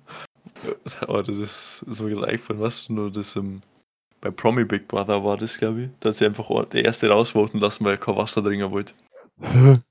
Oh, 1.08 1.22
das 1.22 1.82
ist 1.82 2.00
mir 2.00 2.10
gerade 2.10 2.28
eingefallen, 2.28 2.62
weißt 2.62 2.88
du 2.88 2.92
nur, 2.94 3.10
das 3.10 3.36
im, 3.36 3.62
bei 4.20 4.30
Promi 4.30 4.64
Big 4.64 4.88
Brother 4.88 5.24
war 5.24 5.36
das, 5.36 5.58
glaube 5.58 5.82
ich, 5.82 5.90
dass 6.00 6.18
sie 6.18 6.26
einfach 6.26 6.64
der 6.66 6.84
erste 6.84 7.08
rausvoten 7.08 7.60
lassen, 7.60 7.84
weil 7.84 7.94
er 7.94 7.98
kein 7.98 8.16
Wasser 8.16 8.42
trinken 8.42 8.70
wollte. 8.70 8.94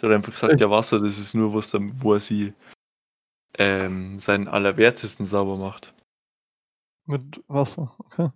Der 0.00 0.08
hat 0.08 0.16
einfach 0.16 0.32
gesagt, 0.32 0.60
ja, 0.60 0.70
Wasser, 0.70 0.98
das 0.98 1.18
ist 1.18 1.34
nur 1.34 1.52
was, 1.52 1.70
dann, 1.70 1.92
wo 2.02 2.14
er 2.14 2.20
sie 2.20 2.54
ähm, 3.58 4.18
seinen 4.18 4.48
Allerwertesten 4.48 5.26
sauber 5.26 5.58
macht. 5.58 5.92
mit 7.04 7.42
Wasser, 7.48 7.94
okay. 7.98 8.30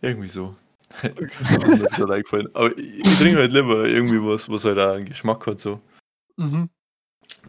Irgendwie 0.00 0.28
so. 0.28 0.56
okay. 1.02 1.28
Das 1.60 1.72
ist 1.72 1.90
mir 1.92 1.98
gerade 1.98 2.14
eingefallen. 2.14 2.48
Aber 2.54 2.76
ich, 2.78 3.04
ich 3.04 3.18
trinke 3.18 3.40
halt 3.40 3.52
lieber 3.52 3.86
irgendwie 3.86 4.22
was, 4.22 4.48
was 4.48 4.64
halt 4.64 4.78
auch 4.78 4.94
einen 4.94 5.04
Geschmack 5.04 5.46
hat 5.46 5.60
so. 5.60 5.80
mhm. 6.36 6.70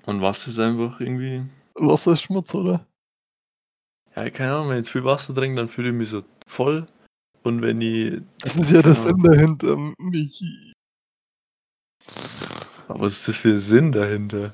Und 0.05 0.21
Wasser 0.21 0.49
ist 0.49 0.59
einfach 0.59 0.99
irgendwie. 0.99 1.45
Wasser 1.77 2.13
ist 2.13 2.21
Schmutz, 2.21 2.53
oder? 2.53 2.85
Ja, 4.15 4.29
keine 4.29 4.53
Ahnung, 4.53 4.69
wenn 4.69 4.75
ich 4.77 4.81
jetzt 4.81 4.91
viel 4.91 5.03
Wasser 5.03 5.33
trinke, 5.33 5.57
dann 5.57 5.67
fühle 5.67 5.89
ich 5.89 5.95
mich 5.95 6.09
so 6.09 6.23
voll. 6.47 6.87
Und 7.43 7.61
wenn 7.61 7.81
ich. 7.81 8.21
Das 8.39 8.55
ist 8.55 8.71
ja 8.71 8.81
der 8.81 8.95
Sinn 8.95 9.23
dahinter, 9.23 9.77
Michi. 9.97 10.73
Aber 12.87 13.01
was 13.01 13.19
ist 13.19 13.27
das 13.27 13.37
für 13.37 13.49
ein 13.49 13.59
Sinn 13.59 13.91
dahinter? 13.91 14.53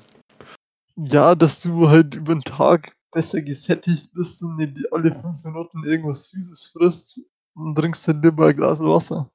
Ja, 0.96 1.34
dass 1.34 1.60
du 1.62 1.88
halt 1.88 2.14
über 2.14 2.34
den 2.34 2.42
Tag 2.42 2.94
besser 3.10 3.42
gesättigt 3.42 4.12
bist 4.12 4.42
und 4.42 4.56
nicht 4.56 4.76
alle 4.92 5.12
fünf 5.12 5.42
Minuten 5.44 5.84
irgendwas 5.84 6.30
Süßes 6.30 6.72
frisst 6.72 7.20
und 7.54 7.74
trinkst 7.74 8.06
dann 8.06 8.22
lieber 8.22 8.48
ein 8.48 8.56
Glas 8.56 8.80
Wasser. 8.80 9.30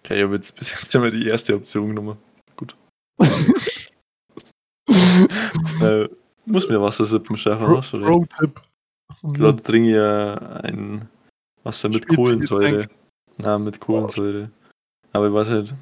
Okay, 0.00 0.16
ich 0.16 0.22
habe 0.22 0.34
jetzt 0.34 0.56
bis 0.58 0.72
jetzt 0.72 0.94
immer 0.94 1.10
die 1.10 1.26
erste 1.26 1.54
Option 1.56 1.94
genommen. 1.94 2.18
Äh, 5.80 6.08
muss 6.44 6.68
mir 6.68 6.80
Wasser 6.80 7.04
sippen, 7.04 7.36
Stefan, 7.36 7.76
hast 7.76 7.92
du 7.92 7.98
recht. 7.98 8.06
Pro-Tipp. 8.30 8.60
von 9.20 9.30
mir. 9.32 9.38
Gerade 9.38 9.62
trinke 9.62 9.88
ich 9.88 9.94
ja 9.94 10.34
ein 10.62 11.08
Wasser 11.62 11.88
mit 11.88 12.04
Spezi- 12.06 12.14
Kohlensäure. 12.16 12.88
Na, 13.38 13.58
mit 13.58 13.80
Kohlensäure. 13.80 14.50
Aber 15.12 15.28
ich 15.28 15.32
weiß 15.34 15.48
nicht. 15.50 15.74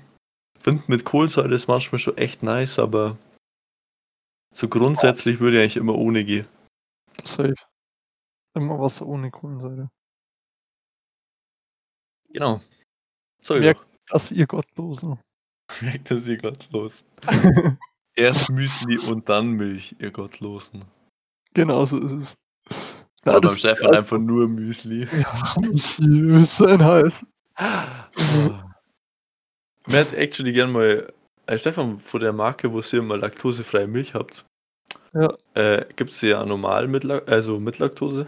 Ich 0.58 0.62
finde 0.64 0.82
mit 0.88 1.04
Kohlensäure 1.04 1.54
ist 1.54 1.68
manchmal 1.68 1.98
schon 1.98 2.16
echt 2.18 2.42
nice, 2.42 2.78
aber 2.78 3.16
so 4.52 4.68
grundsätzlich 4.68 5.40
würde 5.40 5.56
ich 5.56 5.62
eigentlich 5.62 5.76
immer 5.76 5.94
ohne 5.96 6.24
gehen. 6.24 6.46
Safe. 7.24 7.54
Immer 8.54 8.78
Wasser 8.80 9.06
ohne 9.06 9.30
Kohlensäure. 9.30 9.88
Genau. 12.32 12.60
So, 13.42 13.54
Merk- 13.54 13.78
doch. 13.78 13.86
Das 14.08 14.32
ihr 14.32 14.46
Gottlosen. 14.46 15.18
Merkt 15.80 16.10
das 16.10 16.26
ihr 16.28 16.36
Gottlos. 16.38 17.04
Erst 18.16 18.50
Müsli 18.50 18.98
und 18.98 19.28
dann 19.28 19.52
Milch, 19.52 19.94
ihr 19.98 20.10
Gottlosen. 20.10 20.84
genau 21.54 21.86
so 21.86 21.98
ist 21.98 22.12
es. 22.12 22.36
Ja, 23.24 23.38
beim 23.38 23.56
Stefan 23.56 23.94
einfach 23.94 24.18
nur 24.18 24.48
Müsli. 24.48 25.06
Ja, 25.12 25.54
Michi, 25.60 26.40
ist 26.42 26.60
ein 26.62 26.82
heiß. 26.84 27.26
Mir 29.86 29.96
hätte 29.98 30.16
actually 30.16 30.52
gern 30.52 30.72
mal, 30.72 31.12
äh, 31.46 31.58
Stefan, 31.58 31.98
von 31.98 32.20
der 32.20 32.32
Marke, 32.32 32.72
wo 32.72 32.80
ihr 32.80 32.94
immer 32.94 33.16
laktosefreie 33.18 33.86
Milch 33.86 34.14
habt, 34.14 34.44
Ja. 35.12 35.34
äh, 35.54 35.84
gibt 35.96 36.10
es 36.10 36.20
ja 36.20 36.44
normal 36.44 36.88
mit, 36.88 37.04
also 37.10 37.58
mit 37.60 37.78
Laktose? 37.78 38.26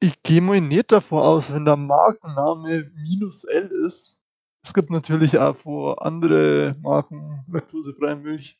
Ich 0.00 0.22
gehe 0.22 0.40
mal 0.42 0.60
nicht 0.60 0.92
davon 0.92 1.22
aus, 1.22 1.52
wenn 1.52 1.64
der 1.64 1.76
Markenname 1.76 2.90
minus 2.94 3.44
L 3.44 3.66
ist. 3.86 4.20
Es 4.62 4.74
gibt 4.74 4.90
natürlich 4.90 5.38
auch 5.38 5.56
von 5.58 5.98
andere 5.98 6.76
Marken 6.80 7.44
laktosefreie 7.50 8.16
Milch. 8.16 8.58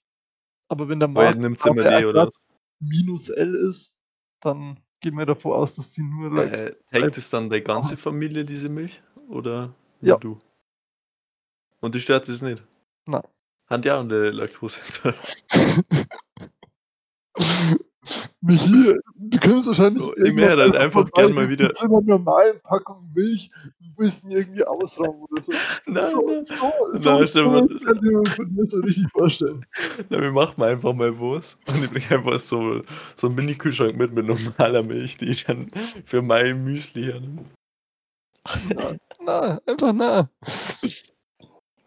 Aber 0.69 0.89
wenn 0.89 1.01
der 1.01 1.15
Weil 1.15 1.35
nimmt 1.37 1.65
Markenname 1.65 2.01
die 2.01 2.07
oder 2.07 2.31
minus 2.81 3.29
L 3.29 3.55
ist, 3.55 3.95
dann 4.41 4.81
gehen 5.01 5.17
wir 5.17 5.27
davon 5.27 5.53
aus, 5.53 5.77
dass 5.77 5.93
die 5.93 6.03
nur 6.03 6.53
Äh, 6.53 6.75
trägt 6.91 7.19
es 7.19 7.31
dann 7.31 7.51
die 7.51 7.61
ganze 7.61 7.97
Familie 7.97 8.45
diese 8.45 8.69
Milch? 8.69 9.01
Oder 9.29 9.75
nur 10.01 10.11
Ja. 10.11 10.17
du? 10.17 10.39
Und 11.81 11.95
die 11.95 12.01
stört 12.01 12.29
es 12.29 12.43
nicht? 12.43 12.65
Nein. 13.07 13.23
Hat 13.67 13.85
ja 13.85 14.01
und 14.01 14.09
der 14.09 14.33
Laktose. 14.33 14.81
Michi, 18.41 18.95
du 19.17 19.39
kommst 19.41 19.69
wahrscheinlich. 19.69 20.03
So, 20.03 20.17
ich 20.17 20.37
werde 20.37 20.63
halt 20.63 20.77
einfach 20.77 21.11
gern 21.13 21.33
mal 21.33 21.49
wieder- 21.49 21.69
Mit 21.69 21.77
so 21.79 21.85
einer 21.87 22.01
normalen 22.03 22.61
Packung 22.63 23.11
Milch, 23.15 23.51
willst 23.99 24.25
mir 24.25 24.39
irgendwie 24.39 24.65
ausrauben 24.65 25.23
oder 25.31 25.43
so. 25.43 25.53
nein, 25.87 26.11
so, 26.11 26.27
nein. 26.27 26.47
so, 26.47 27.11
Nein, 27.11 27.21
so, 27.21 27.27
Stefan. 27.27 27.69
so 27.69 27.79
kann 27.79 27.97
ich 27.97 28.53
mir 28.53 28.67
so 28.69 28.81
richtig 28.81 29.07
vorstellen. 29.11 29.67
Na, 30.11 30.21
wir 30.21 30.33
machen 30.33 30.63
einfach 30.63 30.93
mal 30.93 31.19
was. 31.19 31.57
Und 31.67 31.83
ich 31.83 31.91
bringe 31.91 32.11
einfach 32.11 32.39
so, 32.41 32.83
so 33.17 33.27
einen 33.29 33.37
Mini-Kühlschrank 33.37 33.97
mit 33.97 34.13
mit 34.13 34.27
normaler 34.27 34.83
Milch, 34.83 35.17
die 35.17 35.27
ich 35.31 35.45
dann 35.45 35.71
für 36.05 36.23
mein 36.23 36.63
Müsli 36.65 37.05
hernehme. 37.05 37.45
Na, 38.75 38.93
na, 39.25 39.61
einfach 39.67 39.93
na. 39.93 40.31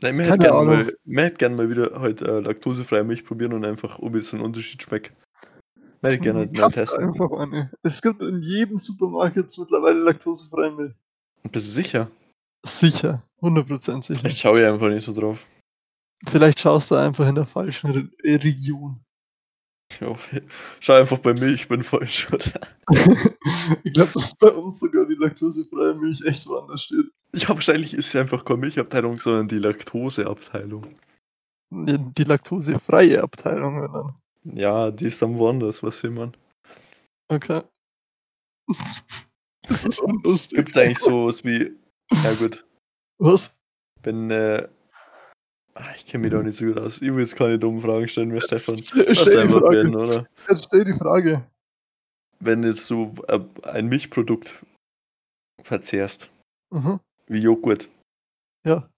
Nein, 0.02 0.16
mir 0.16 0.24
Keine 0.28 0.32
hätte 0.34 0.38
gerne 0.40 0.66
mal, 1.06 1.24
hätte 1.26 1.38
gern 1.38 1.56
mal 1.56 1.70
wieder 1.70 1.92
heute 2.00 2.26
äh, 2.26 2.40
laktosefreie 2.40 3.04
Milch 3.04 3.26
probieren 3.26 3.54
und 3.54 3.66
einfach, 3.66 4.00
ob 4.00 4.16
jetzt 4.16 4.28
so 4.28 4.38
ein 4.38 4.42
Unterschied 4.44 4.82
schmeckt. 4.82 5.12
Hätte 6.02 6.20
gerne 6.20 6.46
mal 6.46 6.72
testen. 6.72 7.10
einfach 7.10 7.32
eine. 7.32 7.72
Es 7.84 8.02
gibt 8.02 8.22
in 8.22 8.42
jedem 8.42 8.80
Supermarkt 8.80 9.36
jetzt 9.36 9.58
mittlerweile 9.58 10.00
laktosefreie 10.00 10.72
Milch. 10.72 10.94
Bist 11.52 11.68
du 11.68 11.72
sicher? 11.72 12.12
Sicher, 12.66 13.24
100% 13.42 14.04
sicher. 14.04 14.20
Vielleicht 14.20 14.38
schaue 14.38 14.62
ich 14.62 14.68
einfach 14.68 14.90
nicht 14.90 15.04
so 15.04 15.14
drauf. 15.14 15.46
Vielleicht 16.28 16.60
schaust 16.60 16.92
du 16.92 16.96
einfach 16.96 17.28
in 17.28 17.36
der 17.36 17.46
falschen 17.46 17.92
Re 17.92 18.10
äh, 18.24 18.36
Region. 18.36 19.00
Ich 19.92 20.02
hoffe, 20.02 20.44
schau 20.80 20.94
einfach 20.94 21.18
bei 21.18 21.34
mir, 21.34 21.48
ich 21.48 21.68
bin 21.68 21.84
falsch, 21.84 22.32
oder? 22.32 22.62
ich 23.84 23.94
glaube, 23.94 24.12
dass 24.14 24.36
bei 24.36 24.50
uns 24.50 24.80
sogar 24.80 25.06
die 25.06 25.16
laktosefreie 25.16 25.96
Milch 25.96 26.24
echt 26.26 26.46
woanders 26.48 26.84
steht. 26.84 27.06
Ja, 27.34 27.50
wahrscheinlich 27.50 27.94
ist 27.94 28.08
es 28.08 28.16
einfach 28.16 28.46
keine 28.46 28.60
Milchabteilung, 28.60 29.20
sondern 29.20 29.48
die 29.48 29.60
Laktoseabteilung. 29.60 30.86
Die, 31.72 31.98
die 32.18 32.24
laktosefreie 32.24 33.24
Abteilung, 33.24 33.82
wenn 33.82 33.94
dann. 33.94 34.14
Ja, 34.44 34.92
die 34.92 35.06
ist 35.06 35.22
dann 35.22 35.38
woanders, 35.38 35.84
was 35.84 36.02
will 36.04 36.12
man? 36.12 36.36
Okay. 37.30 37.62
Das 39.68 39.86
ist 39.86 40.00
unlustig. 40.00 40.56
Gibt 40.58 40.70
es 40.70 40.78
eigentlich 40.78 40.98
sowas 40.98 41.44
wie, 41.44 41.76
ja 42.24 42.34
gut, 42.34 42.66
Was? 43.20 43.52
wenn, 44.02 44.32
äh, 44.32 44.68
ah, 45.76 45.92
ich 45.96 46.08
kenne 46.08 46.24
mich 46.24 46.32
da 46.32 46.42
nicht 46.42 46.56
so 46.58 46.66
gut 46.66 46.80
aus. 46.80 46.96
Ich 47.04 47.14
will 47.14 47.20
jetzt 47.20 47.36
keine 47.36 47.60
dummen 47.60 47.82
Fragen 47.82 48.08
stellen 48.08 48.30
mehr, 48.30 48.42
Stefan. 48.42 48.80
Stell, 48.84 49.06
Lass 49.10 49.18
stell, 49.20 49.34
die 49.34 49.40
einfach 49.42 49.60
Frage. 49.60 49.76
werden, 49.76 49.96
oder? 49.96 50.28
Jetzt 50.50 50.66
stell 50.66 50.86
die 50.86 50.94
Frage. 50.98 51.46
Wenn 52.40 52.64
jetzt 52.64 52.86
so 52.88 53.14
äh, 53.28 53.40
ein 53.64 53.88
Milchprodukt 53.90 54.64
verzehrst, 55.62 56.32
Mhm. 56.72 57.00
wie 57.28 57.40
Joghurt, 57.40 57.90
Ja. 58.66 58.90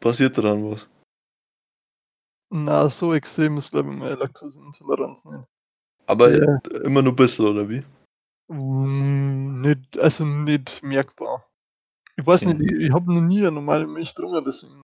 passiert 0.00 0.36
da 0.36 0.42
dann 0.42 0.70
was? 0.70 0.88
Na, 2.50 2.88
so 2.88 3.12
extrem 3.12 3.56
ist, 3.58 3.70
glaube 3.70 3.90
ich, 3.92 3.98
meine 3.98 4.14
Laktoseintoleranz 4.14 5.24
nicht. 5.26 5.44
Aber 6.06 6.30
Ja. 6.30 6.58
immer 6.82 7.02
nur 7.02 7.12
ein 7.12 7.16
bisschen, 7.16 7.46
oder 7.46 7.68
wie? 7.68 7.82
Mm, 8.48 9.60
nicht. 9.60 9.98
Also 9.98 10.24
nicht 10.24 10.82
merkbar. 10.82 11.44
Ich 12.16 12.26
weiß 12.26 12.46
Okay. 12.46 12.54
nicht, 12.54 12.72
ich, 12.72 12.80
ich 12.86 12.92
habe 12.92 13.12
noch 13.12 13.20
nie 13.20 13.40
eine 13.40 13.52
normale 13.52 13.86
Milch 13.86 14.14
drungen, 14.14 14.42
deswegen. 14.44 14.80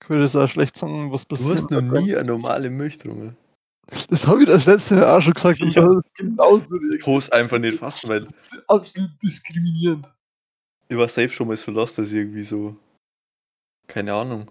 Ich 0.00 0.08
würde 0.08 0.22
das 0.22 0.36
auch 0.36 0.48
schlecht 0.48 0.76
sagen, 0.76 1.10
was 1.10 1.26
Du 1.26 1.36
passiert. 1.36 1.50
hast 1.56 1.70
noch 1.70 1.80
nie 1.80 2.14
eine 2.14 2.24
normale 2.28 2.70
Milch 2.70 2.98
getrunken. 2.98 3.36
Das 4.10 4.26
habe 4.26 4.42
ich 4.42 4.48
das 4.48 4.66
letzte 4.66 4.96
Mal 4.96 5.18
auch 5.18 5.22
schon 5.22 5.34
gesagt 5.34 5.60
und 5.62 5.70
Ja. 5.72 5.94
das 5.94 6.04
genauso 6.14 6.76
Ich 6.94 7.06
es 7.06 7.30
einfach 7.30 7.58
nicht 7.58 7.78
fassen, 7.78 8.08
weil 8.08 8.26
absolut 8.68 9.10
diskriminierend. 9.22 10.06
ich 10.88 10.96
war 10.96 11.08
safe 11.08 11.28
schon 11.28 11.48
mal 11.48 11.56
so 11.56 11.72
lost, 11.72 11.98
dass 11.98 12.08
ich 12.08 12.14
irgendwie 12.14 12.44
so. 12.44 12.76
Keine 13.88 14.14
Ahnung. 14.14 14.50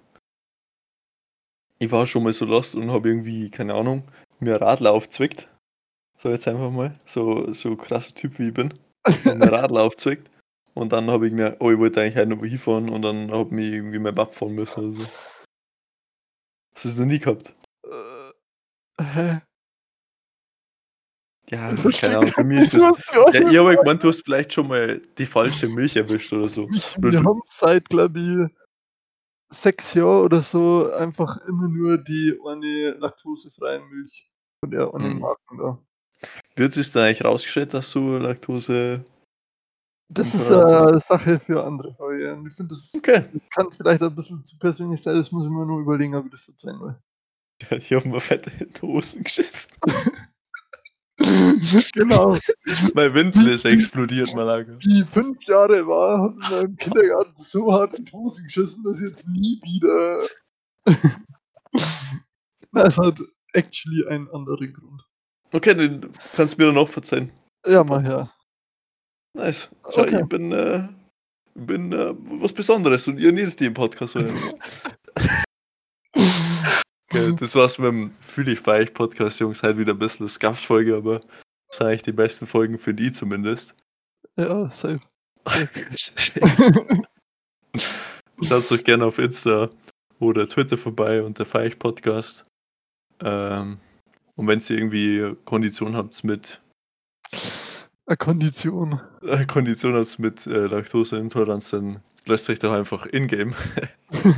Ich 1.80 1.92
war 1.92 2.08
schon 2.08 2.24
mal 2.24 2.34
so 2.34 2.46
lost 2.46 2.76
und 2.76 2.92
habe 2.92 3.10
irgendwie, 3.10 3.50
keine 3.50 3.74
Ahnung, 3.74 4.04
mir 4.40 4.62
Radler 4.62 4.92
aufzwickt. 4.94 5.48
So 6.18 6.30
jetzt 6.30 6.48
einfach 6.48 6.72
mal. 6.72 6.98
So, 7.06 7.52
so 7.54 7.76
krasser 7.76 8.16
Typ 8.16 8.40
wie 8.40 8.48
ich 8.48 8.54
bin. 8.54 8.74
Und 9.26 9.38
mir 9.40 9.52
Radler 9.52 9.84
aufzwickt. 9.84 10.30
Und 10.74 10.92
dann 10.94 11.10
habe 11.10 11.28
ich 11.28 11.34
mir, 11.34 11.56
oh, 11.60 11.72
ich 11.72 11.78
wollte 11.78 12.02
eigentlich 12.02 12.16
halt 12.16 12.30
noch 12.30 12.44
hinfahren 12.44 12.90
und 12.90 13.02
dann 13.02 13.32
habe 13.32 13.54
mich 13.54 13.72
irgendwie 13.72 14.00
mein 14.00 14.16
Bab 14.16 14.36
fahren 14.36 14.56
müssen 14.56 14.80
oder 14.80 14.92
so. 14.94 15.08
Hast 16.74 16.86
du 16.86 16.90
das 16.90 17.00
noch 17.00 17.06
nie 17.06 17.20
gehabt? 17.20 17.54
Äh, 17.86 19.04
hä? 19.04 19.42
Ja, 21.50 21.72
Ich 21.88 22.02
keine 22.02 22.18
Ahnung, 22.18 22.34
für 22.34 22.44
mich 22.44 22.66
ist 22.66 22.74
das. 22.74 22.82
Ja, 22.82 23.30
ich 23.32 23.58
habe 23.58 23.78
gemeint, 23.78 24.04
du 24.04 24.10
hast 24.10 24.24
vielleicht 24.26 24.52
schon 24.52 24.68
mal 24.68 25.00
die 25.18 25.26
falsche 25.28 25.70
Milch 25.70 25.96
erwischt 25.96 26.34
oder 26.34 26.50
so. 26.50 26.68
Ich, 26.74 26.98
Nur 26.98 27.12
wir 27.14 27.20
du- 27.22 27.26
haben 27.26 27.42
seit, 27.48 27.88
glaube 27.90 28.20
ich, 28.20 28.56
sechs 29.56 29.94
Jahren 29.94 30.24
oder 30.24 30.42
so 30.42 30.92
einfach 30.92 31.38
immer 31.48 31.68
nur 31.68 31.98
die 31.98 32.38
eine 32.46 32.92
laktosefreie 32.92 33.80
Milch 33.82 34.30
von 34.60 34.72
der 34.72 34.94
einen 34.94 35.16
Mhm. 35.16 35.20
Marken 35.20 35.58
da. 35.58 35.80
Wird 36.56 36.74
sich 36.74 36.92
da 36.92 37.04
eigentlich 37.04 37.26
rausgestellt, 37.26 37.74
dass 37.74 37.92
du 37.92 38.18
Laktose. 38.18 39.04
Das 40.10 40.34
ist 40.34 40.52
eine 40.52 41.00
Sache 41.00 41.40
für 41.40 41.64
andere 41.64 41.96
ich 42.48 42.54
finde, 42.54 42.76
das 42.76 42.92
Okay. 42.96 43.26
kann 43.50 43.72
vielleicht 43.72 44.04
ein 44.04 44.16
bisschen 44.16 44.46
zu 44.46 44.58
persönlich 44.60 45.02
sein, 45.02 45.16
das 45.16 45.32
muss 45.32 45.46
ich 45.46 45.52
mir 45.52 45.66
nur 45.66 45.82
überlegen, 45.82 46.16
ob 46.16 46.26
ich 46.26 46.32
das 46.32 46.52
sein 46.58 46.80
will. 46.80 46.96
Ich 47.72 47.92
habe 47.94 48.08
mal 48.08 48.20
fette 48.20 48.52
Hosen 48.82 49.24
geschissen. 49.24 49.72
genau. 51.94 52.38
Mein 52.94 53.14
Windel 53.14 53.48
ist 53.50 53.66
explodiert, 53.66 54.34
Malaga. 54.36 54.78
Wie 54.80 55.02
ich 55.02 55.10
fünf 55.10 55.44
Jahre 55.46 55.88
war, 55.88 56.22
hat 56.22 56.34
in 56.34 56.58
meinem 56.58 56.76
Kindergarten 56.78 57.34
so 57.42 57.72
hart 57.74 57.94
in 57.98 58.06
die 58.06 58.12
Hose 58.12 58.44
geschissen, 58.44 58.84
dass 58.84 59.00
ich 59.00 59.10
jetzt 59.10 59.28
nie 59.28 59.60
wieder. 59.64 60.24
Na, 62.72 62.84
es 62.86 62.98
hat 62.98 63.20
actually 63.54 64.06
einen 64.08 64.30
anderen 64.30 64.74
Grund. 64.74 65.02
Okay, 65.54 65.74
den 65.74 66.12
kannst 66.36 66.56
du 66.56 66.62
mir 66.62 66.68
dann 66.68 66.78
auch 66.78 66.90
verzeihen. 66.90 67.32
Ja, 67.66 67.84
mal 67.84 68.04
her. 68.04 68.32
Nice. 69.34 69.70
So, 69.90 70.02
Okay. 70.02 70.20
ich 70.22 70.28
bin, 70.28 70.52
äh, 70.52 70.88
bin 71.56 71.92
äh, 71.92 72.14
was 72.42 72.54
Besonderes 72.54 73.08
und 73.08 73.20
ihr 73.20 73.32
nicht 73.32 73.60
die 73.60 73.66
im 73.66 73.74
Podcast 73.74 74.16
hören. 74.16 74.36
okay, 77.16 77.36
das 77.40 77.56
war's 77.56 77.78
mit 77.80 77.88
dem 77.88 78.12
Fühl 78.20 78.48
ich 78.50 78.60
feig 78.60 78.94
Podcast, 78.94 79.40
Jungs. 79.40 79.64
Halt 79.64 79.78
wieder 79.78 79.94
ein 79.94 80.00
bisschen 80.00 80.26
eine 80.26 80.30
Scuffed-Folge, 80.30 80.96
aber 80.96 81.20
das 81.20 81.78
sind 81.78 81.88
eigentlich 81.88 82.04
die 82.04 82.12
besten 82.12 82.48
Folgen 82.48 82.80
für 82.80 82.94
die 82.94 83.12
zumindest. 83.12 83.76
Ja, 84.36 84.70
safe. 84.72 85.00
Schaut 88.44 88.72
euch 88.72 88.84
gerne 88.84 89.06
auf 89.06 89.20
Insta 89.20 89.70
oder 90.20 90.48
Twitter 90.48 90.78
vorbei 90.78 91.22
unter 91.22 91.46
Feich 91.46 91.80
Podcast. 91.80 92.46
Ähm, 93.22 93.78
und 94.36 94.48
wenn 94.48 94.60
ihr 94.60 94.72
irgendwie 94.72 95.36
Kondition 95.46 95.96
habt 95.96 96.24
mit 96.24 96.62
Eine 98.06 98.18
Kondition. 98.18 99.02
äh, 99.22 99.46
Kondition 99.46 99.96
habt 99.96 100.20
mit 100.20 100.46
äh, 100.48 100.68
Laktoseintoleranz, 100.68 101.70
dann 101.72 102.02
löst 102.26 102.50
euch 102.50 102.60
doch 102.60 102.74
einfach 102.74 103.06
in-game. 103.06 103.54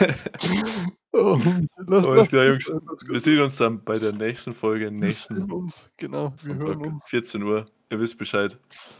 Oh, 1.12 1.38
Alles 1.86 2.16
lass 2.16 2.28
klar, 2.28 2.46
Jungs. 2.46 2.70
Wir 3.06 3.20
sehen 3.20 3.40
uns 3.40 3.56
dann 3.56 3.82
bei 3.82 3.98
der 3.98 4.12
nächsten 4.12 4.52
Folge, 4.52 4.86
Wir 4.86 4.90
nächsten 4.90 5.36
sehen 5.36 5.50
uns. 5.50 5.90
Genau, 5.96 6.32
wir 6.44 6.54
hören 6.54 6.80
Sonntag, 6.80 6.92
uns. 6.92 7.04
14 7.06 7.42
Uhr. 7.42 7.66
Ihr 7.90 8.00
wisst 8.00 8.18
Bescheid. 8.18 8.58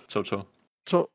Ciao, 0.09 0.22
ciao. 0.22 0.46
Ciao. 0.86 1.09